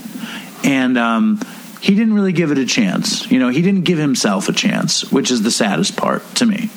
[0.64, 1.40] And um,
[1.80, 3.30] he didn't really give it a chance.
[3.30, 6.70] You know, he didn't give himself a chance, which is the saddest part to me.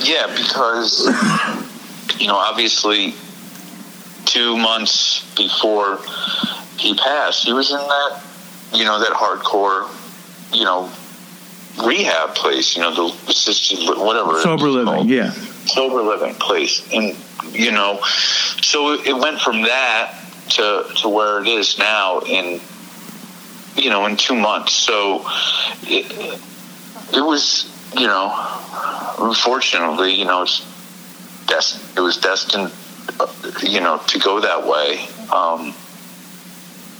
[0.00, 1.06] yeah because
[2.18, 3.14] you know obviously
[4.26, 5.98] two months before
[6.78, 8.22] he passed he was in that
[8.72, 9.88] you know that hardcore
[10.52, 10.90] you know
[11.84, 15.08] rehab place you know the assisted whatever Sober living, called.
[15.08, 15.30] yeah.
[15.30, 17.16] sober living place and
[17.52, 17.98] you know
[18.62, 20.14] so it went from that
[20.48, 22.60] to to where it is now in
[23.76, 25.24] you know in two months so
[25.82, 26.40] it,
[27.14, 28.32] it was you know
[29.18, 30.62] unfortunately you know it's
[31.96, 32.70] it was destined
[33.62, 35.74] you know to go that way um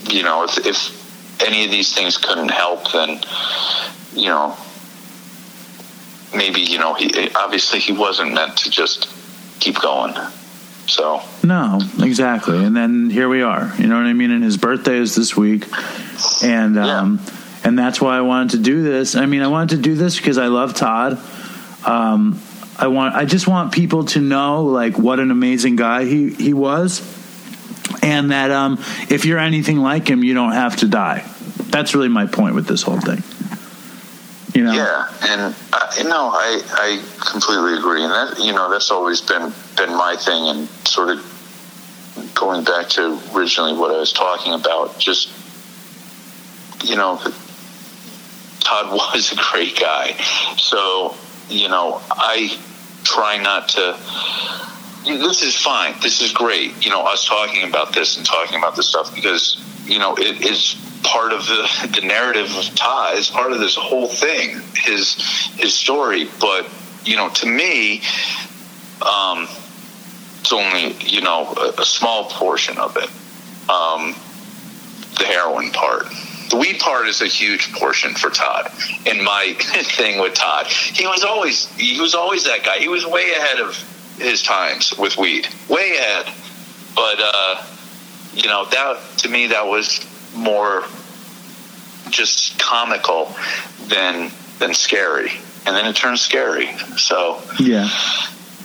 [0.08, 3.20] you know if if any of these things couldn't help then
[4.14, 4.56] you know
[6.34, 9.08] maybe you know he obviously he wasn't meant to just
[9.60, 10.14] keep going
[10.86, 12.64] so No, exactly.
[12.64, 13.72] And then here we are.
[13.78, 14.30] You know what I mean?
[14.30, 15.64] And his birthday is this week,
[16.42, 17.20] and um,
[17.64, 19.16] and that's why I wanted to do this.
[19.16, 21.18] I mean, I wanted to do this because I love Todd.
[21.84, 22.40] Um,
[22.78, 23.14] I want.
[23.14, 27.00] I just want people to know like what an amazing guy he he was,
[28.02, 28.78] and that um,
[29.08, 31.24] if you're anything like him, you don't have to die.
[31.70, 33.22] That's really my point with this whole thing.
[34.54, 34.72] You know?
[34.72, 39.20] Yeah, and uh, you know, I I completely agree, and that you know that's always
[39.20, 44.52] been been my thing, and sort of going back to originally what I was talking
[44.52, 45.30] about, just
[46.84, 47.16] you know,
[48.60, 50.12] Todd was a great guy,
[50.56, 51.16] so
[51.48, 52.58] you know, I
[53.04, 53.96] try not to.
[55.04, 55.94] This is fine.
[56.02, 56.84] This is great.
[56.84, 60.44] You know, us talking about this and talking about this stuff because you know it
[60.44, 63.16] is part of the the narrative of Todd.
[63.16, 64.60] It's part of this whole thing.
[64.74, 65.14] His
[65.56, 66.28] his story.
[66.40, 66.68] But
[67.04, 68.02] you know, to me,
[69.02, 69.46] um,
[70.40, 73.10] it's only you know a, a small portion of it.
[73.70, 74.14] Um,
[75.18, 76.06] the heroin part.
[76.50, 78.70] The weed part is a huge portion for Todd.
[79.06, 82.78] And my thing with Todd, he was always he was always that guy.
[82.78, 83.76] He was way ahead of
[84.18, 86.32] his times with weed, way ahead.
[86.94, 87.64] But uh,
[88.34, 90.84] you know that to me that was more
[92.10, 93.34] just comical
[93.88, 95.32] than than scary.
[95.66, 96.76] And then it turned scary.
[96.96, 97.88] So Yeah.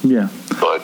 [0.04, 0.30] Yeah.
[0.60, 0.82] but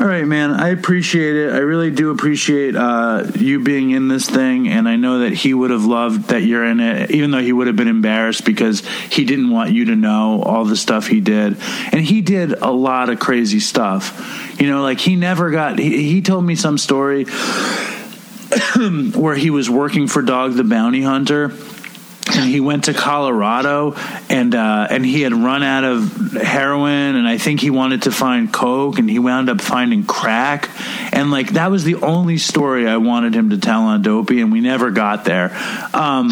[0.00, 0.52] All right, man.
[0.52, 1.52] I appreciate it.
[1.52, 5.52] I really do appreciate uh, you being in this thing, and I know that he
[5.52, 8.86] would have loved that you're in it, even though he would have been embarrassed because
[9.10, 11.56] he didn't want you to know all the stuff he did,
[11.92, 14.60] and he did a lot of crazy stuff.
[14.60, 15.78] You know, like he never got.
[15.78, 17.24] He, he told me some story
[19.14, 21.52] where he was working for Dog the Bounty Hunter.
[22.36, 23.94] And he went to Colorado,
[24.28, 28.12] and uh, and he had run out of heroin, and I think he wanted to
[28.12, 30.68] find coke, and he wound up finding crack,
[31.12, 34.52] and like that was the only story I wanted him to tell on Dopey, and
[34.52, 35.46] we never got there.
[35.94, 36.30] Um,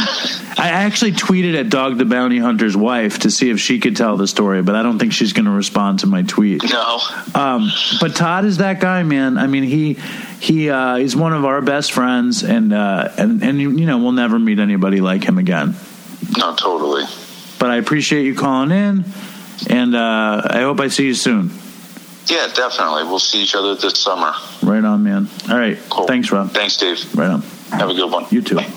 [0.57, 4.17] I actually tweeted at Dog the Bounty Hunter's wife to see if she could tell
[4.17, 6.63] the story, but I don't think she's going to respond to my tweet.
[6.65, 7.01] no,
[7.35, 7.71] Um,
[8.01, 9.39] but Todd is that guy, man.
[9.39, 9.95] I mean, he
[10.41, 14.13] he uh, he's one of our best friends, and uh, and and you know we'll
[14.13, 15.75] never meet anybody like him again.
[16.39, 17.05] No, totally.
[17.59, 19.05] But I appreciate you calling in,
[19.71, 21.51] and uh, I hope I see you soon.
[22.27, 23.05] Yeah, definitely.
[23.05, 24.33] We'll see each other this summer.
[24.63, 25.29] Right on, man.
[25.51, 26.07] All right, Cool.
[26.07, 26.51] thanks, Rob.
[26.53, 27.15] Thanks, Dave.
[27.15, 27.43] Right on.
[27.71, 28.27] Have a good one.
[28.31, 28.57] You too.
[28.57, 28.71] Bye.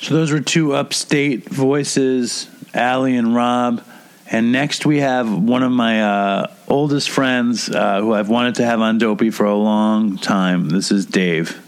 [0.00, 3.82] So those were two upstate voices, Allie and Rob.
[4.30, 8.64] And next we have one of my uh, oldest friends uh, who I've wanted to
[8.66, 10.68] have on Dopey for a long time.
[10.68, 11.58] This is Dave,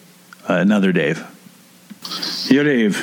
[0.49, 1.27] uh, another Dave.
[2.51, 2.99] Yo, Dave.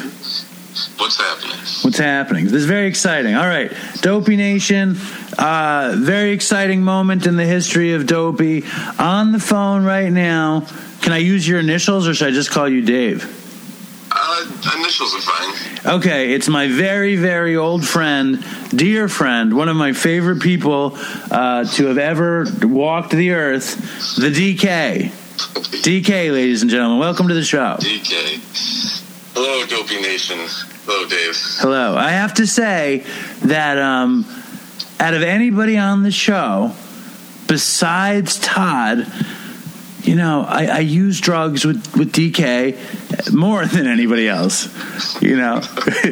[0.98, 1.58] What's happening?
[1.82, 2.46] What's happening?
[2.46, 3.36] This is very exciting.
[3.36, 3.72] All right,
[4.02, 4.96] Dopey Nation.
[5.38, 8.64] Uh, very exciting moment in the history of Dopey.
[9.00, 10.68] On the phone right now.
[11.02, 13.24] Can I use your initials or should I just call you Dave?
[14.12, 14.46] Uh,
[14.78, 15.96] initials are fine.
[16.00, 20.98] Okay, it's my very, very old friend, dear friend, one of my favorite people
[21.32, 25.12] uh, to have ever walked the earth, the DK.
[25.84, 27.78] DK, ladies and gentlemen, welcome to the show.
[27.80, 28.97] DK.
[29.40, 30.40] Hello, Dopey Nation.
[30.88, 31.36] Hello, Dave.
[31.60, 31.96] Hello.
[31.96, 33.04] I have to say
[33.44, 34.26] that um,
[35.00, 36.72] out of anybody on the show,
[37.46, 39.06] besides Todd,
[40.08, 45.22] you know, I, I use drugs with, with DK more than anybody else.
[45.22, 45.62] You know,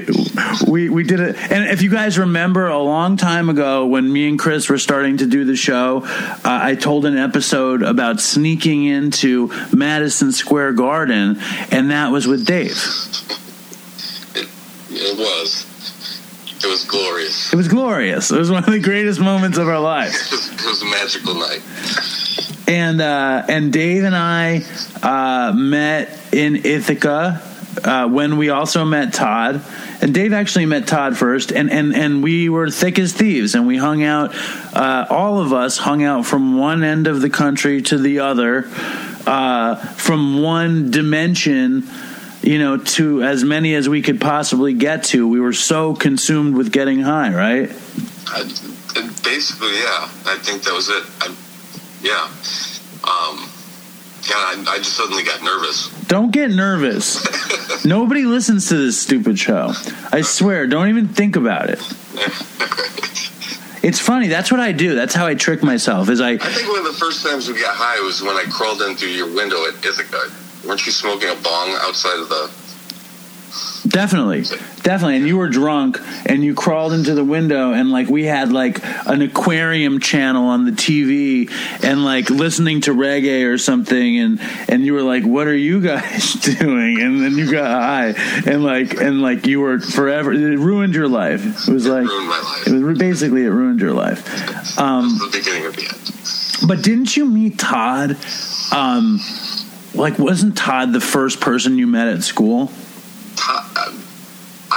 [0.68, 4.28] we we did it, and if you guys remember, a long time ago when me
[4.28, 8.84] and Chris were starting to do the show, uh, I told an episode about sneaking
[8.84, 11.38] into Madison Square Garden,
[11.72, 12.78] and that was with Dave.
[14.36, 14.50] It,
[14.90, 15.72] it was.
[16.64, 17.54] It was glorious.
[17.54, 18.32] It was glorious.
[18.32, 20.16] It was one of the greatest moments of our lives.
[20.16, 21.62] It was, it was a magical night.
[22.68, 24.64] And uh, and Dave and I
[25.02, 27.42] uh, met in Ithaca
[27.84, 29.62] uh, when we also met Todd.
[30.02, 33.66] And Dave actually met Todd first, and, and, and we were thick as thieves, and
[33.66, 34.36] we hung out.
[34.74, 38.68] Uh, all of us hung out from one end of the country to the other,
[39.26, 41.88] uh, from one dimension,
[42.42, 45.28] you know, to as many as we could possibly get to.
[45.28, 47.70] We were so consumed with getting high, right?
[48.28, 48.44] I,
[49.24, 50.10] basically, yeah.
[50.26, 51.04] I think that was it.
[51.22, 51.36] I,
[52.06, 52.30] yeah.
[53.04, 53.50] Um,
[54.30, 55.90] yeah, I, I just suddenly got nervous.
[56.08, 57.86] Don't get nervous.
[57.86, 59.74] Nobody listens to this stupid show.
[60.12, 61.80] I swear, don't even think about it.
[63.86, 64.30] It's funny.
[64.30, 64.96] That's what I do.
[64.96, 66.10] That's how I trick myself.
[66.10, 68.44] Is I I think one of the first times we got high was when I
[68.50, 70.22] crawled in through your window at Ithaca.
[70.68, 72.50] Weren't you smoking a bong outside of the?
[73.88, 74.42] Definitely,
[74.84, 75.18] definitely.
[75.18, 78.80] And you were drunk, and you crawled into the window, and like we had like
[79.08, 81.52] an aquarium channel on the TV,
[81.84, 85.82] and like listening to reggae or something, and and you were like, "What are you
[85.82, 88.14] guys doing?" And then you got high,
[88.46, 90.34] and like and like you were forever.
[90.34, 91.68] It ruined your life.
[91.68, 92.68] It was like ruined my life.
[92.68, 94.80] it was basically it ruined your life.
[94.80, 96.68] Um, the beginning of the end.
[96.68, 98.18] But didn't you meet Todd?
[98.72, 99.20] Um,
[99.94, 102.72] like, wasn't Todd the first person you met at school?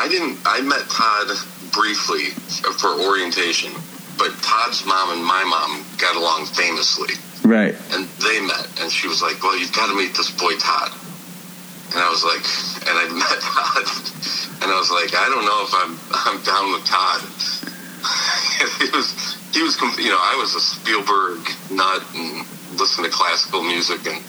[0.09, 0.39] I didn't.
[0.47, 1.29] I met Todd
[1.71, 2.33] briefly
[2.81, 3.69] for orientation,
[4.17, 7.13] but Todd's mom and my mom got along famously,
[7.45, 7.77] Right.
[7.93, 8.65] and they met.
[8.81, 10.93] And she was like, "Well, you've got to meet this boy Todd."
[11.93, 12.41] And I was like,
[12.89, 13.85] and I met Todd,
[14.65, 15.93] and I was like, I don't know if I'm
[16.25, 17.21] I'm down with Todd.
[18.81, 19.13] he was
[19.53, 22.47] he was you know I was a Spielberg nut and
[22.81, 24.25] listened to classical music and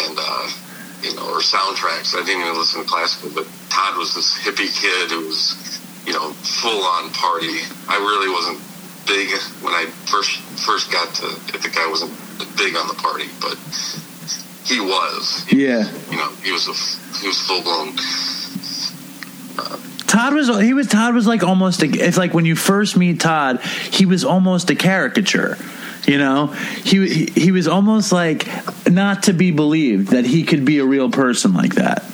[0.00, 0.48] and uh,
[1.02, 2.14] you know or soundtracks.
[2.14, 6.12] I didn't even listen to classical, but Todd was this hippie kid who was you
[6.12, 7.60] know full on party.
[7.88, 8.60] I really wasn't
[9.06, 9.30] big
[9.62, 11.26] when I first first got to.
[11.52, 12.12] The guy wasn't
[12.56, 13.56] big on the party, but
[14.64, 15.46] he was.
[15.52, 15.90] Yeah.
[16.10, 16.74] You know, he was a
[17.20, 17.96] he was full blown.
[20.06, 23.20] Todd was he was Todd was like almost a, it's like when you first meet
[23.20, 25.56] Todd, he was almost a caricature.
[26.06, 28.48] You know, he, he he was almost like
[28.88, 32.04] not to be believed that he could be a real person like that.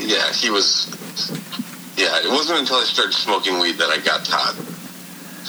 [0.00, 0.90] Yeah, he was.
[1.96, 4.54] Yeah, it wasn't until I started smoking weed that I got Todd.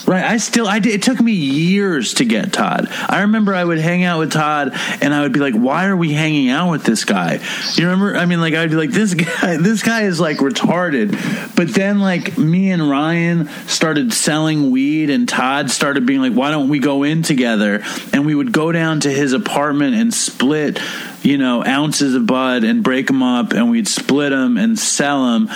[0.07, 0.23] Right.
[0.23, 2.88] I still, I did, it took me years to get Todd.
[3.09, 4.71] I remember I would hang out with Todd
[5.01, 7.41] and I would be like, why are we hanging out with this guy?
[7.73, 8.15] You remember?
[8.15, 11.11] I mean, like, I'd be like, this guy, this guy is like retarded.
[11.57, 16.51] But then, like, me and Ryan started selling weed and Todd started being like, why
[16.51, 17.84] don't we go in together?
[18.13, 20.79] And we would go down to his apartment and split
[21.23, 25.26] you know, ounces of bud and break them up and we'd split them and sell
[25.34, 25.49] them.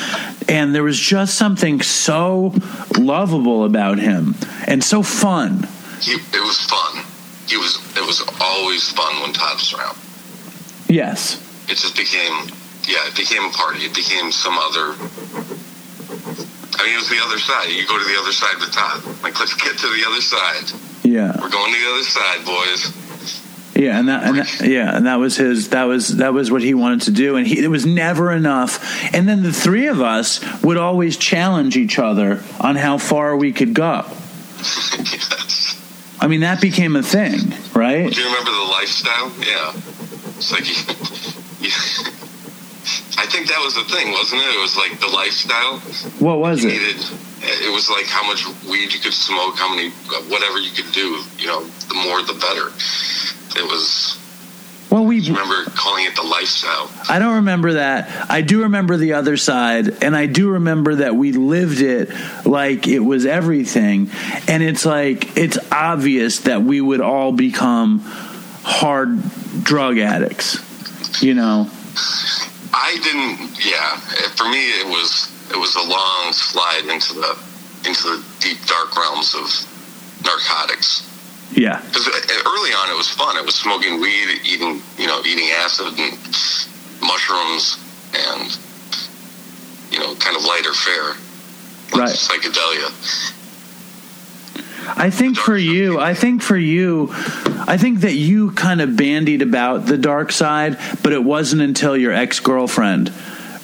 [0.48, 2.54] And there was just something so
[2.98, 4.36] lovable about him
[4.68, 5.68] and so fun.
[6.02, 7.06] He, it was fun.
[7.48, 7.78] He was.
[7.98, 9.98] It was always fun when Todd was around.
[10.88, 11.38] Yes.
[11.70, 12.48] It just became.
[12.88, 13.86] Yeah, it became a party.
[13.86, 14.96] It became some other.
[16.80, 17.70] I mean, it was the other side.
[17.70, 19.04] You go to the other side with Todd.
[19.22, 20.72] Like, let's get to the other side.
[21.04, 21.36] Yeah.
[21.40, 23.11] We're going to the other side, boys.
[23.74, 25.70] Yeah, and that, and that, yeah, and that was his.
[25.70, 29.02] That was that was what he wanted to do, and he, it was never enough.
[29.16, 33.54] And then the three of us would always challenge each other on how far we
[33.54, 34.04] could go.
[34.58, 35.78] yes.
[36.20, 37.40] I mean, that became a thing,
[37.74, 38.12] right?
[38.14, 39.32] Do you remember the lifestyle?
[39.40, 39.72] Yeah.
[40.38, 40.76] It's like, you,
[41.66, 41.72] you,
[43.18, 44.56] I think that was the thing, wasn't it?
[44.56, 45.80] It was like the lifestyle.
[46.20, 46.74] What was You it?
[46.74, 47.06] needed.
[47.44, 49.90] It was like how much weed you could smoke, how many,
[50.30, 51.24] whatever you could do.
[51.38, 52.68] You know, the more the better.
[53.60, 54.18] It was.
[54.92, 55.22] Well, we.
[55.22, 56.92] Remember calling it the lifestyle.
[57.10, 58.30] I don't remember that.
[58.30, 62.10] I do remember the other side, and I do remember that we lived it
[62.46, 64.12] like it was everything.
[64.48, 68.00] And it's like it's obvious that we would all become
[68.64, 69.22] hard
[69.64, 71.24] drug addicts.
[71.24, 71.70] You know.
[72.74, 73.66] I didn't.
[73.66, 73.98] Yeah,
[74.36, 77.38] for me, it was it was a long slide into the
[77.88, 79.50] into the deep dark realms of
[80.24, 81.08] narcotics.
[81.52, 81.82] Yeah.
[81.82, 83.36] Because uh, uh, early on, it was fun.
[83.38, 86.18] It was smoking weed, eating you know eating acid and
[87.02, 87.78] mushrooms,
[88.16, 88.58] and
[89.92, 91.16] you know kind of lighter fare,
[92.00, 92.16] Right.
[92.16, 93.38] Psychedelia.
[94.98, 97.10] I think for you, I think for you,
[97.68, 101.96] I think that you kind of bandied about the dark side, but it wasn't until
[101.96, 103.14] your ex girlfriend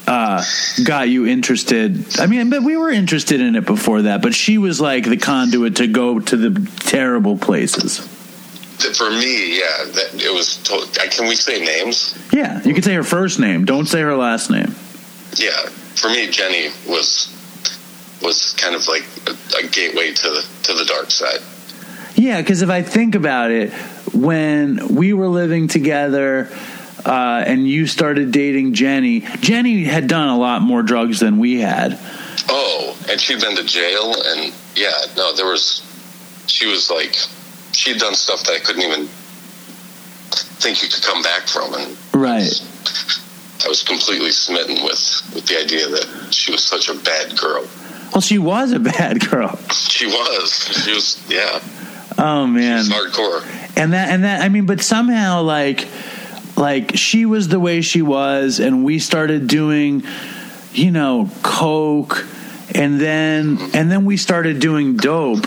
[0.08, 0.44] uh,
[0.84, 2.20] got you interested.
[2.20, 5.18] I mean, but we were interested in it before that, but she was like the
[5.18, 8.00] conduit to go to the terrible places.
[8.00, 10.58] For me, yeah, that it was.
[10.58, 12.18] To- can we say names?
[12.32, 13.66] Yeah, you can say her first name.
[13.66, 14.76] Don't say her last name.
[15.36, 15.66] Yeah,
[15.96, 17.34] for me, Jenny was
[18.22, 21.40] was kind of like a, a gateway to the to the dark side.
[22.16, 23.74] Yeah, because if I think about it,
[24.14, 26.50] when we were living together
[27.06, 31.60] uh, and you started dating Jenny, Jenny had done a lot more drugs than we
[31.62, 31.98] had.
[32.50, 35.84] Oh, and she'd been to jail, and yeah, no, there was.
[36.48, 37.14] She was like,
[37.74, 39.08] she'd done stuff that I couldn't even
[40.60, 42.62] think you could come back from, and Right.
[43.66, 47.68] I was completely smitten with with the idea that she was such a bad girl.
[48.14, 49.58] Well, she was a bad girl.
[49.72, 50.84] She was.
[50.84, 51.24] She was.
[51.30, 51.60] Yeah.
[52.18, 52.86] Oh man.
[52.86, 53.44] She's hardcore.
[53.76, 55.88] And that and that I mean, but somehow like
[56.58, 60.04] like she was the way she was, and we started doing,
[60.74, 62.26] you know, coke,
[62.74, 65.46] and then and then we started doing dope,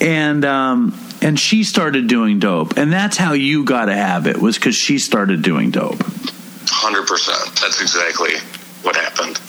[0.00, 4.56] and um and she started doing dope, and that's how you got a habit was
[4.56, 6.02] because she started doing dope.
[6.66, 7.60] Hundred percent.
[7.60, 8.34] That's exactly
[8.82, 9.40] what happened.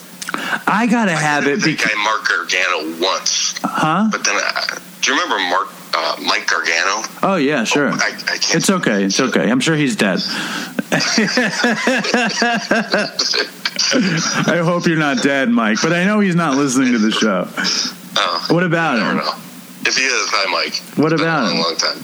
[0.68, 4.10] I got a I habit think because I Mark Gargano once, huh?
[4.12, 7.04] but then uh, do you remember Mark uh, Mike Gargano?
[7.24, 7.92] Oh yeah, sure.
[7.92, 8.56] I, I can't.
[8.56, 9.04] It's okay.
[9.04, 9.50] It's okay.
[9.50, 10.20] I'm sure he's dead.
[14.48, 17.48] I hope you're not dead, Mike, but I know he's not listening to the show.
[18.18, 19.18] Oh, What about I don't him?
[19.18, 19.32] know.
[19.88, 20.76] If he is, hi Mike.
[20.98, 21.64] What It's been about a long, him?
[21.64, 21.98] long time.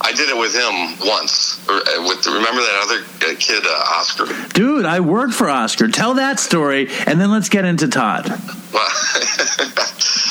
[0.00, 1.58] I did it with him once.
[1.68, 4.26] Uh, With remember that other uh, kid, uh, Oscar.
[4.54, 5.88] Dude, I worked for Oscar.
[5.88, 8.28] Tell that story, and then let's get into Todd.
[8.28, 8.38] Well,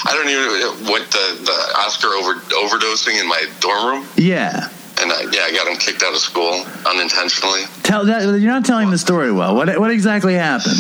[0.06, 4.70] I don't even what the, the Oscar over overdosing in my dorm room, Yeah.
[5.02, 7.64] and I, yeah, I got him kicked out of school unintentionally.
[7.84, 9.56] Tell that you're not telling the story well.
[9.56, 10.78] What what exactly happened?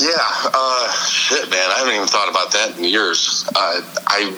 [0.00, 1.70] Yeah, uh, shit, man.
[1.70, 3.44] I haven't even thought about that in years.
[3.54, 4.34] Uh, I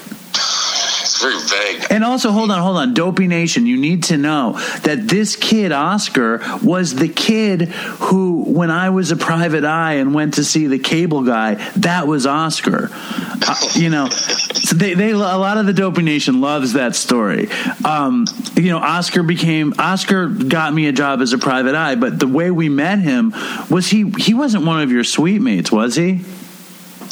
[1.20, 1.86] Very vague.
[1.90, 2.94] And also, hold on, hold on.
[2.94, 4.52] Dopey Nation, you need to know
[4.82, 10.14] that this kid, Oscar, was the kid who, when I was a private eye and
[10.14, 12.90] went to see the cable guy, that was Oscar.
[12.92, 17.48] Uh, you know, so they, they, a lot of the Dopey Nation loves that story.
[17.84, 22.18] Um, you know, Oscar became, Oscar got me a job as a private eye, but
[22.18, 23.32] the way we met him
[23.70, 26.20] was he, he wasn't one of your suite mates, was he?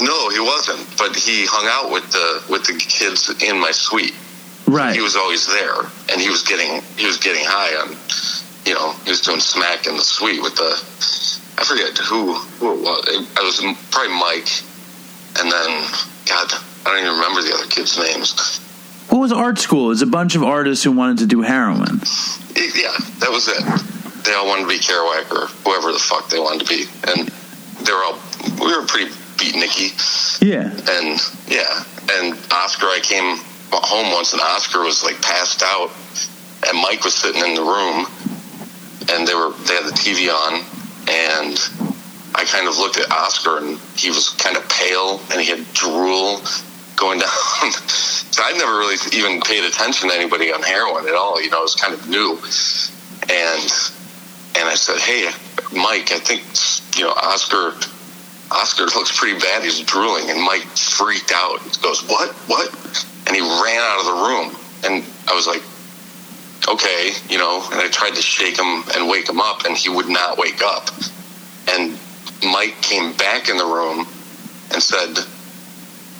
[0.00, 0.86] No, he wasn't.
[0.98, 4.14] But he hung out with the with the kids in my suite.
[4.66, 4.94] Right.
[4.94, 5.80] He was always there,
[6.10, 7.96] and he was getting he was getting high on,
[8.64, 10.72] you know, he was doing smack in the suite with the,
[11.60, 13.04] I forget who who it was.
[13.08, 13.60] It, I was
[13.90, 14.48] probably Mike,
[15.38, 15.70] and then
[16.24, 16.48] God,
[16.86, 18.60] I don't even remember the other kids' names.
[19.10, 19.86] What was art school?
[19.86, 22.00] It was a bunch of artists who wanted to do heroin.
[22.56, 23.62] Yeah, that was it.
[24.24, 27.28] They all wanted to be Kerouac or whoever the fuck they wanted to be, and
[27.84, 28.18] they were all
[28.64, 29.92] we were pretty beatniky.
[30.42, 30.70] Yeah.
[30.98, 33.38] And yeah, and Oscar, I came
[33.72, 35.90] home once, and Oscar was like passed out,
[36.68, 38.06] and Mike was sitting in the room,
[39.12, 40.64] and they were they had the TV on,
[41.08, 41.58] and
[42.34, 45.64] I kind of looked at Oscar, and he was kind of pale, and he had
[45.72, 46.40] drool
[46.96, 47.70] going down.
[47.70, 51.40] so I'd never really even paid attention to anybody on heroin at all.
[51.42, 52.38] You know, it was kind of new,
[53.30, 53.64] and
[54.56, 55.30] and I said, "Hey,
[55.72, 56.42] Mike, I think
[56.96, 57.74] you know Oscar."
[58.50, 59.62] Oscar looks pretty bad.
[59.62, 60.30] He's drooling.
[60.30, 61.60] And Mike freaked out.
[61.62, 62.30] He goes, What?
[62.46, 62.68] What?
[63.26, 64.56] And he ran out of the room.
[64.84, 65.62] And I was like,
[66.68, 69.90] Okay, you know, and I tried to shake him and wake him up, and he
[69.90, 70.88] would not wake up.
[71.72, 71.98] And
[72.42, 74.06] Mike came back in the room
[74.72, 75.18] and said,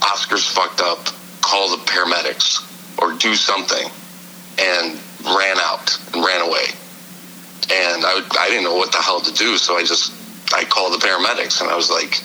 [0.03, 1.09] Oscar's fucked up.
[1.41, 2.61] Call the paramedics
[3.01, 3.89] or do something.
[4.59, 6.67] And ran out and ran away.
[7.73, 10.13] And I, I didn't know what the hell to do, so I just
[10.55, 12.23] I called the paramedics and I was like,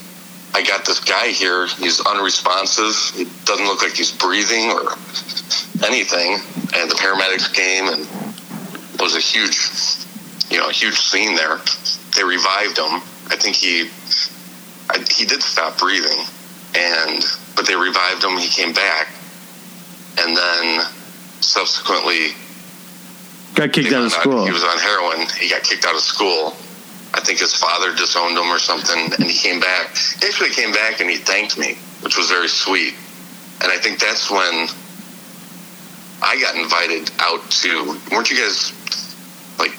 [0.53, 1.67] I got this guy here.
[1.67, 2.95] He's unresponsive.
[3.15, 4.93] He doesn't look like he's breathing or
[5.85, 6.33] anything.
[6.75, 8.07] And the paramedics came and
[8.93, 9.57] it was a huge,
[10.51, 11.59] you know, a huge scene there.
[12.15, 13.01] They revived him.
[13.31, 13.89] I think he,
[14.89, 16.25] I, he did stop breathing,
[16.75, 17.23] and
[17.55, 18.37] but they revived him.
[18.37, 19.07] He came back,
[20.17, 20.85] and then
[21.39, 22.33] subsequently
[23.55, 24.45] Got kicked out of school.
[24.45, 25.27] He was on heroin.
[25.39, 26.57] He got kicked out of school.
[27.13, 29.95] I think his father disowned him or something, and he came back.
[30.21, 32.93] He actually came back and he thanked me, which was very sweet.
[33.61, 34.67] And I think that's when
[36.21, 37.99] I got invited out to.
[38.11, 38.73] Weren't you guys
[39.57, 39.73] like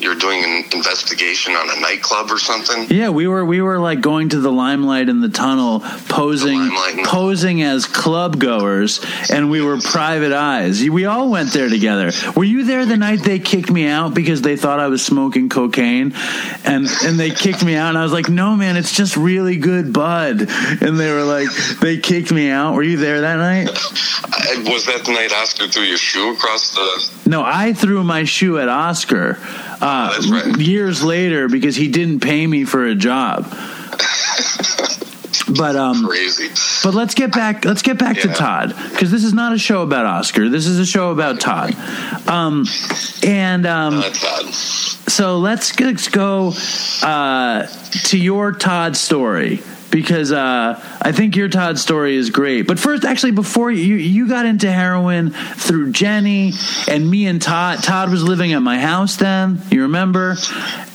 [0.00, 2.86] you were doing an investigation on a nightclub or something?
[2.88, 7.04] Yeah, we were we were like going to the limelight in the tunnel, posing The
[7.06, 10.88] posing as club goers, and we were private eyes.
[10.88, 12.12] We all went there together.
[12.36, 15.48] Were you there the night they kicked me out because they thought I was smoking
[15.48, 16.14] cocaine,
[16.64, 19.56] and and they kicked me out, and I was like, no man, it's just really
[19.56, 20.48] good bud,
[20.80, 21.48] and they were like,
[21.80, 22.74] they kicked me out.
[22.74, 23.68] Were you there that night?
[23.68, 27.28] I, was that the night Oscar threw your shoe across the?
[27.28, 29.38] No, I threw my shoe at Oscar
[29.80, 30.56] uh, That's right.
[30.58, 33.46] years later because he didn't pay me for a job.
[35.56, 36.48] But um, Crazy.
[36.84, 37.64] But let's get back.
[37.64, 40.50] Let's get back to Todd because this is not a show about Oscar.
[40.50, 41.74] This is a show about Todd.
[42.28, 42.66] Um,
[43.26, 44.52] and um, Uh, Todd.
[44.52, 46.52] so let's, let's go
[47.02, 47.66] uh,
[48.04, 52.66] to your Todd story because uh, I think your Todd story is great.
[52.66, 56.52] But first, actually, before you you got into heroin through Jenny
[56.88, 57.82] and me and Todd.
[57.82, 59.60] Todd was living at my house then.
[59.70, 60.36] You remember?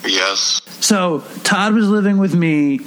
[0.06, 0.62] Yes.
[0.86, 2.82] So Todd was living with me,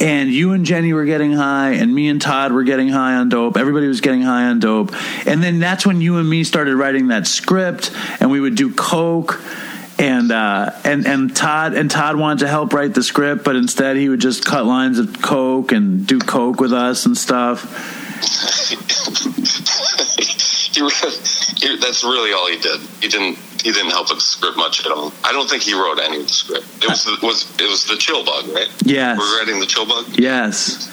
[0.00, 3.28] and you and Jenny were getting high, and me and Todd were getting high on
[3.28, 3.56] dope.
[3.56, 4.92] Everybody was getting high on dope,
[5.26, 8.74] and then that's when you and me started writing that script, and we would do
[8.74, 9.40] coke.
[9.98, 13.96] And uh, and and Todd and Todd wanted to help write the script, but instead
[13.96, 17.62] he would just cut lines of coke and do coke with us and stuff.
[21.56, 22.80] he, that's really all he did.
[23.00, 23.38] He didn't.
[23.62, 25.12] He didn't help with the script much at all.
[25.24, 26.66] I don't think he wrote any of the script.
[26.84, 28.68] It was the, was it was the chill bug, right?
[28.84, 29.18] Yes.
[29.18, 30.06] We're writing the chill bug.
[30.18, 30.88] Yes,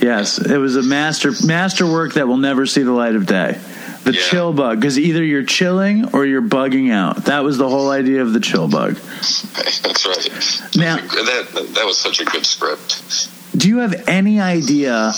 [0.00, 3.60] yes, it was a master masterwork that will never see the light of day.
[4.08, 4.22] The Yeah.
[4.30, 7.26] chill bug, because either you're chilling or you're bugging out.
[7.26, 8.94] That was the whole idea of the chill bug.
[8.94, 10.30] That's right.
[10.76, 13.28] Now- that that was such a good script.
[13.54, 15.12] Do you have any idea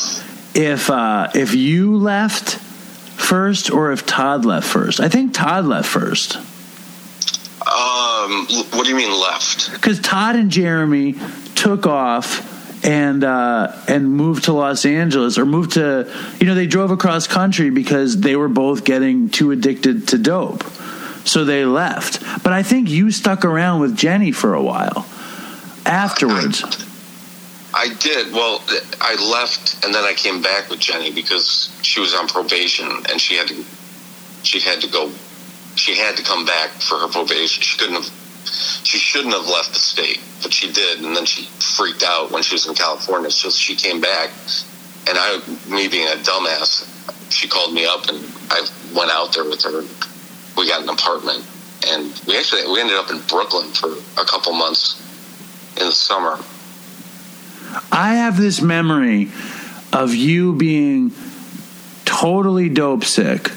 [0.56, 2.56] if uh, if you left
[3.16, 4.98] first or if Todd left first?
[4.98, 6.36] I think Todd left first
[7.60, 9.70] Um, what do you mean left?
[9.72, 11.14] because Todd and Jeremy
[11.54, 12.42] took off
[12.82, 17.26] and uh, and moved to Los Angeles or moved to you know they drove across
[17.26, 20.64] country because they were both getting too addicted to dope,
[21.24, 22.22] so they left.
[22.42, 25.06] But I think you stuck around with Jenny for a while
[25.86, 26.62] afterwards.
[27.72, 28.32] I did.
[28.32, 28.62] Well,
[29.00, 33.20] I left and then I came back with Jenny because she was on probation and
[33.20, 33.64] she had to
[34.42, 35.10] she had to go.
[35.76, 37.62] She had to come back for her probation.
[37.62, 38.19] She couldn't have.
[38.44, 41.44] She shouldn't have left the state, but she did, and then she
[41.76, 43.30] freaked out when she was in California.
[43.30, 44.30] So she came back,
[45.08, 46.86] and I, me being a dumbass,
[47.30, 48.18] she called me up, and
[48.50, 49.82] I went out there with her.
[50.56, 51.44] We got an apartment,
[51.86, 55.00] and we actually we ended up in Brooklyn for a couple months
[55.80, 56.38] in the summer.
[57.92, 59.30] I have this memory
[59.92, 61.12] of you being
[62.04, 63.50] totally dope sick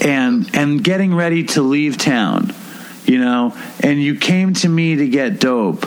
[0.00, 2.54] and and getting ready to leave town,
[3.04, 5.86] you know, and you came to me to get dope.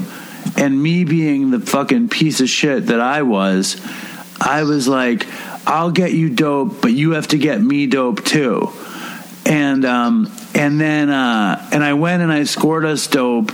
[0.57, 3.80] And me being the fucking piece of shit that I was,
[4.39, 5.27] I was like,
[5.68, 8.72] I'll get you dope, but you have to get me dope too.
[9.45, 13.52] And um and then uh and I went and I scored us dope.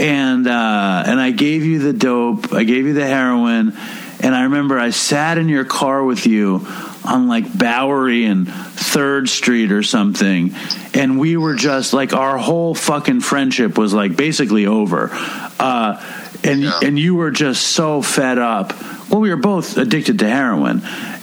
[0.00, 3.76] And uh, and I gave you the dope, I gave you the heroin,
[4.20, 6.64] and I remember I sat in your car with you
[7.08, 10.54] on like Bowery and Third Street or something,
[10.94, 15.10] and we were just like our whole fucking friendship was like basically over,
[15.58, 16.02] uh,
[16.44, 16.80] and Yeah.
[16.82, 18.72] and you were just so fed up.
[19.10, 20.82] Well, we were both addicted to heroin,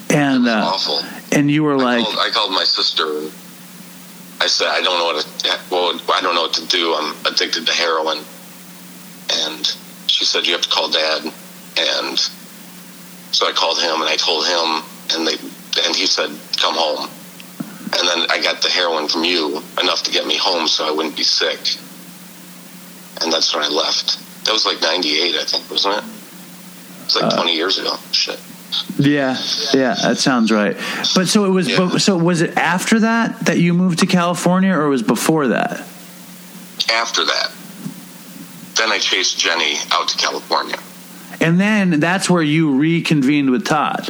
[0.09, 0.77] and uh,
[1.31, 3.29] and you were I like, called, I called my sister.
[4.41, 6.93] I said, I don't know what to, well, I don't know what to do.
[6.93, 8.17] I'm addicted to heroin.
[9.31, 9.65] And
[10.07, 11.23] she said, you have to call dad.
[11.77, 12.19] And
[13.31, 14.83] so I called him and I told him,
[15.15, 15.37] and they,
[15.83, 17.09] and he said, come home.
[17.97, 20.91] And then I got the heroin from you enough to get me home so I
[20.91, 21.59] wouldn't be sick.
[23.21, 24.19] And that's when I left.
[24.45, 26.03] That was like 98, I think, wasn't it?
[27.05, 27.95] It's like uh, 20 years ago.
[28.11, 28.39] Shit.
[28.97, 29.37] Yeah,
[29.73, 30.75] yeah, that sounds right.
[31.13, 31.69] But so it was.
[31.69, 31.77] Yeah.
[31.77, 35.85] But, so was it after that that you moved to California, or was before that?
[36.91, 37.51] after that,
[38.75, 40.77] then I chased Jenny out to California.
[41.39, 44.09] And then that's where you reconvened with Todd.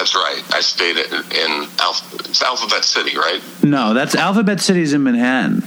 [0.00, 0.42] That's right.
[0.54, 3.42] I stayed in, in Alph- it's Alphabet City, right?
[3.62, 5.62] No, that's Alphabet City's in Manhattan.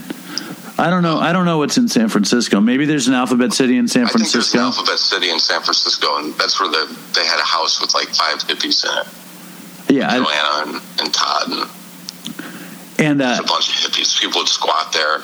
[0.76, 1.18] I don't know.
[1.18, 2.60] I don't know what's in San Francisco.
[2.60, 4.18] Maybe there's an Alphabet City in San Francisco.
[4.18, 7.38] I think there's an Alphabet City in San Francisco, and that's where the, they had
[7.38, 9.98] a house with like five hippies in it.
[9.98, 11.70] yeah, I, Joanna and, and Todd and
[12.98, 14.20] and uh, a bunch of hippies.
[14.20, 15.22] People would squat there,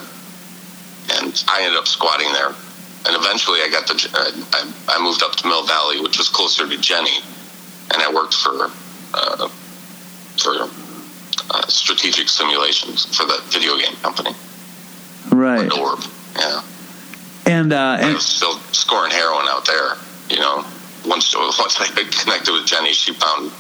[1.19, 2.55] and I ended up squatting there.
[3.07, 3.99] And eventually, I got the
[4.55, 7.19] I, I moved up to Mill Valley, which was closer to Jenny,
[7.93, 8.71] and I worked for
[9.15, 9.49] uh,
[10.39, 10.69] for
[11.51, 14.31] uh, strategic simulations for the video game company,
[15.31, 16.01] right, Orb.
[16.39, 16.63] Yeah,
[17.47, 19.97] and uh, I and was still scoring heroin out there.
[20.29, 20.65] You know,
[21.07, 23.51] once once I connected with Jenny, she found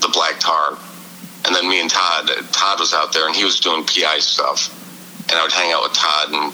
[0.00, 0.78] the black tar,
[1.46, 2.30] and then me and Todd.
[2.52, 4.68] Todd was out there, and he was doing PI stuff,
[5.30, 6.52] and I would hang out with Todd, and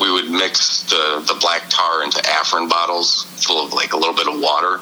[0.00, 4.14] we would mix the the black tar into Afrin bottles full of like a little
[4.14, 4.80] bit of water,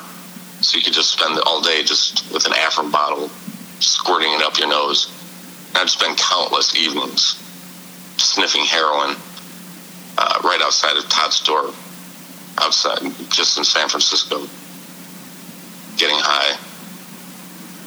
[0.60, 3.28] so you could just spend all day just with an Afrin bottle,
[3.80, 5.10] squirting it up your nose.
[5.70, 7.38] And I'd spend countless evenings
[8.18, 9.16] sniffing heroin
[10.18, 11.72] uh, right outside of Todd's store,
[12.58, 13.00] outside,
[13.30, 14.46] just in San Francisco,
[15.96, 16.58] getting high.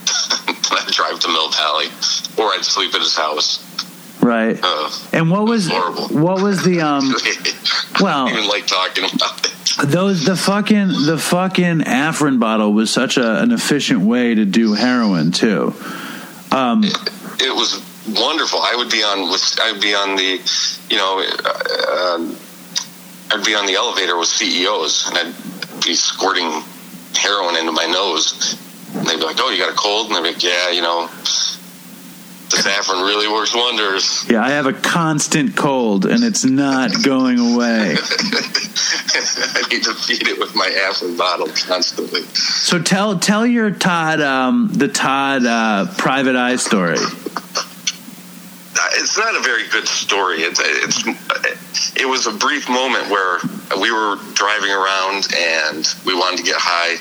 [0.48, 1.88] then I'd drive to Mill Valley,
[2.38, 3.60] or I'd sleep at his house.
[4.24, 4.60] Right.
[4.62, 6.08] Uh, And what was horrible.
[6.10, 7.14] what was the um?
[8.02, 9.52] Well- I even like talking about it.
[9.92, 14.74] Those the fucking the fucking Afrin bottle was such a, an efficient way to do
[14.74, 15.74] heroin too.
[16.52, 18.60] Um, It was wonderful.
[18.62, 19.58] I would be on with.
[19.62, 20.42] I'd be on the,
[20.90, 22.36] you know, uh, um,
[23.32, 25.34] I'd be on the elevator with CEOs, and I'd
[25.84, 26.50] be squirting
[27.16, 28.56] heroin into my nose.
[28.96, 30.82] And they'd be like, "Oh, you got a cold?" And I'd be like, "Yeah, you
[30.82, 31.10] know,
[32.56, 37.40] the saffron really works wonders." yeah, I have a constant cold and it's not going
[37.40, 37.96] away.
[39.16, 42.22] I need to feed it with my Afrin bottle constantly.
[42.22, 46.98] So tell tell your Todd um, the Todd uh, private eye story.
[48.76, 50.38] Uh, it's not a very good story.
[50.42, 53.40] It's, it's it was a brief moment where
[53.80, 56.98] we were driving around and we wanted to get high,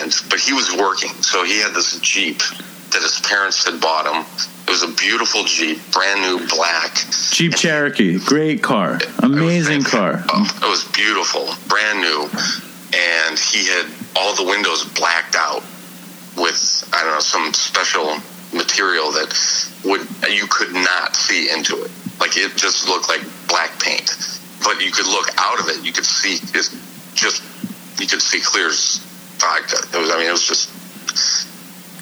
[0.00, 2.42] and but he was working, so he had this Jeep
[2.92, 4.24] that his parents had bought him.
[4.66, 6.94] It was a beautiful Jeep, brand new black.
[7.30, 10.24] Jeep Cherokee, great car, amazing car.
[10.28, 12.28] Oh, it was beautiful, brand new,
[12.96, 13.86] and he had
[14.16, 15.62] all the windows blacked out
[16.36, 18.18] with I don't know some special
[18.52, 19.32] material that
[19.84, 21.90] would you could not see into it.
[22.20, 24.10] Like it just looked like black paint,
[24.62, 25.84] but you could look out of it.
[25.84, 26.74] You could see it's
[27.14, 27.42] just
[28.00, 28.98] you could see clear as
[29.38, 29.76] vodka.
[29.96, 30.70] It was I mean it was just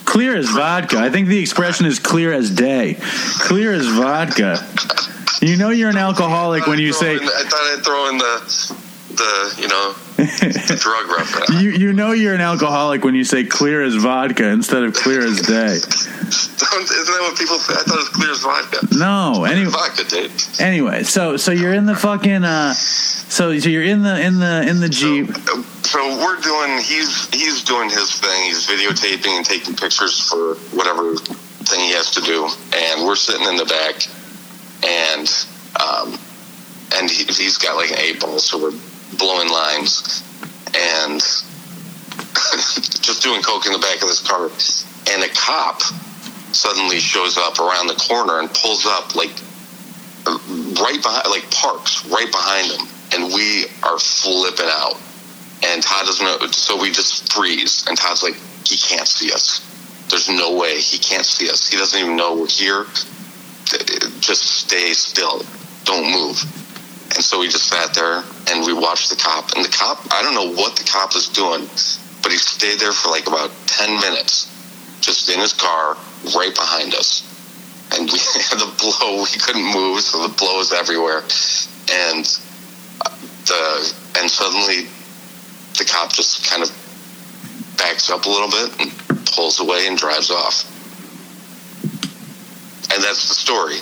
[0.05, 0.99] Clear as vodka.
[0.99, 2.97] I think the expression is clear as day.
[3.41, 4.65] Clear as vodka.
[5.43, 8.84] You know you're an alcoholic when you say I thought I'd throw in the
[9.17, 11.51] the you know the drug reference.
[11.63, 15.21] You you know you're an alcoholic when you say clear as vodka instead of clear
[15.21, 15.67] as day.
[15.75, 17.75] Isn't that what people say?
[17.75, 18.87] I thought it was clear as vodka.
[18.97, 20.33] No, anyway, Vodka, Dave.
[20.61, 24.67] anyway, so so you're in the fucking uh, so so you're in the in the
[24.69, 25.29] in the jeep.
[25.35, 26.79] So, so we're doing.
[26.83, 28.45] He's he's doing his thing.
[28.45, 33.47] He's videotaping and taking pictures for whatever thing he has to do, and we're sitting
[33.47, 34.07] in the back,
[34.85, 35.29] and
[35.81, 36.19] um,
[36.97, 38.73] and he, he's got like an eight ball, so we're
[39.19, 40.23] blowing lines,
[40.75, 41.21] and
[43.01, 44.51] just doing coke in the back of this car,
[45.13, 45.83] and a cop
[46.55, 49.33] suddenly shows up around the corner and pulls up like
[50.81, 55.01] right behind, like parks right behind him, and we are flipping out.
[55.67, 57.87] And Todd doesn't know, so we just freeze.
[57.89, 58.35] And Todd's like,
[58.67, 59.61] he can't see us.
[60.11, 61.67] There's no way he can't see us.
[61.67, 62.85] He doesn't even know we're here.
[64.21, 65.43] Just stay still.
[65.85, 66.43] Don't move.
[67.15, 69.53] And so we just sat there and we watched the cop.
[69.55, 71.63] And the cop, I don't know what the cop was doing,
[72.23, 74.51] but he stayed there for like about 10 minutes,
[75.01, 75.97] just in his car,
[76.35, 77.23] right behind us.
[77.93, 81.23] And we had the blow, we couldn't move, so the blow is everywhere.
[81.93, 82.27] And
[83.05, 83.15] uh,
[83.47, 84.89] the, and suddenly
[85.79, 86.71] the cop just kind of
[87.79, 90.65] backs up a little bit and pulls away and drives off.
[92.93, 93.79] And that's the story.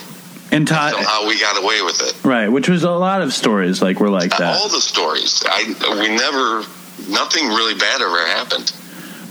[0.53, 2.23] And Todd, Somehow we got away with it.
[2.23, 4.55] right, which was a lot of stories like were like that.
[4.55, 5.43] All the stories.
[5.47, 5.63] I
[5.99, 6.63] we never
[7.09, 8.71] nothing really bad ever happened.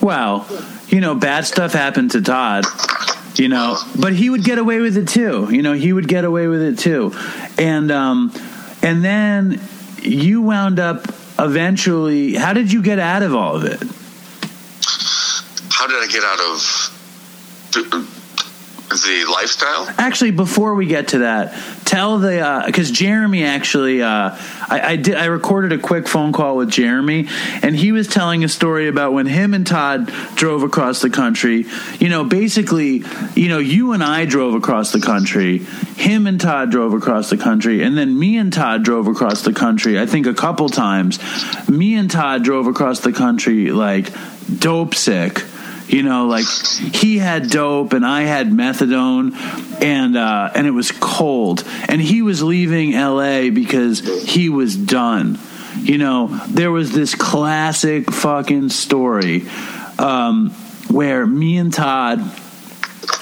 [0.03, 0.47] Well,
[0.89, 2.65] you know, bad stuff happened to Todd,
[3.37, 5.47] you know, but he would get away with it too.
[5.49, 7.13] You know, he would get away with it too.
[7.57, 8.33] And um
[8.83, 9.61] and then
[10.03, 11.07] you wound up
[11.39, 13.81] eventually how did you get out of all of it?
[15.71, 16.89] How did I get out of
[19.01, 19.89] the, lifestyle?
[19.99, 21.55] Actually, before we get to that,
[21.85, 24.37] tell the because Jeremy actually, uh,
[24.69, 27.29] I, I did I recorded a quick phone call with Jeremy,
[27.63, 31.67] and he was telling a story about when him and Todd drove across the country.
[31.99, 33.03] You know, basically,
[33.35, 35.59] you know, you and I drove across the country,
[35.97, 39.53] him and Todd drove across the country, and then me and Todd drove across the
[39.53, 39.99] country.
[39.99, 41.19] I think a couple times.
[41.69, 44.11] Me and Todd drove across the country like
[44.59, 45.45] dope sick
[45.93, 49.33] you know like he had dope and i had methadone
[49.83, 51.65] and uh and it was cold.
[51.89, 55.39] And he was leaving la because he was done.
[55.79, 59.49] You know there was this classic fucking story
[59.99, 60.51] um
[60.89, 62.21] where me and todd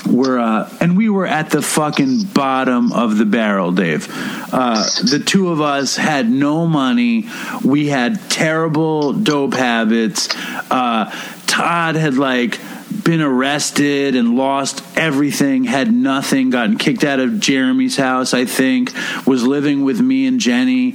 [0.07, 4.09] were uh and we were at the fucking bottom of the barrel dave.
[4.53, 7.29] Uh the two of us had no money.
[7.65, 10.29] We had terrible dope habits.
[10.71, 11.11] Uh
[11.47, 12.59] todd had like
[13.05, 18.93] been arrested and lost everything had nothing gotten kicked out of jeremy's house i think
[19.27, 20.95] was living with me and jenny.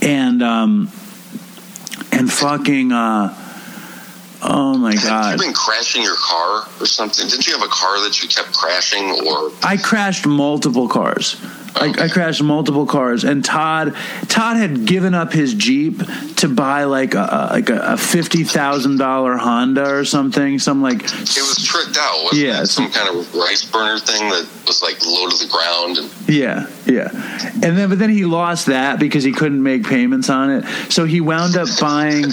[0.00, 0.90] And um
[2.10, 3.41] and fucking uh
[4.42, 7.28] oh my god You've been crashing your car or something?
[7.28, 11.36] Didn't you have a car that you kept crashing or I crashed multiple cars.
[11.74, 13.94] I, I crashed multiple cars, and Todd
[14.28, 15.98] Todd had given up his Jeep
[16.36, 20.58] to buy like a like a, fifty thousand dollar Honda or something.
[20.58, 22.24] Some like it was tricked out?
[22.24, 22.66] Wasn't Yeah, it?
[22.66, 25.98] some- some kind of rice burner thing that was like low to the ground.
[25.98, 27.08] And yeah yeah,
[27.62, 30.64] and then but then he lost that because he couldn't make payments on it.
[30.92, 32.24] So he wound up buying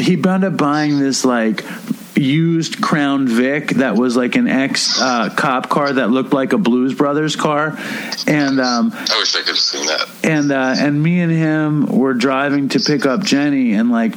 [0.00, 1.64] he wound up buying this like
[2.16, 6.58] used Crown Vic that was like an ex uh, cop car that looked like a
[6.58, 7.76] Blues Brothers car,
[8.26, 10.08] and um, I wish I could have seen that.
[10.22, 14.14] and uh, and me and him were driving to pick up Jenny, and like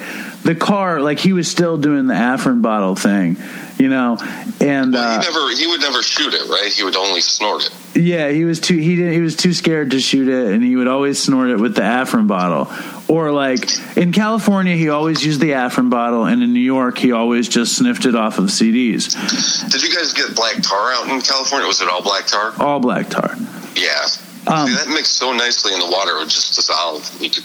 [0.47, 3.35] the car, like he was still doing the Afrin bottle thing,
[3.77, 4.17] you know,
[4.61, 6.71] and Well, uh, he never he would never shoot it, right?
[6.71, 8.01] He would only snort it.
[8.01, 10.75] yeah, he was too he didn't he was too scared to shoot it, and he
[10.77, 12.71] would always snort it with the Afrin bottle,
[13.07, 17.11] or like in California he always used the Afrin bottle, and in New York he
[17.11, 19.11] always just sniffed it off of CDs,
[19.69, 21.67] Did you guys get black tar out in California?
[21.67, 22.53] Was it all black tar?
[22.59, 23.35] all black tar.
[23.75, 24.07] Yeah.
[24.47, 27.03] Um, See, that mixed so nicely in the water, it would just dissolve.
[27.19, 27.37] Could,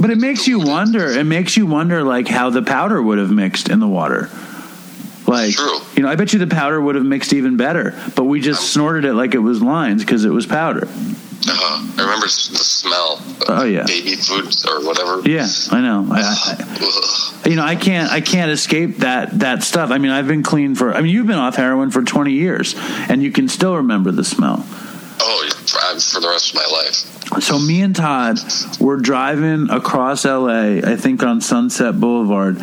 [0.00, 1.06] But it makes you wonder.
[1.08, 4.30] It makes you wonder, like how the powder would have mixed in the water.
[5.26, 5.78] Like, True.
[5.94, 7.94] you know, I bet you the powder would have mixed even better.
[8.16, 10.88] But we just snorted it like it was lines because it was powder.
[10.88, 13.18] uh, I remember the smell.
[13.18, 13.84] Of Oh, yeah.
[13.86, 15.20] Baby food or whatever.
[15.28, 16.06] Yeah, I know.
[16.10, 16.20] I,
[17.44, 18.10] I, you know, I can't.
[18.10, 19.90] I can't escape that that stuff.
[19.90, 20.92] I mean, I've been clean for.
[20.94, 22.74] I mean, you've been off heroin for twenty years,
[23.08, 24.66] and you can still remember the smell.
[25.22, 27.42] Oh, for, for the rest of my life.
[27.42, 28.38] So me and Todd
[28.80, 32.56] were driving across LA, I think on Sunset Boulevard,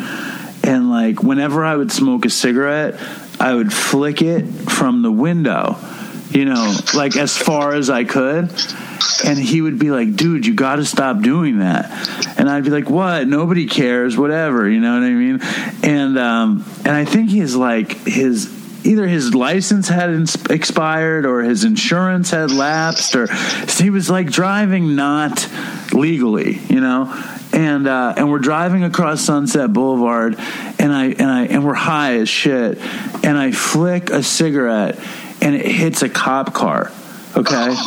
[0.64, 3.00] and like whenever I would smoke a cigarette,
[3.40, 5.78] I would flick it from the window
[6.32, 8.52] you know, like as far as I could.
[9.26, 11.90] And he would be like, dude, you got to stop doing that.
[12.38, 13.28] And I'd be like, what?
[13.28, 14.70] Nobody cares, whatever.
[14.70, 15.40] You know what I mean?
[15.84, 18.54] And, um, and I think his like his,
[18.88, 23.28] either his license had ins- expired or his insurance had lapsed or
[23.78, 25.48] he was like driving not
[25.94, 27.14] legally, you know?
[27.54, 30.36] And, uh, and we're driving across Sunset Boulevard
[30.80, 32.78] and I, and I, and we're high as shit.
[33.24, 35.00] And I flick a cigarette
[35.42, 36.92] and it hits a cop car.
[37.36, 37.76] Okay.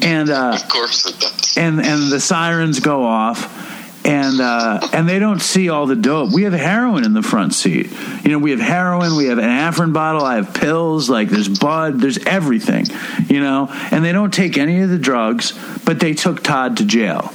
[0.00, 1.56] And, uh, Of course it does.
[1.58, 3.67] and and the sirens go off
[4.04, 6.32] and uh, and they don't see all the dope.
[6.32, 7.90] We have heroin in the front seat.
[8.24, 11.48] You know, we have heroin, we have an Afrin bottle, I have pills, like there's
[11.48, 12.86] bud, there's everything.
[13.28, 15.52] You know, and they don't take any of the drugs,
[15.84, 17.32] but they took Todd to jail.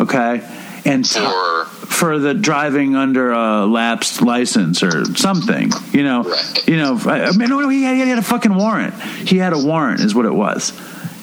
[0.00, 0.40] Okay,
[0.84, 5.70] and For for the driving under a lapsed license or something.
[5.92, 6.68] You know, Right.
[6.68, 6.98] you know.
[7.04, 8.94] I mean, no, no, he had, he had a fucking warrant.
[9.00, 10.72] He had a warrant, is what it was.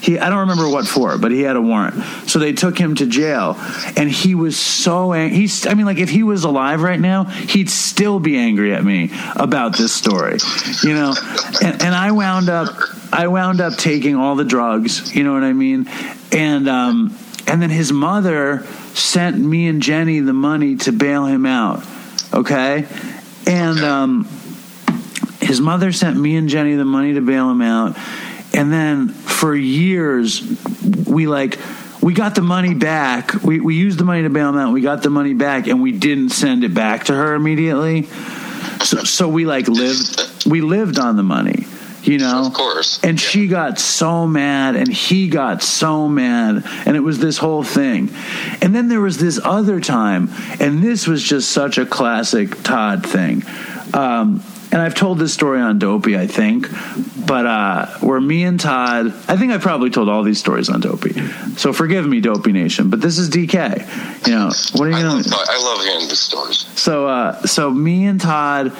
[0.02, 1.94] He, I don't remember what for, but he had a warrant.
[2.28, 3.56] So they took him to jail,
[3.95, 5.38] and he was so angry.
[5.38, 8.84] He's, I mean, like if he was alive right now, he'd still be angry at
[8.84, 10.40] me about this story,
[10.82, 11.14] you know.
[11.61, 12.69] And, and I wound up,
[13.14, 15.15] I wound up taking all the drugs.
[15.15, 15.88] You know what I mean?
[16.32, 17.15] And um,
[17.45, 21.86] and then his mother sent me and Jenny the money to bail him out.
[22.34, 22.88] Okay,
[23.45, 24.28] and um,
[25.41, 27.98] his mother sent me and Jenny the money to bail him out.
[28.53, 30.41] And then for years,
[31.07, 31.57] we like,
[32.02, 33.34] we got the money back.
[33.44, 34.73] We, we used the money to bail him out.
[34.73, 38.03] We got the money back and we didn't send it back to her immediately.
[38.84, 41.65] So, so we like lived, we lived on the money,
[42.03, 42.48] you know?
[42.48, 42.99] Of course.
[43.03, 43.28] And Yeah.
[43.30, 48.10] she got so mad and he got so mad and it was this whole thing.
[48.61, 50.30] And then there was this other time
[50.60, 53.44] and this was just such a classic Todd thing.
[53.94, 56.68] Um, and I've told this story on Dopey, I think,
[57.27, 60.80] but uh, where me and Todd, I think I probably told all these stories on
[60.80, 61.14] Dopey.
[61.57, 64.27] So forgive me, Dopey Nation, but this is DK.
[64.27, 65.23] You know, what are you I gonna?
[65.23, 66.65] love, I love hearing these stories.
[66.80, 68.72] So, uh, so me and Todd,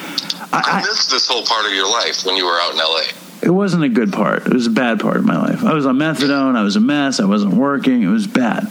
[0.54, 3.02] I I, missed this whole part of your life when you were out in LA.
[3.42, 4.46] it wasn't a good part.
[4.48, 5.64] It was a bad part of my life.
[5.64, 6.56] I was on methadone.
[6.56, 7.20] I was a mess.
[7.20, 8.02] I wasn't working.
[8.04, 8.64] It was bad.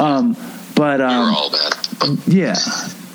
[0.00, 0.36] Um,
[0.74, 1.74] but um, You were um, all bad.
[1.98, 2.56] But yeah.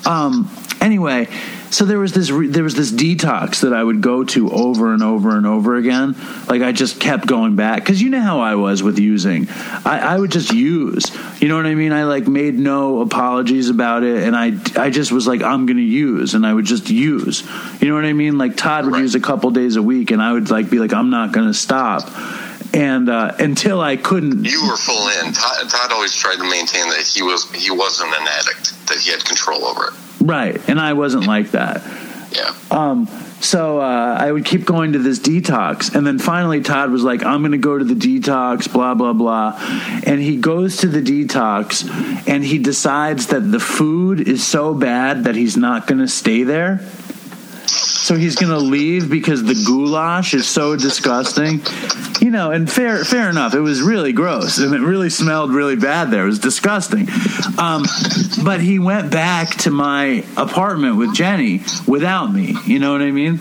[0.06, 0.50] Um,
[0.80, 1.28] anyway,
[1.70, 4.92] so there was this re- there was this detox that I would go to over
[4.92, 6.16] and over and over again.
[6.48, 9.48] Like I just kept going back because you know how I was with using.
[9.84, 11.04] I, I would just use.
[11.40, 11.92] You know what I mean?
[11.92, 15.80] I like made no apologies about it, and I I just was like I'm gonna
[15.80, 17.42] use, and I would just use.
[17.80, 18.38] You know what I mean?
[18.38, 19.02] Like Todd would Right.
[19.02, 21.54] use a couple days a week, and I would like be like I'm not gonna
[21.54, 22.08] stop.
[22.74, 25.32] And uh, until I couldn't, you were full in.
[25.32, 29.10] Todd, Todd always tried to maintain that he was he wasn't an addict, that he
[29.10, 29.94] had control over it.
[30.20, 31.82] Right, and I wasn't like that.
[32.32, 32.54] Yeah.
[32.70, 33.06] Um,
[33.40, 37.24] so uh, I would keep going to this detox, and then finally Todd was like,
[37.24, 39.58] "I'm going to go to the detox." Blah blah blah,
[40.04, 41.88] and he goes to the detox,
[42.28, 46.42] and he decides that the food is so bad that he's not going to stay
[46.42, 46.80] there.
[47.68, 51.60] So he's to leave because the goulash is so disgusting.
[52.20, 53.54] You know, and fair fair enough.
[53.54, 56.24] It was really gross and it really smelled really bad there.
[56.24, 57.08] It was disgusting.
[57.58, 57.84] Um,
[58.42, 62.54] but he went back to my apartment with Jenny without me.
[62.64, 63.40] You know what I mean?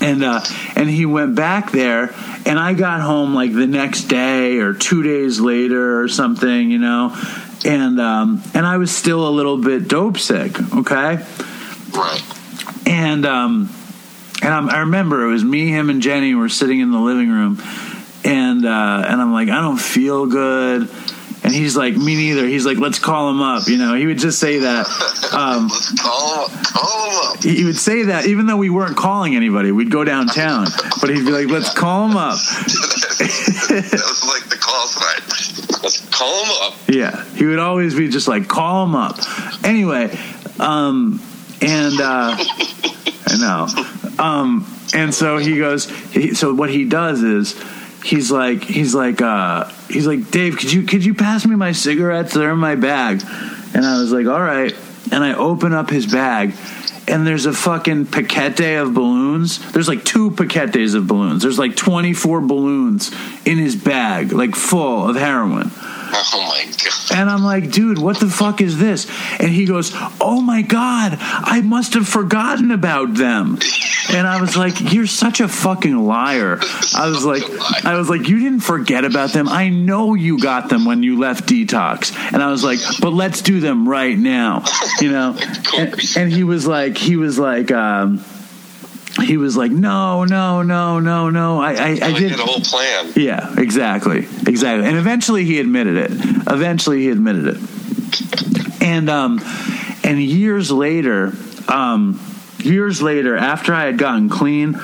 [0.00, 0.40] And uh,
[0.74, 2.14] and he went back there,
[2.46, 6.78] and I got home like the next day or two days later or something, you
[6.78, 7.14] know,
[7.64, 10.58] and um, and I was still a little bit dope sick.
[10.74, 11.24] Okay,
[11.92, 12.37] Right.
[12.88, 13.70] And um,
[14.42, 17.28] and I'm, I remember it was me, him, and Jenny were sitting in the living
[17.30, 17.62] room,
[18.24, 20.88] and uh, and I'm like, I don't feel good,
[21.44, 22.46] and he's like, me neither.
[22.46, 23.68] He's like, let's call him up.
[23.68, 24.86] You know, he would just say that.
[25.32, 27.42] Um, Let's call him, call him up.
[27.42, 29.70] he would say that even though we weren't calling anybody.
[29.70, 30.66] We'd go downtown,
[31.00, 32.38] but he'd be like, let's call him up.
[32.38, 35.82] that was like the call sign.
[35.82, 36.78] Let's call him up.
[36.88, 39.18] Yeah, he would always be just like, call him up.
[39.64, 40.18] Anyway,
[40.58, 41.20] um,
[41.60, 42.36] and uh,
[43.26, 44.22] I know.
[44.22, 45.88] Um, and so he goes.
[46.10, 47.60] He, so what he does is
[48.02, 51.72] he's like he's like uh, he's like Dave, could you could you pass me my
[51.72, 52.34] cigarettes?
[52.34, 53.22] They're in my bag.
[53.74, 54.74] And I was like, all right.
[55.12, 56.54] And I open up his bag.
[57.06, 59.72] And there's a fucking paquete of balloons.
[59.72, 61.42] There's like two paquetes of balloons.
[61.42, 63.10] There's like 24 balloons
[63.46, 65.70] in his bag, like full of heroin.
[66.12, 67.18] Oh my god.
[67.18, 69.06] And I'm like, dude, what the fuck is this?
[69.38, 73.58] And he goes, oh my God, I must have forgotten about them.
[74.10, 76.58] And I was like, you're such a fucking liar.
[76.94, 77.42] I was like,
[77.84, 79.48] I was like, you didn't forget about them.
[79.48, 82.16] I know you got them when you left detox.
[82.32, 84.64] And I was like, but let's do them right now,
[85.00, 85.36] you know?
[85.76, 88.24] And, and he was like, he was like, um,
[89.22, 92.32] he was like, "No, no, no, no, no." I, I, I did.
[92.32, 93.12] a whole plan.
[93.16, 94.86] Yeah, exactly, exactly.
[94.86, 96.10] And eventually he admitted it.
[96.46, 98.82] Eventually he admitted it.
[98.82, 99.40] And um,
[100.04, 101.32] and years later,
[101.68, 102.20] um,
[102.58, 104.78] years later, after I had gotten clean,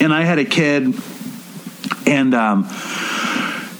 [0.00, 0.94] and I had a kid,
[2.06, 2.68] and um,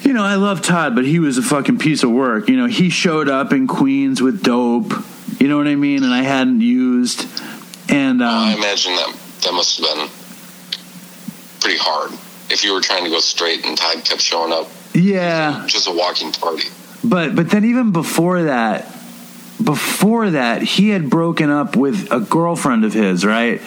[0.03, 2.49] you know, I love Todd, but he was a fucking piece of work.
[2.49, 4.93] You know, he showed up in Queens with dope.
[5.39, 6.03] You know what I mean?
[6.03, 7.27] And I hadn't used.
[7.91, 10.09] And I um, imagine that that must have been
[11.61, 12.13] pretty hard.
[12.51, 15.93] If you were trying to go straight and Todd kept showing up, yeah, just a
[15.93, 16.69] walking party.
[17.05, 18.87] But but then even before that,
[19.63, 23.61] before that, he had broken up with a girlfriend of his, right?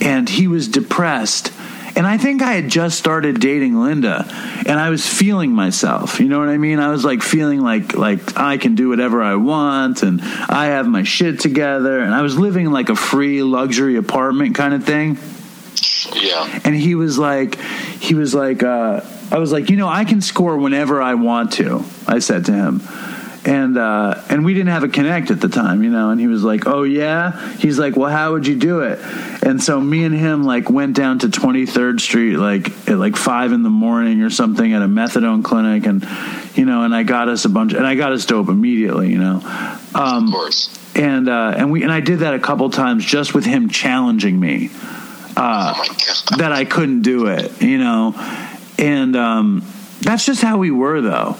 [0.00, 1.52] And he was depressed.
[2.00, 4.24] And I think I had just started dating Linda
[4.64, 6.18] and I was feeling myself.
[6.18, 6.78] You know what I mean?
[6.78, 10.88] I was like feeling like like I can do whatever I want and I have
[10.88, 14.82] my shit together and I was living in like a free luxury apartment kind of
[14.84, 15.18] thing
[16.14, 16.60] Yeah.
[16.64, 17.56] and he was like
[18.00, 21.52] he was like uh i was like you know i can score whenever i want
[21.52, 22.80] to i said to him
[23.44, 26.26] and uh and we didn't have a connect at the time you know and he
[26.26, 28.98] was like oh yeah he's like well how would you do it
[29.42, 33.52] and so me and him like went down to 23rd street like at like five
[33.52, 36.06] in the morning or something at a methadone clinic and
[36.54, 39.18] you know and i got us a bunch and i got us dope immediately you
[39.18, 39.40] know
[39.94, 40.78] um Of course.
[40.94, 44.38] and uh and we and i did that a couple times just with him challenging
[44.38, 44.70] me
[45.36, 48.14] uh Oh that I couldn't do it, you know.
[48.78, 49.64] And um,
[50.00, 51.36] that's just how we were, though.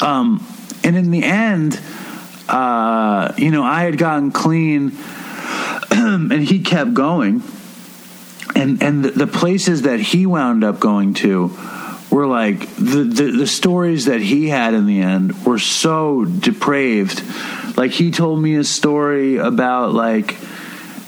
[0.00, 0.46] Um,
[0.84, 1.80] and in the end,
[2.48, 4.92] uh, you know, I had gotten clean,
[5.90, 7.42] and he kept going.
[8.54, 11.56] And and the, the places that he wound up going to
[12.10, 17.22] were like the, the the stories that he had in the end were so depraved.
[17.76, 20.36] Like he told me a story about like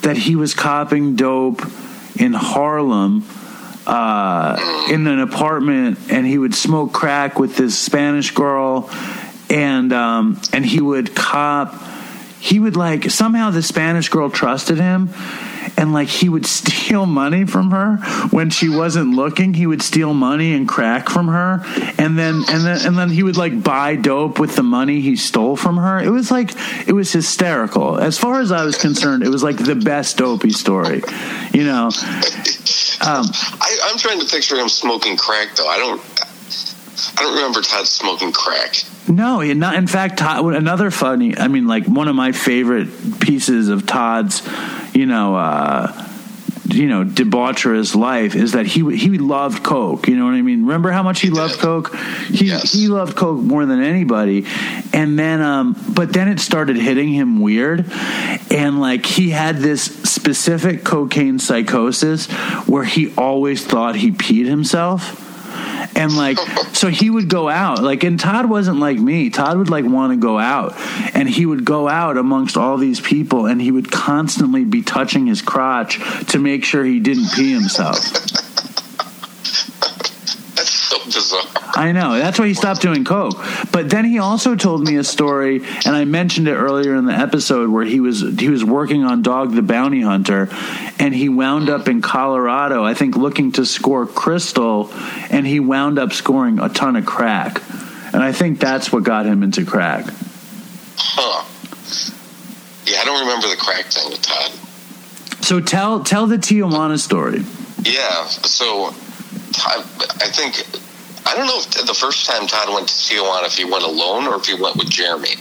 [0.02, 1.62] that he was copping dope
[2.16, 3.24] in Harlem
[3.86, 4.58] uh,
[4.90, 8.90] in an apartment, and he would smoke crack with this Spanish girl,
[9.50, 11.74] and um, and he would cop.
[12.40, 15.10] He would like somehow the Spanish girl trusted him.
[15.76, 17.98] And like he would steal money from her
[18.30, 19.54] when she wasn't looking.
[19.54, 21.60] He would steal money and crack from her,
[21.98, 25.14] and then and then and then he would like buy dope with the money he
[25.14, 26.00] stole from her.
[26.00, 26.52] It was like
[26.88, 27.96] it was hysterical.
[27.96, 31.02] As far as I was concerned, it was like the best dopey story,
[31.52, 31.90] you know.
[33.00, 33.26] Um,
[33.60, 35.68] I, I'm trying to picture him smoking crack though.
[35.68, 36.17] I don't.
[37.16, 38.82] I don't remember Todd smoking crack.
[39.08, 39.74] No, not.
[39.76, 41.36] In fact, Todd, another funny.
[41.36, 44.46] I mean, like one of my favorite pieces of Todd's,
[44.94, 46.04] you know, uh,
[46.66, 50.06] you know, debaucherous life is that he he loved coke.
[50.06, 50.66] You know what I mean?
[50.66, 51.62] Remember how much he, loved did.
[51.62, 51.96] coke?
[52.28, 52.72] He Yes.
[52.72, 54.44] he loved coke more than anybody.
[54.92, 57.90] And then, um, but then it started hitting him weird,
[58.50, 62.26] and like he had this specific cocaine psychosis
[62.66, 65.24] where he always thought he peed himself
[65.94, 66.38] and like
[66.72, 67.82] so he would go out.
[67.82, 69.30] Like and todd wasn't like me.
[69.30, 70.74] Todd would like want to go out.
[71.14, 75.26] And he would go out amongst all these people and he would constantly be touching
[75.26, 75.98] his crotch
[76.28, 77.98] to make sure he didn't pee himself.
[81.74, 82.18] I know.
[82.18, 83.36] That's why he stopped doing coke.
[83.72, 87.12] But then he also told me a story, and I mentioned it earlier in the
[87.12, 90.48] episode where he was he was working on Dog the Bounty Hunter,
[90.98, 94.90] and he wound up in Colorado, I think, looking to score crystal,
[95.30, 97.62] and he wound up scoring a ton of crack,
[98.12, 100.06] and I think that's what got him into crack.
[100.96, 101.44] Huh.
[102.86, 104.52] Yeah, I don't remember the crack thing with Todd.
[105.44, 107.44] So tell tell the Tijuana story.
[107.84, 108.94] Yeah, so
[109.58, 109.84] Todd,
[110.22, 110.64] I think
[111.26, 114.26] I don't know if the first time Todd went to Tijuana if he went alone
[114.26, 115.34] or if he went with Jeremy.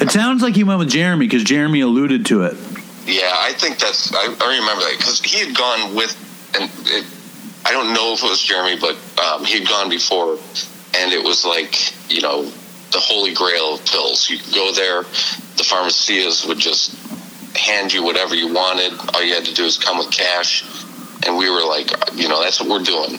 [0.00, 2.56] It sounds like he went with Jeremy because Jeremy alluded to it.
[3.06, 6.12] Yeah, I think that's I, I remember that because he had gone with
[6.58, 7.06] and it,
[7.64, 10.38] I don't know if it was Jeremy, but um, he had gone before,
[10.94, 12.42] and it was like you know
[12.92, 14.28] the holy grail of pills.
[14.28, 15.02] You could go there,
[15.56, 16.94] the pharmacias would just
[17.56, 18.92] hand you whatever you wanted.
[19.14, 20.62] All you had to do is come with cash,
[21.26, 23.18] and we were like, you know, that's what we're doing.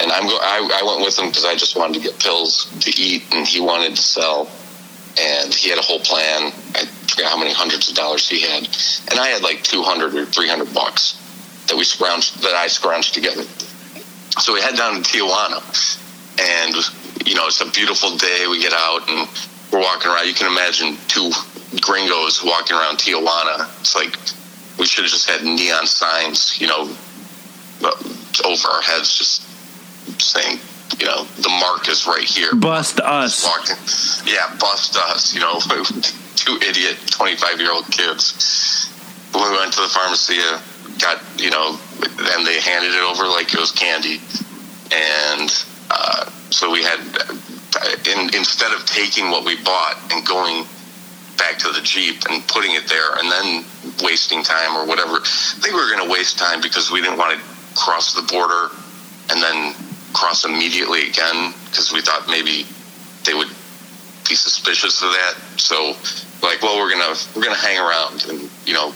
[0.00, 2.66] And I'm go- I, I went with him because I just wanted to get pills
[2.80, 4.50] to eat, and he wanted to sell.
[5.20, 6.52] And he had a whole plan.
[6.74, 8.64] I forgot how many hundreds of dollars he had,
[9.10, 11.18] and I had like two hundred or three hundred bucks
[11.68, 13.44] that we scrounged that I scrounged together.
[14.40, 15.60] So we head down to Tijuana,
[16.40, 16.74] and
[17.28, 18.46] you know it's a beautiful day.
[18.48, 19.28] We get out and
[19.70, 20.26] we're walking around.
[20.26, 21.30] You can imagine two
[21.80, 23.68] gringos walking around Tijuana.
[23.80, 24.16] It's like
[24.78, 26.88] we should have just had neon signs, you know,
[27.84, 29.42] over our heads, just
[30.20, 30.58] saying,
[30.98, 32.54] you know, the mark is right here.
[32.54, 33.42] Bust us.
[34.26, 35.58] Yeah, bust us, you know,
[36.36, 38.90] two idiot 25 year old kids.
[39.34, 40.60] We went to the pharmacy, uh,
[40.98, 44.20] got you know, and they handed it over like it was candy,
[44.92, 45.50] and
[45.90, 47.00] uh, so we had
[48.06, 50.66] in, instead of taking what we bought and going
[51.38, 53.64] back to the jeep and putting it there and then
[54.04, 55.18] wasting time or whatever
[55.62, 58.74] they were going to waste time because we didn't want to cross the border
[59.30, 59.74] and then
[60.12, 62.66] cross immediately again because we thought maybe
[63.24, 63.48] they would
[64.28, 65.34] be suspicious of that.
[65.56, 65.94] So
[66.42, 68.88] like well we're gonna we're gonna hang around and you know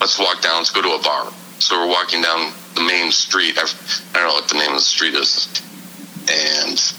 [0.00, 1.32] let's walk down let's go to a bar.
[1.58, 3.64] So we're walking down the main street i
[4.12, 5.48] don't know what the name of the street is
[6.28, 6.92] and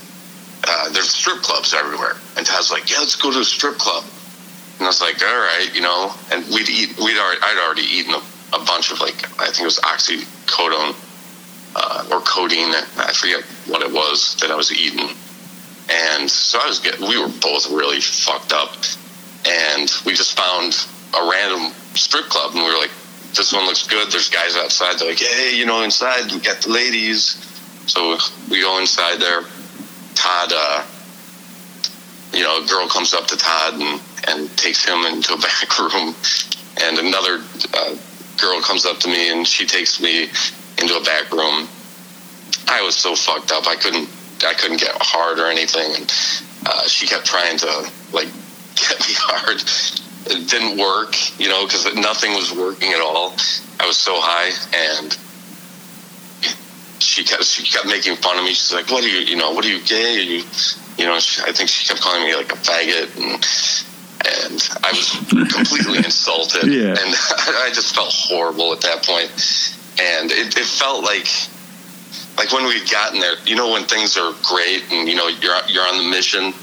[0.67, 2.15] uh, there's strip clubs everywhere.
[2.35, 4.03] And Todd's like yeah let's go to a strip club.
[4.77, 7.83] And I was like all right you know and we'd eat we'd already I'd already
[7.83, 8.21] eaten a,
[8.55, 10.95] a bunch of like I think it was oxycodone
[11.77, 15.15] uh, or codeine I forget what it was that I was eating.
[15.89, 18.73] And so I was getting we were both really fucked up.
[19.47, 20.73] And we just found
[21.13, 22.91] a random strip club and we were like
[23.35, 24.11] this one looks good.
[24.11, 24.97] There's guys outside.
[24.97, 27.37] They're like hey you know inside we got the ladies.
[27.85, 28.17] So
[28.49, 29.43] we go inside there.
[30.15, 30.83] Todd uh,
[32.33, 35.77] you know a girl comes up to todd and, and takes him into a back
[35.77, 36.15] room.
[36.81, 37.43] And another
[37.73, 37.95] uh,
[38.41, 40.29] girl comes up to me and she takes me
[40.79, 41.67] into a back room
[42.67, 44.09] i was so fucked up i couldn't
[44.45, 46.13] i couldn't get hard or anything and
[46.65, 47.67] uh, she kept trying to
[48.13, 48.27] like
[48.75, 49.61] get me hard
[50.29, 53.33] it didn't work, you know, because nothing was working at all.
[53.79, 55.17] I was so high, and
[56.99, 58.49] she kept she kept making fun of me.
[58.49, 59.19] She's like, "What are you?
[59.19, 60.17] You know, what are you gay?
[60.17, 60.43] Are you,
[60.97, 63.39] you know?" She, I think she kept calling me like a faggot, and
[64.51, 65.11] and I was
[65.53, 66.89] completely insulted, Yeah.
[66.89, 67.15] and
[67.63, 69.31] I just felt horrible at that point,
[69.99, 71.27] and it, it felt like.
[72.37, 75.57] Like when we'd gotten there, you know, when things are great and you know you're
[75.67, 76.53] you're on the mission,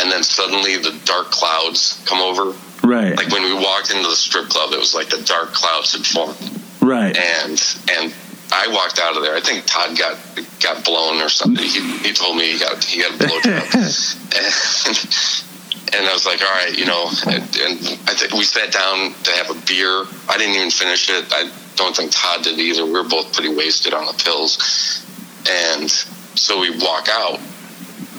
[0.00, 2.56] and then suddenly the dark clouds come over.
[2.82, 3.14] Right.
[3.14, 6.06] Like when we walked into the strip club, it was like the dark clouds had
[6.06, 7.14] formed, right.
[7.14, 8.14] and and
[8.52, 9.34] I walked out of there.
[9.34, 10.16] I think Todd got
[10.60, 11.62] got blown or something.
[11.62, 13.74] He, he told me he got he got a blowjob,
[14.88, 17.10] and, and I was like, all right, you know.
[17.26, 17.78] And, and
[18.08, 20.04] I think we sat down to have a beer.
[20.28, 21.26] I didn't even finish it.
[21.30, 21.50] I
[21.84, 22.84] don't think Todd did either.
[22.84, 25.04] We were both pretty wasted on the pills,
[25.48, 27.40] and so we walk out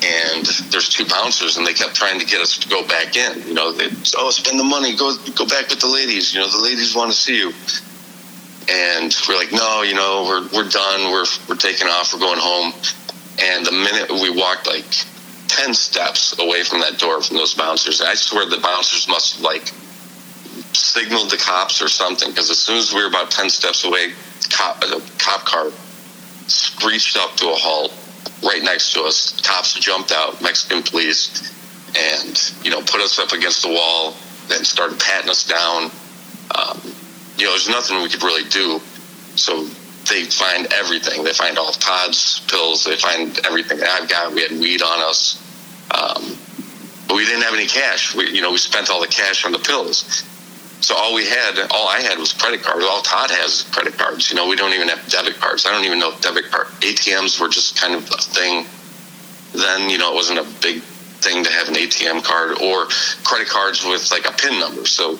[0.01, 3.47] and there's two bouncers and they kept trying to get us to go back in.
[3.47, 4.95] You know they oh spend the money.
[4.95, 6.33] Go go back with the ladies.
[6.33, 7.51] You know the ladies want to see you.
[8.71, 11.11] And we're like no you know we're we're done.
[11.11, 12.13] We're we're taking off.
[12.13, 12.73] We're going home.
[13.41, 14.85] And the minute we walked like
[15.49, 19.41] 10 steps away from that door from those bouncers i swear the bouncers must have
[19.41, 19.73] like
[20.73, 24.13] signaled the cops or something because as soon as we were about 10 steps away
[24.49, 24.83] cop
[25.17, 25.71] cop car
[26.47, 27.93] screeched up to a halt
[28.43, 29.39] right next to us.
[29.41, 31.53] Cops jumped out, Mexican police,
[31.97, 34.15] and you know put us up against the wall
[34.51, 35.91] and started patting us down.
[36.55, 36.81] Um,
[37.37, 38.79] you know, there's nothing we could really do.
[39.35, 39.65] So
[40.09, 41.23] they find everything.
[41.23, 42.83] They find all Todd's pills.
[42.83, 44.33] They find everything that I've got.
[44.33, 45.37] We had weed on us,
[45.91, 46.37] um,
[47.07, 48.15] but we didn't have any cash.
[48.15, 50.23] We, you know, we spent all the cash on the pills.
[50.81, 52.85] So all we had, all I had was credit cards.
[52.85, 54.29] All Todd has is credit cards.
[54.31, 55.65] You know, we don't even have debit cards.
[55.65, 58.65] I don't even know if debit card ATMs were just kind of a thing.
[59.53, 60.81] Then you know, it wasn't a big
[61.19, 62.85] thing to have an ATM card or
[63.25, 64.85] credit cards with like a PIN number.
[64.85, 65.19] So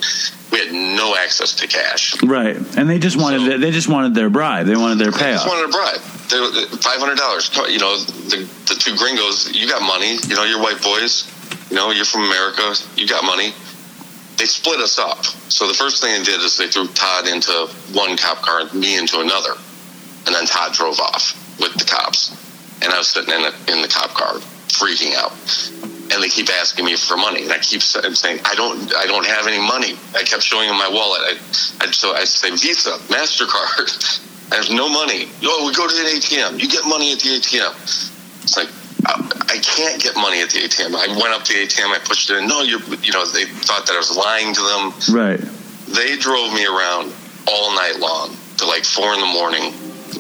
[0.52, 2.22] we had no access to cash.
[2.24, 2.56] right.
[2.78, 4.66] And they just wanted So- they just wanted their bribe.
[4.66, 5.44] They wanted their payoff.
[5.44, 6.00] just wanted a bribe.
[6.80, 7.52] Five hundred dollars.
[7.70, 9.52] You know, the the two gringos.
[9.54, 10.18] You got money.
[10.28, 11.28] You know, you're white boys.
[11.70, 12.74] You know, you're from America.
[12.96, 13.54] You got money.
[14.40, 15.26] They split us up.
[15.52, 17.52] So the first thing they did is they threw Todd into
[17.92, 19.52] one cop car, and me into another,
[20.26, 22.32] and then Todd drove off with the cops,
[22.82, 24.36] and I was sitting in the, in the cop car,
[24.72, 25.36] freaking out.
[26.12, 29.28] And they keep asking me for money, and I keep saying I don't, I don't
[29.28, 30.00] have any money.
[30.16, 31.22] I kept showing them my wallet.
[31.22, 34.26] I, I so I say Visa, Mastercard.
[34.52, 35.28] I have no money.
[35.44, 36.60] Oh, we go to the ATM.
[36.60, 37.76] You get money at the ATM.
[38.42, 38.70] It's like
[39.50, 40.96] I, can't get money at the ATM.
[40.96, 41.94] I went up to the ATM.
[41.94, 42.48] I pushed it in.
[42.48, 45.16] No, you, you know, they thought that I was lying to them.
[45.16, 45.40] Right.
[45.88, 47.14] They drove me around
[47.48, 49.74] all night long to like four in the morning.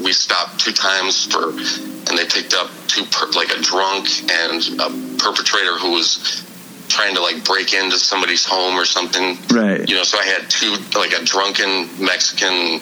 [0.03, 4.63] We stopped two times for, and they picked up two per, like a drunk and
[4.79, 4.89] a
[5.19, 6.45] perpetrator who was
[6.87, 9.37] trying to like break into somebody's home or something.
[9.53, 9.87] Right.
[9.87, 12.81] You know, so I had two like a drunken Mexican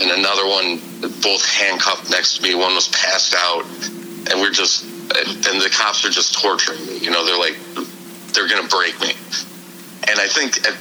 [0.00, 0.78] and another one
[1.22, 2.54] both handcuffed next to me.
[2.54, 3.64] One was passed out,
[4.30, 4.84] and we're just
[5.16, 6.98] and the cops are just torturing me.
[6.98, 7.56] You know, they're like
[8.34, 9.12] they're gonna break me.
[10.08, 10.76] And I think at,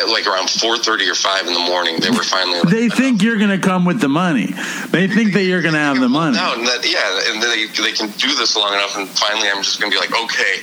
[0.00, 2.60] at like around four thirty or five in the morning, they were finally.
[2.60, 4.52] Like, They think you're going to come with the money.
[4.90, 6.36] They think that you're going to have the money.
[6.36, 9.62] No, and that, yeah, and they they can do this long enough, and finally, I'm
[9.62, 10.60] just gonna be like, okay,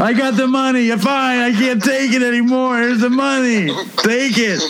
[0.00, 0.82] I got the money.
[0.82, 1.38] You're fine.
[1.38, 2.78] I can't take it anymore.
[2.78, 3.66] Here's the money.
[3.98, 4.60] Take it.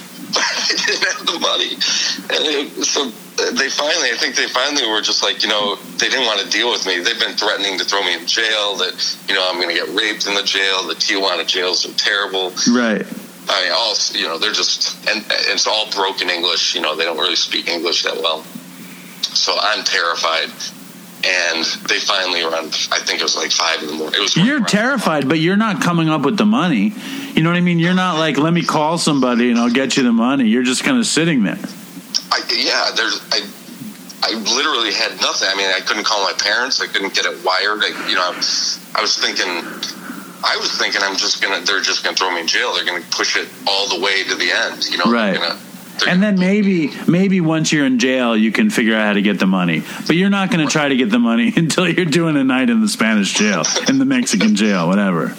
[0.36, 3.10] I didn't have the money, and it, so
[3.54, 6.50] they finally, I think they finally were just like, you know, they didn't want to
[6.50, 6.98] deal with me.
[6.98, 8.76] They've been threatening to throw me in jail.
[8.76, 8.94] That
[9.28, 10.86] you know, I'm going to get raped in the jail.
[10.86, 12.52] The Tijuana jails are terrible.
[12.70, 13.06] Right.
[13.48, 16.74] I mean, all you know, they're just and, it's all broken English.
[16.74, 18.42] You know, they don't really speak English that well.
[19.22, 20.50] So I'm terrified.
[21.24, 24.20] And they finally around, I think it was like five in the morning.
[24.20, 26.92] It was You're terrified, but you're not coming up with the money.
[27.38, 27.78] You know what I mean?
[27.78, 30.48] You're not like, let me call somebody and I'll get you the money.
[30.48, 31.56] You're just kind of sitting there.
[32.32, 33.48] I, yeah, there's I.
[34.24, 35.46] I literally had nothing.
[35.48, 36.80] I mean, I couldn't call my parents.
[36.80, 37.78] I couldn't get it wired.
[37.84, 41.60] I, you know, I was thinking, I was thinking, I'm just gonna.
[41.64, 42.74] They're just gonna throw me in jail.
[42.74, 44.84] They're gonna push it all the way to the end.
[44.90, 45.34] You know, They're Right.
[45.40, 45.58] gonna-
[46.00, 49.22] they're And then maybe, maybe once you're in jail, you can figure out how to
[49.22, 49.84] get the money.
[50.08, 52.70] But you're not going to try to get the money until you're doing a night
[52.70, 55.34] in the Spanish jail, in the Mexican jail, whatever.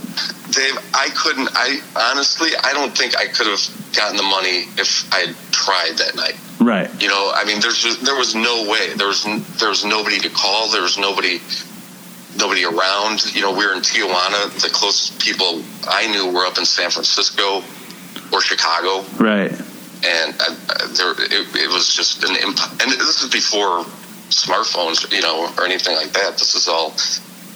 [0.51, 1.49] Dave, I couldn't.
[1.53, 1.80] I
[2.11, 3.61] honestly, I don't think I could have
[3.95, 6.35] gotten the money if I had tried that night.
[6.59, 6.89] Right.
[7.01, 8.93] You know, I mean, there's just, there was no way.
[8.95, 9.23] There was
[9.59, 10.69] there was nobody to call.
[10.71, 11.39] There was nobody
[12.38, 13.34] nobody around.
[13.35, 14.49] You know, we were in Tijuana.
[14.61, 17.63] The closest people I knew were up in San Francisco
[18.31, 19.51] or Chicago, Right.
[19.51, 23.84] and I, I, there it, it was just an imp- and this is before
[24.30, 26.34] smartphones, you know, or anything like that.
[26.38, 26.91] This is all.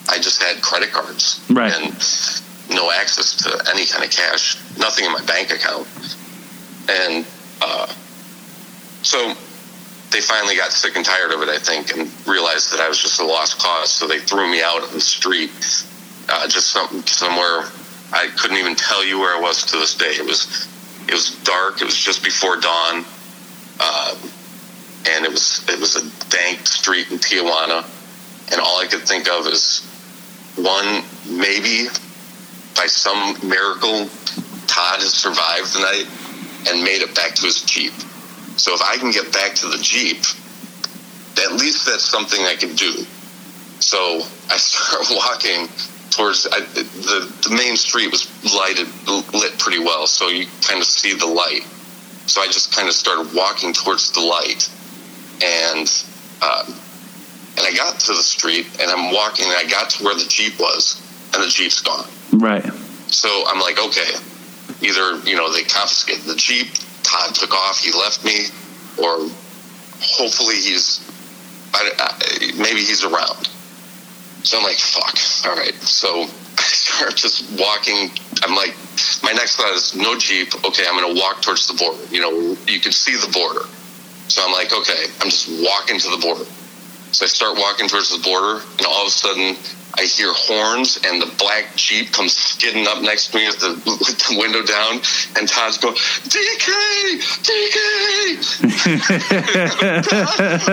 [0.09, 1.71] I just had credit cards, Right.
[1.73, 1.93] and
[2.73, 5.87] no access to any kind of cash, nothing in my bank account,
[6.89, 7.25] and
[7.61, 7.87] uh,
[9.01, 9.33] so
[10.11, 12.99] they finally got sick and tired of it, I think, and realized that I was
[12.99, 13.91] just a lost cause.
[13.91, 15.51] So they threw me out on the street,
[16.29, 17.63] uh, just some, somewhere
[18.13, 20.13] I couldn't even tell you where I was to this day.
[20.13, 20.67] It was
[21.07, 21.81] it was dark.
[21.81, 23.03] It was just before dawn,
[23.79, 24.15] uh,
[25.09, 27.83] and it was it was a dank street in Tijuana,
[28.51, 29.81] and all I could think of is
[30.55, 31.87] one maybe
[32.75, 34.09] by some miracle
[34.67, 36.09] Todd has survived the night
[36.67, 37.93] and made it back to his jeep.
[38.57, 40.17] So if I can get back to the jeep,
[41.37, 43.05] at least that's something I can do.
[43.79, 45.67] So I start walking
[46.09, 48.87] towards I, the the main street was lighted
[49.33, 51.65] lit pretty well, so you kind of see the light.
[52.25, 54.69] So I just kind of started walking towards the light,
[55.43, 55.85] and
[56.41, 56.65] uh,
[57.57, 60.25] and I got to the street, and I'm walking, and I got to where the
[60.25, 61.01] jeep was,
[61.33, 62.07] and the jeep's gone.
[62.31, 62.65] Right.
[63.07, 64.13] So I'm like, okay,
[64.81, 66.67] either you know they confiscated the jeep,
[67.03, 68.47] Todd took off, he left me,
[68.97, 69.29] or
[69.99, 70.99] hopefully he's
[71.73, 73.49] I, I, maybe he's around.
[74.43, 75.17] So I'm like, fuck,
[75.49, 75.73] all right.
[75.75, 76.23] So
[76.57, 78.11] I start just walking.
[78.43, 78.75] I'm like,
[79.23, 80.53] my next thought is no jeep.
[80.65, 82.03] Okay, I'm gonna walk towards the border.
[82.11, 83.65] You know, you can see the border.
[84.27, 86.45] So I'm like, okay, I'm just walking to the border.
[87.13, 89.55] So I start walking towards the border, and all of a sudden,
[89.93, 93.69] I hear horns, and the black Jeep comes skidding up next to me with the,
[93.85, 94.97] with the window down,
[95.37, 96.73] and Todd's going, DK!
[97.45, 97.77] DK!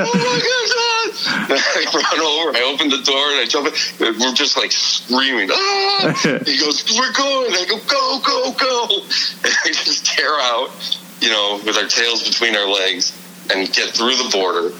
[0.00, 1.10] oh my God!
[1.52, 4.18] I run over, I open the door, and I jump in.
[4.18, 6.40] We're just like screaming, ah!
[6.46, 7.52] He goes, We're going!
[7.52, 8.88] I go, Go, go, go!
[9.44, 10.70] And I just tear out,
[11.20, 13.12] you know, with our tails between our legs,
[13.52, 14.72] and get through the border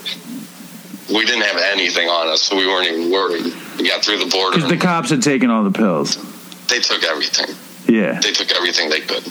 [1.13, 3.53] we didn't have anything on us, so we weren't even worried.
[3.77, 4.55] We got through the border.
[4.57, 6.17] Because the cops had taken all the pills.
[6.67, 7.55] they took everything.
[7.93, 8.19] Yeah.
[8.21, 9.23] They took everything they could.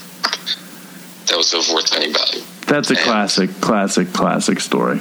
[1.27, 2.41] That was of worth any value.
[2.67, 4.99] That's a And- classic, classic, classic story.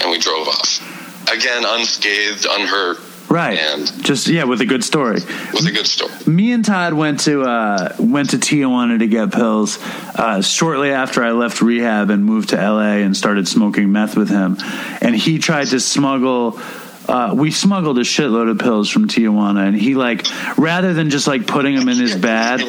[0.00, 1.30] And we drove off.
[1.32, 3.58] Again, unscathed, unhurt, Right.
[3.58, 5.16] And- Just yeah, with a good story.
[5.52, 6.12] with a good story.
[6.26, 9.78] Me and Todd went to uh, went to Tijuana to get pills
[10.14, 14.30] uh, shortly after I left rehab and moved to LA and started smoking meth with
[14.30, 14.56] him.
[15.02, 16.58] And he tried to smuggle.
[17.06, 20.26] Uh, we smuggled a shitload of pills from Tijuana, and he like
[20.58, 22.60] rather than just like putting them in his bag,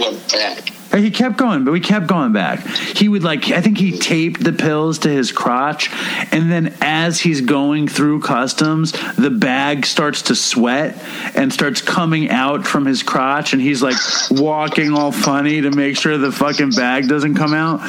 [0.89, 1.03] He went back.
[1.03, 2.65] he kept going, but we kept going back.
[2.67, 5.89] He would like, I think he taped the pills to his crotch,
[6.31, 10.97] and then as he's going through customs, the bag starts to sweat
[11.35, 13.97] and starts coming out from his crotch, and he's like
[14.31, 17.81] walking all funny to make sure the fucking bag doesn't come out,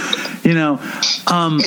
[0.44, 0.80] you know.
[1.26, 1.60] Um,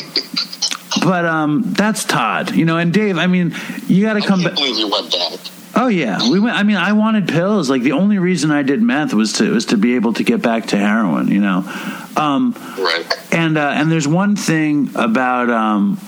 [1.01, 2.77] but um, that's Todd, you know.
[2.77, 3.55] And Dave, I mean,
[3.88, 4.55] you got to come back.
[4.55, 5.39] believe you went back.
[5.75, 6.55] Oh yeah, we went.
[6.55, 7.69] I mean, I wanted pills.
[7.69, 10.41] Like the only reason I did meth was to was to be able to get
[10.41, 11.29] back to heroin.
[11.29, 13.05] You know, um, Right.
[13.31, 15.99] and uh, and there's one thing about um,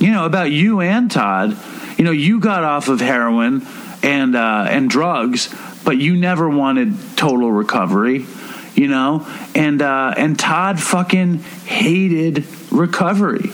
[0.00, 1.56] you know about you and Todd.
[1.98, 3.66] You know, you got off of heroin
[4.02, 5.54] and uh, and drugs,
[5.84, 8.24] but you never wanted total recovery.
[8.74, 13.50] You know, and uh, and Todd fucking hated recovery.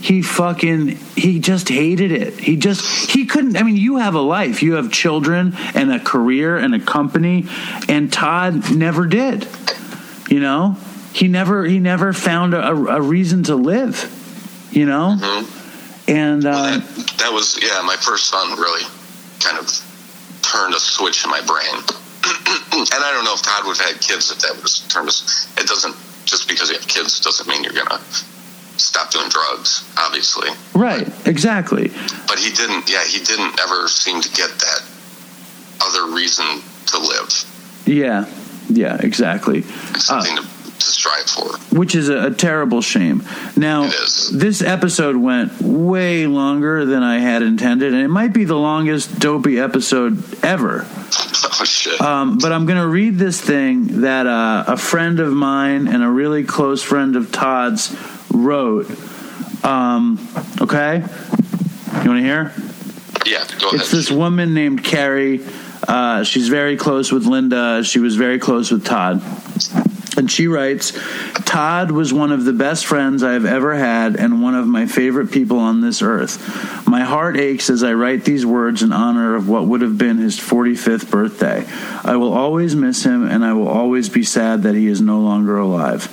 [0.00, 2.34] He fucking he just hated it.
[2.38, 3.56] He just he couldn't.
[3.56, 7.46] I mean, you have a life, you have children and a career and a company,
[7.88, 9.46] and Todd never did.
[10.30, 10.76] You know,
[11.12, 14.16] he never he never found a, a reason to live.
[14.72, 15.18] You know,
[16.08, 17.82] and uh, that, that was yeah.
[17.84, 18.84] My first son really
[19.40, 19.66] kind of
[20.42, 21.74] turned a switch in my brain,
[22.72, 25.08] and I don't know if Todd would have had kids if that was turned.
[25.08, 25.94] us- It doesn't
[26.24, 28.00] just because you have kids doesn't mean you're gonna
[28.80, 29.84] stop doing drugs.
[29.98, 31.88] Obviously, right, exactly.
[32.26, 32.88] but he didn't.
[32.90, 34.82] Yeah, he didn't ever seem to get that
[35.82, 36.44] other reason
[36.86, 37.44] to live,
[37.86, 38.26] Yeah,
[38.68, 39.62] yeah, exactly.
[39.62, 41.56] something to, to strive for.
[41.76, 43.22] which is a, a terrible shame.
[43.56, 43.84] Now,
[44.32, 49.18] this episode went way longer than I had intended, and it might be the longest
[49.20, 50.84] dopey episode ever.
[50.90, 51.98] oh shit!
[52.00, 56.02] Um, but I'm going to read this thing that uh, a friend of mine and
[56.02, 57.88] a really close friend of Todd's
[58.32, 58.90] wrote.
[59.64, 60.18] Um,
[60.60, 62.52] okay, you want to hear?
[63.26, 63.80] yeah, go ahead.
[63.80, 65.44] It's this woman named Carrie.
[65.86, 67.82] Uh, she's very close with Linda.
[67.84, 69.22] She was very close with Todd.
[70.16, 70.92] And she writes
[71.44, 74.86] Todd was one of the best friends I have ever had and one of my
[74.86, 76.86] favorite people on this earth.
[76.86, 80.18] My heart aches as I write these words in honor of what would have been
[80.18, 81.64] his 45th birthday.
[82.04, 85.20] I will always miss him and I will always be sad that he is no
[85.20, 86.08] longer alive.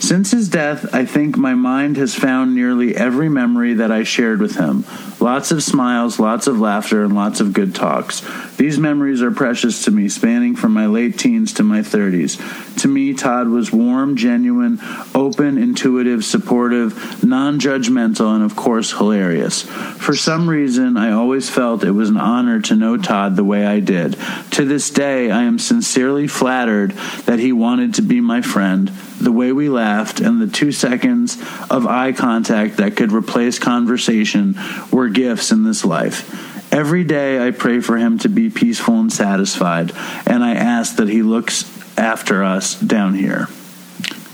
[0.00, 4.40] Since his death, I think my mind has found nearly every memory that I shared
[4.40, 4.84] with him.
[5.20, 8.22] Lots of smiles, lots of laughter, and lots of good talks.
[8.56, 12.78] These memories are precious to me, spanning from my late teens to my 30s.
[12.78, 14.80] To me, Todd was warm, genuine,
[15.16, 19.62] open, intuitive, supportive, non judgmental, and of course, hilarious.
[19.62, 23.66] For some reason, I always felt it was an honor to know Todd the way
[23.66, 24.16] I did.
[24.52, 26.92] To this day, I am sincerely flattered
[27.26, 31.36] that he wanted to be my friend, the way we laughed, and the two seconds
[31.70, 34.54] of eye contact that could replace conversation
[34.92, 36.72] were gifts in this life.
[36.72, 39.92] Every day I pray for him to be peaceful and satisfied,
[40.26, 41.64] and I ask that he looks
[41.98, 43.48] after us down here.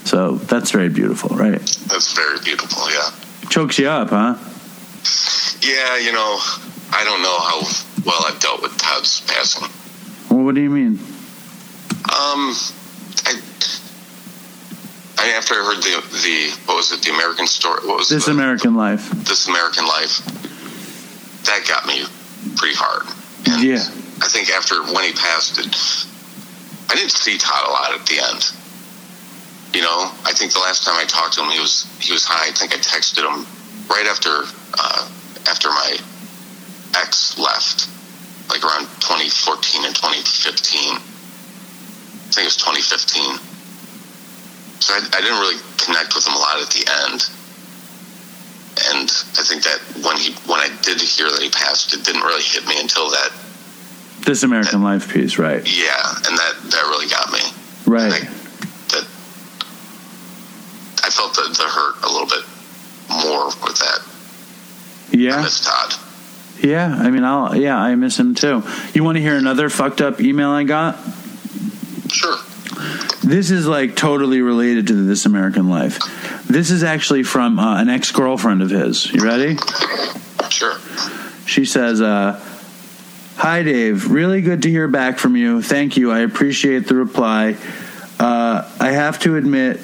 [0.05, 1.61] So that's very beautiful, right?
[1.89, 2.91] That's very beautiful.
[2.91, 3.49] Yeah.
[3.49, 4.37] Chokes you up, huh?
[5.63, 6.39] Yeah, you know,
[6.91, 7.63] I don't know how
[8.05, 9.69] well I've dealt with Todd's passing.
[10.29, 10.99] Well, what do you mean?
[12.15, 12.55] Um,
[15.19, 17.87] I after I heard the the what was it the American story?
[17.87, 19.11] What was This the, American Life.
[19.25, 20.19] This American Life?
[21.45, 22.05] That got me
[22.57, 23.07] pretty hard.
[23.47, 23.85] And Yeah.
[24.23, 25.67] I think after when he passed, it,
[26.91, 28.51] I didn't see Todd a lot at the end.
[29.75, 32.25] You know, I think the last time I talked to him, he was he was
[32.25, 32.49] high.
[32.49, 33.45] I think I texted him
[33.91, 34.45] right after
[34.79, 35.09] uh,
[35.51, 35.99] after my
[36.97, 37.89] ex left,
[38.49, 40.95] like around 2014 and 2015.
[40.95, 40.99] I
[42.31, 43.54] think it was 2015.
[44.81, 47.29] So I, I didn't really connect with him a lot at the end.
[48.91, 52.23] And I think that when he when I did hear that he passed, it didn't
[52.23, 53.31] really hit me until that.
[54.27, 55.63] This American Life piece, right?
[55.65, 57.39] Yeah, and that that really got me.
[57.87, 58.11] Right.
[58.11, 58.29] Like,
[58.91, 59.05] that
[61.05, 62.45] I felt the, the hurt a little bit
[63.25, 64.01] more with that.
[65.13, 65.43] I Yeah.
[65.43, 65.95] miss Todd.
[66.61, 66.97] Yeah.
[66.99, 68.63] I mean, I'll, yeah, I miss him too.
[68.95, 70.97] You want to hear another fucked up email I got?
[72.11, 72.39] Sure.
[73.23, 75.99] This is like totally related to This American Life.
[76.47, 79.11] This is actually from uh, an ex girlfriend of his.
[79.13, 79.57] You ready?
[80.51, 80.79] Sure.
[81.47, 82.41] She says, uh,
[83.37, 84.11] Hi, Dave.
[84.11, 85.61] Really good to hear back from you.
[85.61, 86.13] Thank you.
[86.13, 87.57] I appreciate the reply.
[88.19, 89.81] Uh, I have to admit.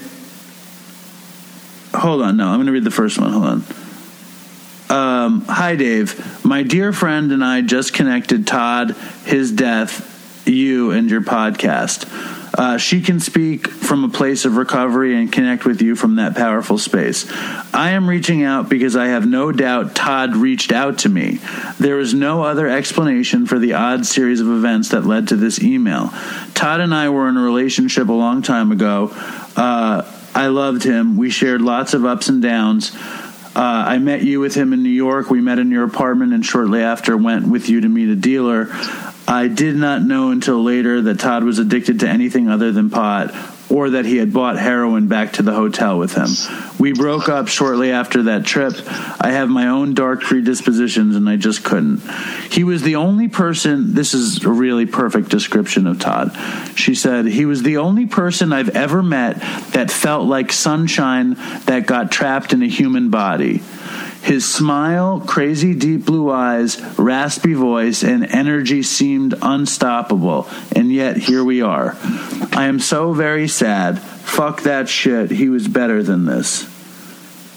[1.93, 2.36] Hold on.
[2.36, 3.33] No, I'm going to read the first one.
[3.33, 3.65] Hold on.
[4.89, 6.44] Um, hi, Dave.
[6.44, 8.93] My dear friend and I just connected Todd,
[9.25, 12.07] his death, you, and your podcast.
[12.53, 16.35] Uh, she can speak from a place of recovery and connect with you from that
[16.35, 17.31] powerful space.
[17.73, 21.39] I am reaching out because I have no doubt Todd reached out to me.
[21.79, 25.62] There is no other explanation for the odd series of events that led to this
[25.62, 26.11] email.
[26.55, 29.11] Todd and I were in a relationship a long time ago.
[29.57, 31.17] Uh, I loved him.
[31.17, 32.95] We shared lots of ups and downs.
[33.55, 35.29] Uh, I met you with him in New York.
[35.29, 38.69] We met in your apartment, and shortly after went with you to meet a dealer.
[39.28, 43.34] I did not know until later that Todd was addicted to anything other than pot,
[43.70, 46.28] or that he had bought heroin back to the hotel with him.
[46.81, 48.74] We broke up shortly after that trip.
[49.20, 52.02] I have my own dark predispositions, and I just couldn't.
[52.50, 53.94] He was the only person.
[53.94, 56.36] This is a really perfect description of Todd.
[56.74, 59.39] She said he was the only person I've ever met
[59.73, 61.34] that felt like sunshine
[61.66, 63.62] that got trapped in a human body.
[64.23, 71.42] His smile, crazy deep blue eyes, raspy voice, and energy seemed unstoppable, and yet here
[71.42, 71.97] we are.
[72.52, 73.99] I am so very sad.
[73.99, 75.31] Fuck that shit.
[75.31, 76.68] He was better than this.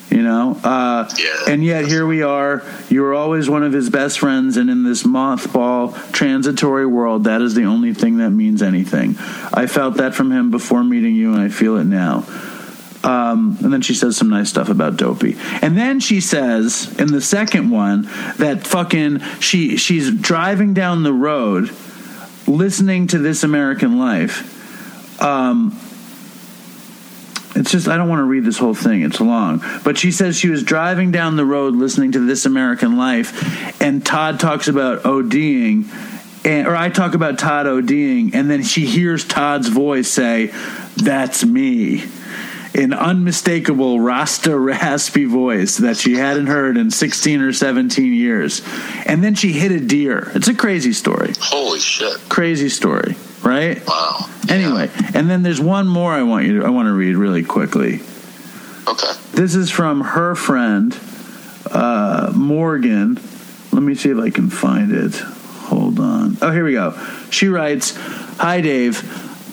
[0.09, 0.57] You know?
[0.63, 1.51] Uh, Yeah.
[1.53, 2.61] and yet here we are.
[2.89, 7.41] You were always one of his best friends, and in this mothball, transitory world, that
[7.41, 9.17] is the only thing that means anything.
[9.53, 12.23] I felt that from him before meeting you, and I feel it now.
[13.03, 15.35] Um, and then she says some nice stuff about Dopey.
[15.61, 18.03] And then she says in the second one
[18.37, 21.69] that fucking she she's driving down the road
[22.47, 25.21] listening to This American Life.
[25.21, 25.77] Um,
[27.55, 29.01] it's just I don't want to read this whole thing.
[29.03, 29.63] It's long.
[29.83, 34.03] But she says she was driving down the road listening to This American Life, and
[34.05, 35.87] Todd talks about ODing,
[36.45, 40.47] and, or I talk about Todd ODing, and then she hears Todd's voice say,
[40.97, 42.03] "That's me."
[42.75, 48.61] An unmistakable Rasta raspy voice that she hadn't heard in 16 or 17 years.
[49.05, 50.31] And then she hit a deer.
[50.33, 51.33] It's a crazy story.
[51.39, 52.17] Holy shit!
[52.29, 53.85] Crazy story, right?
[53.87, 54.27] Wow.
[54.49, 57.43] Anyway, and then there's one more I want you to, I want to read really
[57.43, 58.01] quickly.
[58.87, 59.13] Okay.
[59.33, 60.97] This is from her friend
[61.71, 63.19] uh, Morgan.
[63.71, 65.15] Let me see if I can find it.
[65.15, 66.37] Hold on.
[66.41, 66.97] Oh, here we go.
[67.29, 67.95] She writes,
[68.37, 69.01] "Hi Dave."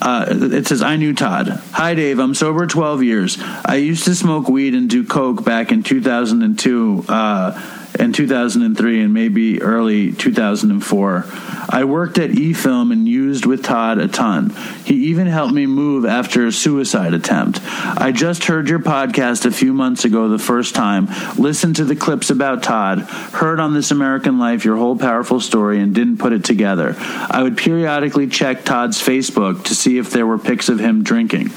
[0.01, 1.47] Uh, it says, I knew Todd.
[1.73, 2.19] Hi, Dave.
[2.19, 3.37] I'm sober 12 years.
[3.39, 9.13] I used to smoke weed and do coke back in 2002 uh, and 2003 and
[9.13, 11.25] maybe early 2004.
[11.69, 14.49] I worked at eFilm and used with Todd a ton.
[14.85, 17.59] He even helped me move after a suicide attempt.
[17.63, 21.95] I just heard your podcast a few months ago the first time, listened to the
[21.95, 26.33] clips about Todd, heard on This American Life your whole powerful story, and didn't put
[26.33, 26.95] it together.
[26.97, 31.51] I would periodically check Todd's Facebook to see if there were pics of him drinking.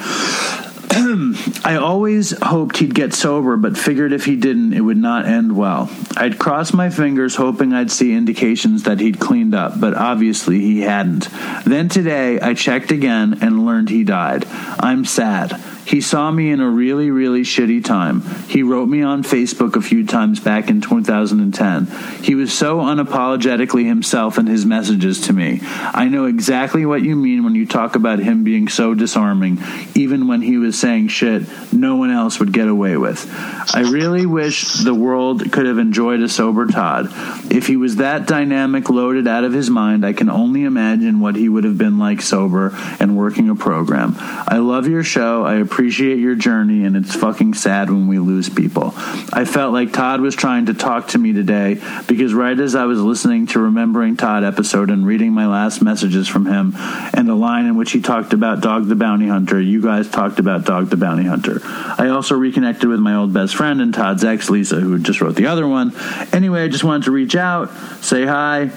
[1.64, 5.56] I always hoped he'd get sober, but figured if he didn't, it would not end
[5.56, 5.90] well.
[6.16, 10.82] I'd cross my fingers, hoping I'd see indications that he'd cleaned up, but obviously he
[10.82, 11.28] hadn't.
[11.64, 14.46] Then today, I checked again and learned he died.
[14.46, 15.60] I'm sad.
[15.86, 18.22] He saw me in a really, really shitty time.
[18.48, 21.86] He wrote me on Facebook a few times back in 2010.
[22.22, 25.60] He was so unapologetically himself in his messages to me.
[25.62, 29.58] I know exactly what you mean when you talk about him being so disarming,
[29.94, 33.26] even when he was saying shit no one else would get away with.
[33.74, 37.08] I really wish the world could have enjoyed a sober Todd.
[37.50, 41.36] If he was that dynamic, loaded out of his mind, I can only imagine what
[41.36, 44.14] he would have been like sober and working a program.
[44.18, 45.44] I love your show.
[45.44, 48.92] I appreciate your journey, and it's fucking sad when we lose people.
[49.32, 52.84] I felt like Todd was trying to talk to me today because right as I
[52.84, 57.34] was listening to Remembering Todd episode and reading my last messages from him and the
[57.34, 60.73] line in which he talked about Dog the Bounty Hunter, you guys talked about Dog
[60.82, 61.60] the Bounty Hunter.
[61.64, 65.36] I also reconnected with my old best friend and Todd's ex, Lisa, who just wrote
[65.36, 65.92] the other one.
[66.32, 67.70] Anyway, I just wanted to reach out,
[68.02, 68.70] say hi,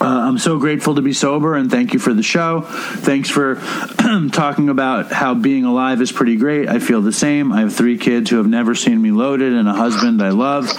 [0.00, 2.62] uh, I'm so grateful to be sober and thank you for the show.
[2.62, 3.56] Thanks for
[4.32, 6.68] talking about how being alive is pretty great.
[6.68, 7.52] I feel the same.
[7.52, 10.70] I have three kids who have never seen me loaded and a husband I love.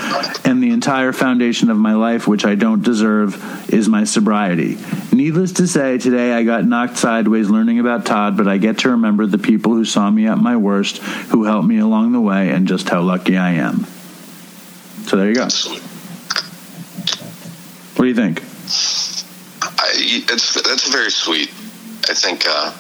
[0.43, 4.79] And the entire foundation of my life, which I don't deserve, is my sobriety.
[5.13, 8.89] Needless to say, today I got knocked sideways learning about Todd, but I get to
[8.89, 12.49] remember the people who saw me at my worst, who helped me along the way,
[12.49, 13.85] and just how lucky I am.
[15.05, 15.47] So there you go.
[17.95, 18.50] What do you think?
[19.61, 21.49] I, it's that's very sweet.
[22.09, 22.45] I think.
[22.47, 22.73] Uh,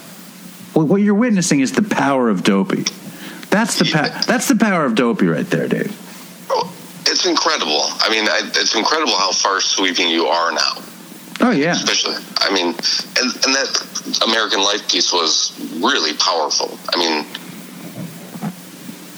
[0.73, 2.85] Well, what you're witnessing is the power of Dopey.
[3.49, 5.91] That's the pa- that's the power of Dopey right there, Dave.
[6.49, 6.71] oh,
[7.05, 7.83] it's incredible.
[7.99, 10.73] I mean, I, it's incredible how far sweeping you are now.
[11.41, 16.77] Oh yeah, Especially, I mean, and, and that American Life piece was really powerful.
[16.93, 17.25] I mean,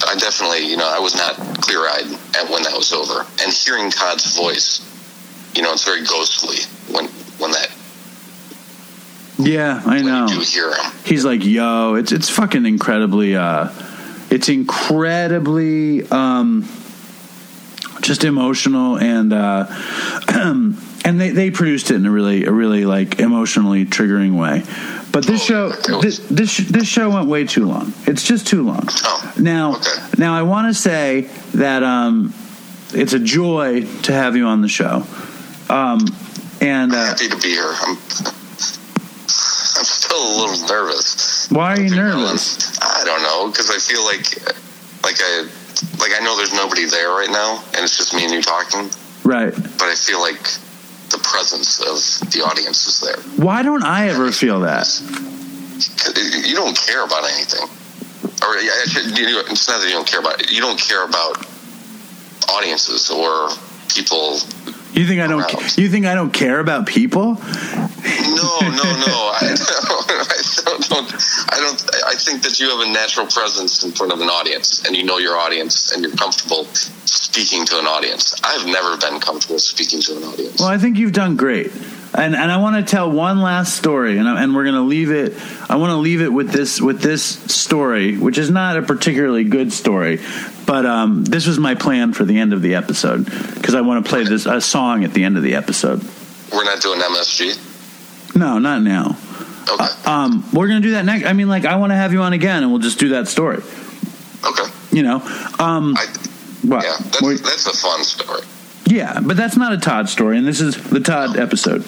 [0.07, 3.51] I definitely, you know, I was not clear eyed at when that was over, and
[3.53, 4.79] hearing Todd's voice,
[5.56, 6.57] you know, it's very ghostly
[6.93, 7.06] when
[7.40, 7.69] when that
[9.40, 10.27] yeah, I know.
[10.27, 10.91] you hear him.
[11.06, 13.69] He's like, yo, it's it's fucking incredibly, uh,
[14.30, 16.67] it's incredibly, um,
[18.01, 19.65] just emotional and uh,
[20.27, 20.75] and
[21.19, 24.64] they they produced it in a really a really like emotionally triggering way.
[25.11, 27.93] But this Oh, show this this this show went way too long.
[28.06, 28.88] It's just too long.
[29.03, 29.90] Oh, Now okay.
[30.19, 31.22] now I want to say
[31.56, 32.33] that um,
[32.93, 35.06] it's a joy to have you on the show.
[35.73, 36.05] Um,
[36.61, 37.65] and uh, Happy to be here.
[37.65, 41.49] I'm I'm still a little nervous.
[41.49, 42.79] why are you nervous?
[42.79, 44.37] I don't know because I feel like
[45.01, 45.47] like I
[45.97, 48.91] like I know there's nobody there right now, and it's just me and you talking.
[49.23, 49.51] Right.
[49.51, 50.43] But I feel like
[51.09, 53.17] the presence of the audience is there.
[53.43, 54.87] Why don't I ever feel that?
[56.45, 57.67] You don't care about anything,
[58.45, 60.51] or yeah, it's not that you don't care about.
[60.51, 61.47] You don't care about
[62.53, 63.49] audiences or
[63.89, 64.37] people.
[64.93, 65.41] You think I don't?
[65.41, 65.77] Around.
[65.77, 67.33] You think I don't care about people?
[67.33, 69.31] No, no, no.
[69.33, 69.61] I don't,
[70.67, 71.13] I don't.
[71.49, 71.95] I don't.
[72.05, 75.03] I think that you have a natural presence in front of an audience, and you
[75.03, 76.65] know your audience, and you're comfortable
[77.05, 78.35] speaking to an audience.
[78.43, 80.59] I've never been comfortable speaking to an audience.
[80.59, 81.72] Well, I think you've done great.
[82.16, 85.11] And and I want to tell one last story, and I, and we're gonna leave
[85.11, 85.33] it.
[85.69, 89.43] I want to leave it with this with this story, which is not a particularly
[89.43, 90.19] good story,
[90.66, 94.06] but um, this was my plan for the end of the episode because I want
[94.06, 96.03] to play this a song at the end of the episode.
[96.51, 98.35] We're not doing MSG.
[98.35, 99.17] No, not now.
[99.69, 99.88] Okay.
[100.06, 101.25] Um, we're gonna do that next.
[101.25, 103.27] I mean, like I want to have you on again, and we'll just do that
[103.27, 103.58] story.
[103.58, 104.72] okay.
[104.92, 105.16] You know,
[105.58, 106.06] um, I,
[106.61, 106.83] what?
[106.83, 108.42] yeah, that's, that's a fun story.
[108.85, 111.83] yeah, but that's not a Todd story, and this is the Todd episode.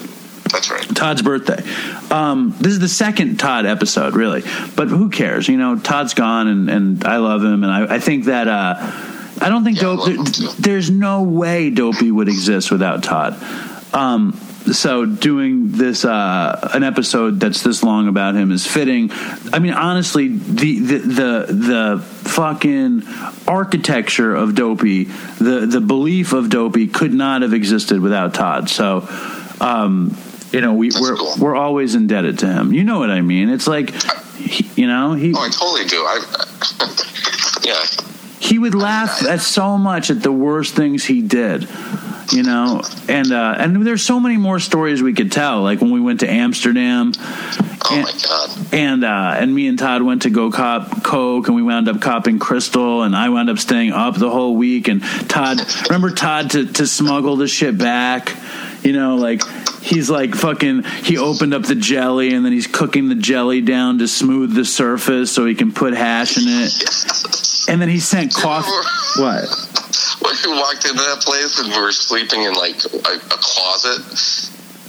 [0.55, 0.95] That's right.
[0.95, 1.61] Todd's birthday.
[2.09, 4.41] Um, this is the second Todd episode, really.
[4.77, 5.49] But who cares?
[5.49, 8.75] You know, Todd's gone, and, and I love him, and I, I think that uh,
[9.41, 10.05] I don't think Yeah, Dope.
[10.05, 10.47] too.
[10.57, 13.35] there's no way Dopey would exist without Todd.
[13.93, 14.31] Um,
[14.71, 19.11] so doing this uh, an episode that's this long about him is fitting.
[19.51, 23.03] I mean, honestly, the the the, the fucking
[23.45, 28.69] architecture of Dopey, the the belief of Dopey could not have existed without Todd.
[28.69, 29.05] So.
[29.61, 30.17] Um,
[30.55, 31.33] you know, we we're cool.
[31.39, 32.73] we're always indebted to him.
[32.73, 33.49] You know what I mean?
[33.49, 33.89] It's like,
[34.35, 35.97] he, you know, he Oh, I totally do.
[35.97, 37.85] I, yeah.
[38.39, 41.67] he would laugh at so much at the worst things he did
[42.31, 45.91] you know and uh and there's so many more stories we could tell like when
[45.91, 47.11] we went to amsterdam
[47.87, 48.73] Oh and, my god.
[48.73, 52.01] and uh and me and todd went to go cop coke and we wound up
[52.01, 56.49] copping crystal and i wound up staying up the whole week and todd remember todd
[56.49, 58.35] to to smuggle the shit back
[58.85, 59.41] you know like
[59.81, 63.97] he's like fucking he opened up the jelly and then he's cooking the jelly down
[63.97, 68.33] to smooth the surface so he can put hash in it and then he sent
[68.33, 68.69] coffee
[69.19, 69.45] what
[70.21, 74.01] When we walked into that place and we were sleeping in like a, a closet,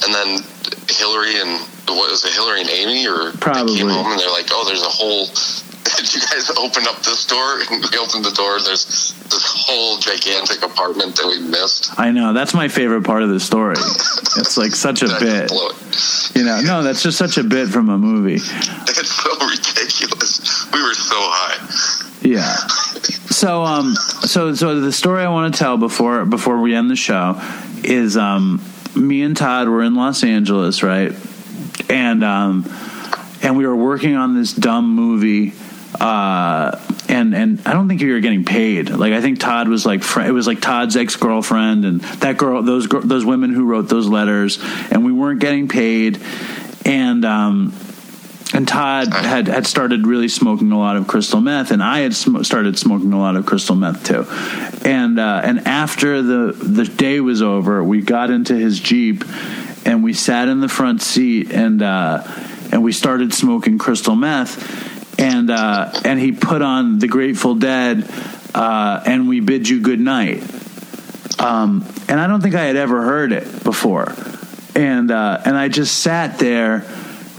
[0.05, 0.45] and then
[0.89, 3.75] Hillary and what was it, Hillary and Amy, or Probably.
[3.75, 5.29] they came home and they're like, "Oh, there's a whole."
[5.97, 7.61] Did you guys open up this door?
[7.71, 8.61] And we opened the door.
[8.61, 9.15] There's this
[9.67, 11.99] whole gigantic apartment that we missed.
[11.99, 13.77] I know that's my favorite part of the story.
[13.79, 16.37] It's like such a bit, just blow it.
[16.37, 16.61] you know.
[16.61, 18.35] No, that's just such a bit from a movie.
[18.35, 20.73] It's so ridiculous.
[20.73, 22.03] We were so high.
[22.23, 22.57] Yeah.
[23.31, 26.97] So, um, so, so the story I want to tell before before we end the
[26.97, 27.41] show
[27.85, 28.63] is, um,
[28.97, 31.13] me and Todd were in Los Angeles, right?
[31.91, 32.65] And um,
[33.43, 35.53] and we were working on this dumb movie.
[36.01, 38.91] Uh, and and I don't think you were getting paid.
[38.91, 42.37] Like I think Todd was like fr- it was like Todd's ex girlfriend and that
[42.37, 44.59] girl, those those women who wrote those letters,
[44.91, 46.21] and we weren't getting paid.
[46.85, 47.73] And um,
[48.55, 52.15] and Todd had, had started really smoking a lot of crystal meth, and I had
[52.15, 54.27] sm- started smoking a lot of crystal meth too.
[54.89, 59.25] And uh, and after the the day was over, we got into his jeep,
[59.85, 62.23] and we sat in the front seat, and uh,
[62.71, 68.09] and we started smoking crystal meth, and uh, and he put on the Grateful Dead,
[68.55, 70.43] uh, and we bid you good night.
[71.39, 74.15] Um, and I don't think I had ever heard it before,
[74.75, 76.87] and uh, and I just sat there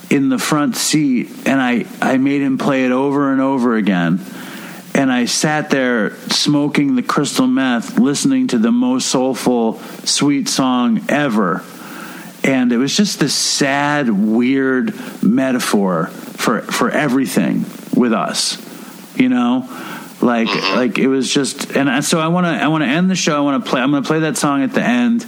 [0.10, 4.22] in the front seat and I, I made him play it over and over again.
[4.94, 11.04] And I sat there smoking the crystal meth, listening to the most soulful, sweet song
[11.10, 11.64] ever.
[12.48, 18.58] And it was just this sad, weird metaphor for for everything with us.
[19.20, 19.68] You know?
[20.22, 23.38] Like like it was just and so I wanna I wanna end the show.
[23.38, 25.26] I wanna play I'm gonna play that song at the end.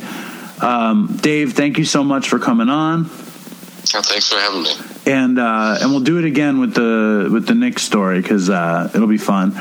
[0.61, 3.05] Um, Dave, thank you so much for coming on
[3.95, 4.71] Oh, thanks for having me.
[5.07, 8.89] and uh, and we'll do it again with the with the Nick story because uh,
[8.93, 9.53] it'll be fun.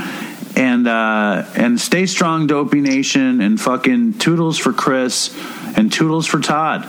[0.57, 5.35] And uh, and stay strong, Dopey Nation, and fucking toodles for Chris
[5.77, 6.85] and toodles for Todd,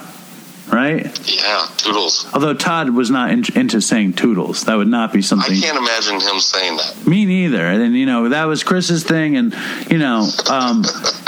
[0.72, 1.06] right?
[1.30, 2.28] Yeah, toodles.
[2.34, 5.56] Although Todd was not in, into saying toodles, that would not be something.
[5.56, 7.08] I can't imagine him saying that.
[7.08, 7.66] Me neither.
[7.66, 9.56] And you know that was Chris's thing, and
[9.90, 10.84] you know um,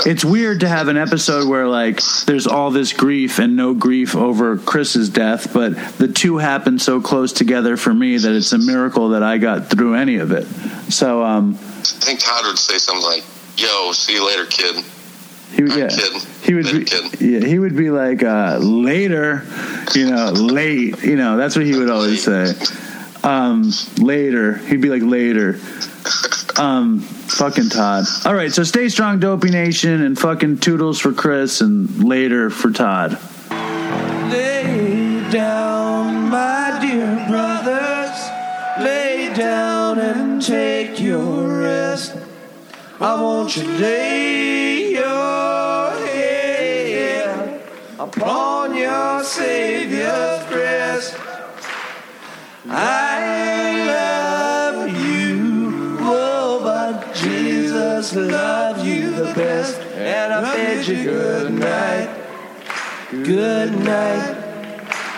[0.06, 4.14] it's weird to have an episode where like there's all this grief and no grief
[4.14, 8.58] over Chris's death, but the two happened so close together for me that it's a
[8.58, 10.46] miracle that I got through any of it.
[10.92, 13.24] So um, I think Todd would say something like,
[13.56, 14.84] "Yo, see you later, kid."
[15.52, 16.20] He would I'm yeah kidding.
[16.42, 17.20] he would Later, be kid.
[17.20, 19.44] yeah he would be like uh, later,
[19.94, 22.52] you know late you know that's what he would always say.
[23.24, 25.58] Um, later he'd be like later.
[26.58, 28.04] Um, fucking Todd.
[28.26, 32.70] All right, so stay strong, Dopey Nation, and fucking toodles for Chris, and later for
[32.70, 33.18] Todd.
[34.30, 38.18] Lay down, my dear brothers.
[38.84, 42.16] Lay down and take your rest.
[43.00, 47.60] I want you to lay your head
[47.98, 51.16] upon your Savior's breast.
[52.68, 59.80] I love you, oh, but Jesus loved you the best.
[59.96, 62.10] And I bid you good night,
[63.10, 64.38] good night.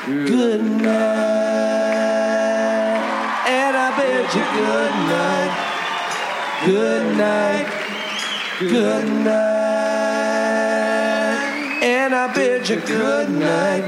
[0.07, 1.05] good night.
[3.47, 5.53] And I bid you good night,
[6.67, 7.83] good night,
[8.68, 9.34] good night.
[11.83, 13.84] And I bid you good night,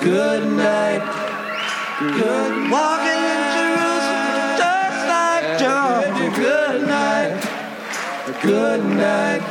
[0.00, 1.02] good night,
[2.00, 6.02] good walking in Jerusalem just like John.
[6.34, 7.36] Good night,
[8.42, 9.42] good night.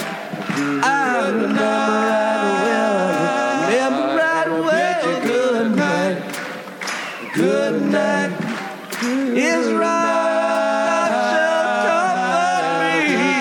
[0.84, 2.27] I remember right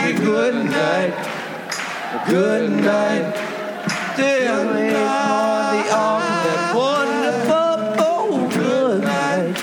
[0.07, 0.13] me.
[0.13, 1.15] Good night,
[2.29, 3.35] good night.
[4.15, 7.77] Still lay on the altar that wonderful.
[7.99, 9.57] Oh, good night,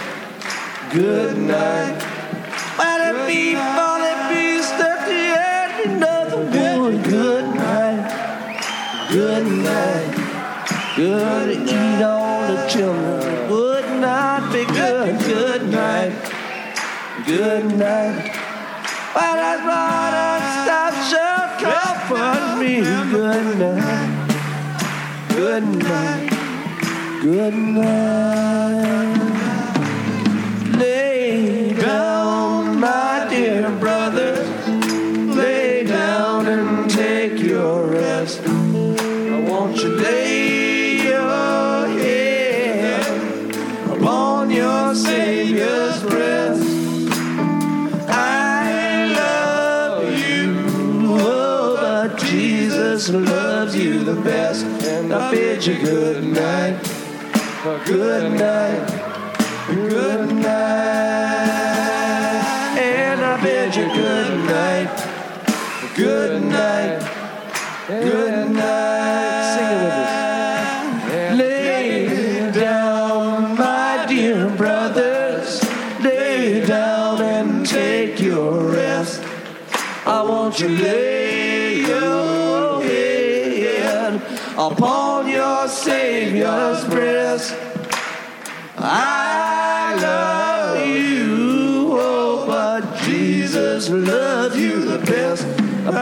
[0.91, 1.95] good night.
[2.77, 7.01] Let it be, for it be stuck to the end, another one.
[7.01, 8.03] Good night,
[9.11, 10.19] good night.
[10.95, 13.49] Good to eat all the children.
[13.49, 15.19] Would not be good.
[15.19, 16.13] Good night,
[17.25, 18.32] good night.
[22.07, 22.81] Comfort me.
[22.81, 24.29] Good night,
[25.29, 29.12] good night, good night.
[55.13, 56.81] I bid you good night,
[57.85, 58.92] good night.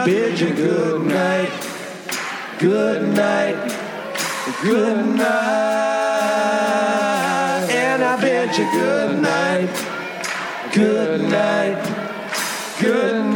[0.02, 1.52] I bid you good night,
[2.58, 3.54] good night,
[4.60, 5.28] good night,
[7.70, 9.70] and I bid you good night,
[10.74, 11.80] good night,
[12.80, 13.31] good night,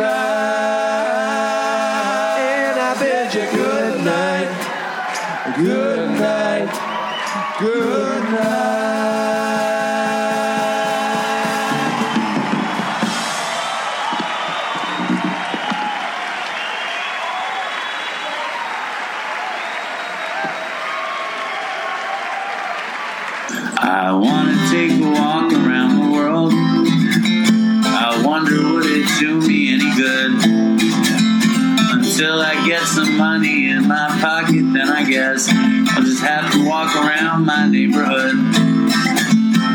[36.27, 38.35] have to walk around my neighborhood.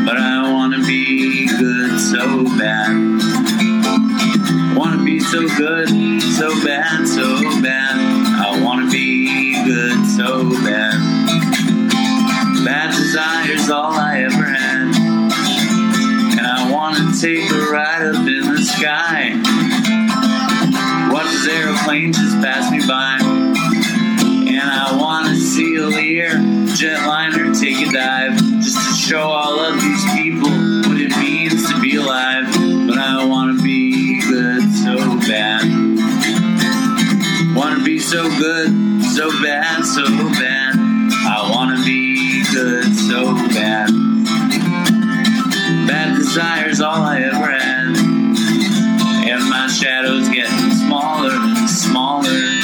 [0.04, 2.92] But I want to be good so bad.
[4.76, 7.96] Want to be so good, so bad, so bad.
[7.96, 10.92] I want to be good so bad.
[12.66, 14.92] Bad desire's all I ever had.
[16.36, 19.40] And I want to take a ride up in the sky.
[21.10, 23.31] Watch this aeroplane just pass me by.
[24.62, 26.34] And I want to see a Lear
[26.78, 28.36] jetliner take a dive.
[28.62, 30.50] Just to show all of these people
[30.86, 32.46] what it means to be alive.
[32.86, 35.66] But I want to be good so bad.
[37.56, 40.76] Want to be so good, so bad, so bad.
[40.76, 43.88] I want to be good so bad.
[45.88, 47.96] Bad desire's all I ever had.
[49.26, 52.61] And my shadow's getting smaller and smaller.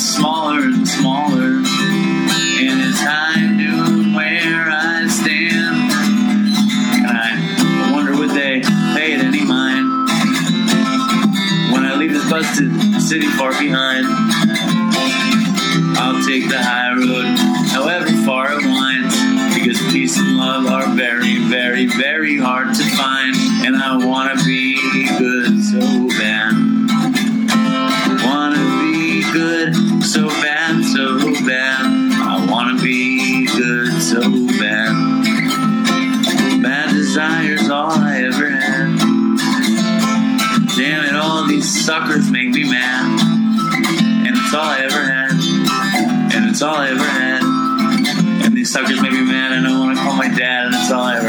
[0.00, 1.60] Smaller and smaller.
[1.60, 5.92] And it's time to where I stand.
[7.06, 8.62] And I wonder would they
[8.94, 10.08] pay it any mind
[11.72, 14.06] when I leave this busted city far behind.
[15.98, 17.38] I'll take the high road,
[17.68, 19.14] however far it winds,
[19.54, 23.36] because peace and love are very, very, very hard to find.
[23.66, 24.29] And I wanna
[30.12, 31.86] so bad, so bad.
[31.86, 34.20] I wanna be good so
[34.58, 34.92] bad.
[36.60, 38.98] Bad desire's all I ever had.
[40.76, 43.20] Damn it, all these suckers make me mad.
[44.26, 46.34] And it's all I ever had.
[46.34, 47.42] And it's all I ever had.
[48.44, 50.90] And these suckers make me mad, and I want to call my dad, and it's
[50.90, 51.28] all I ever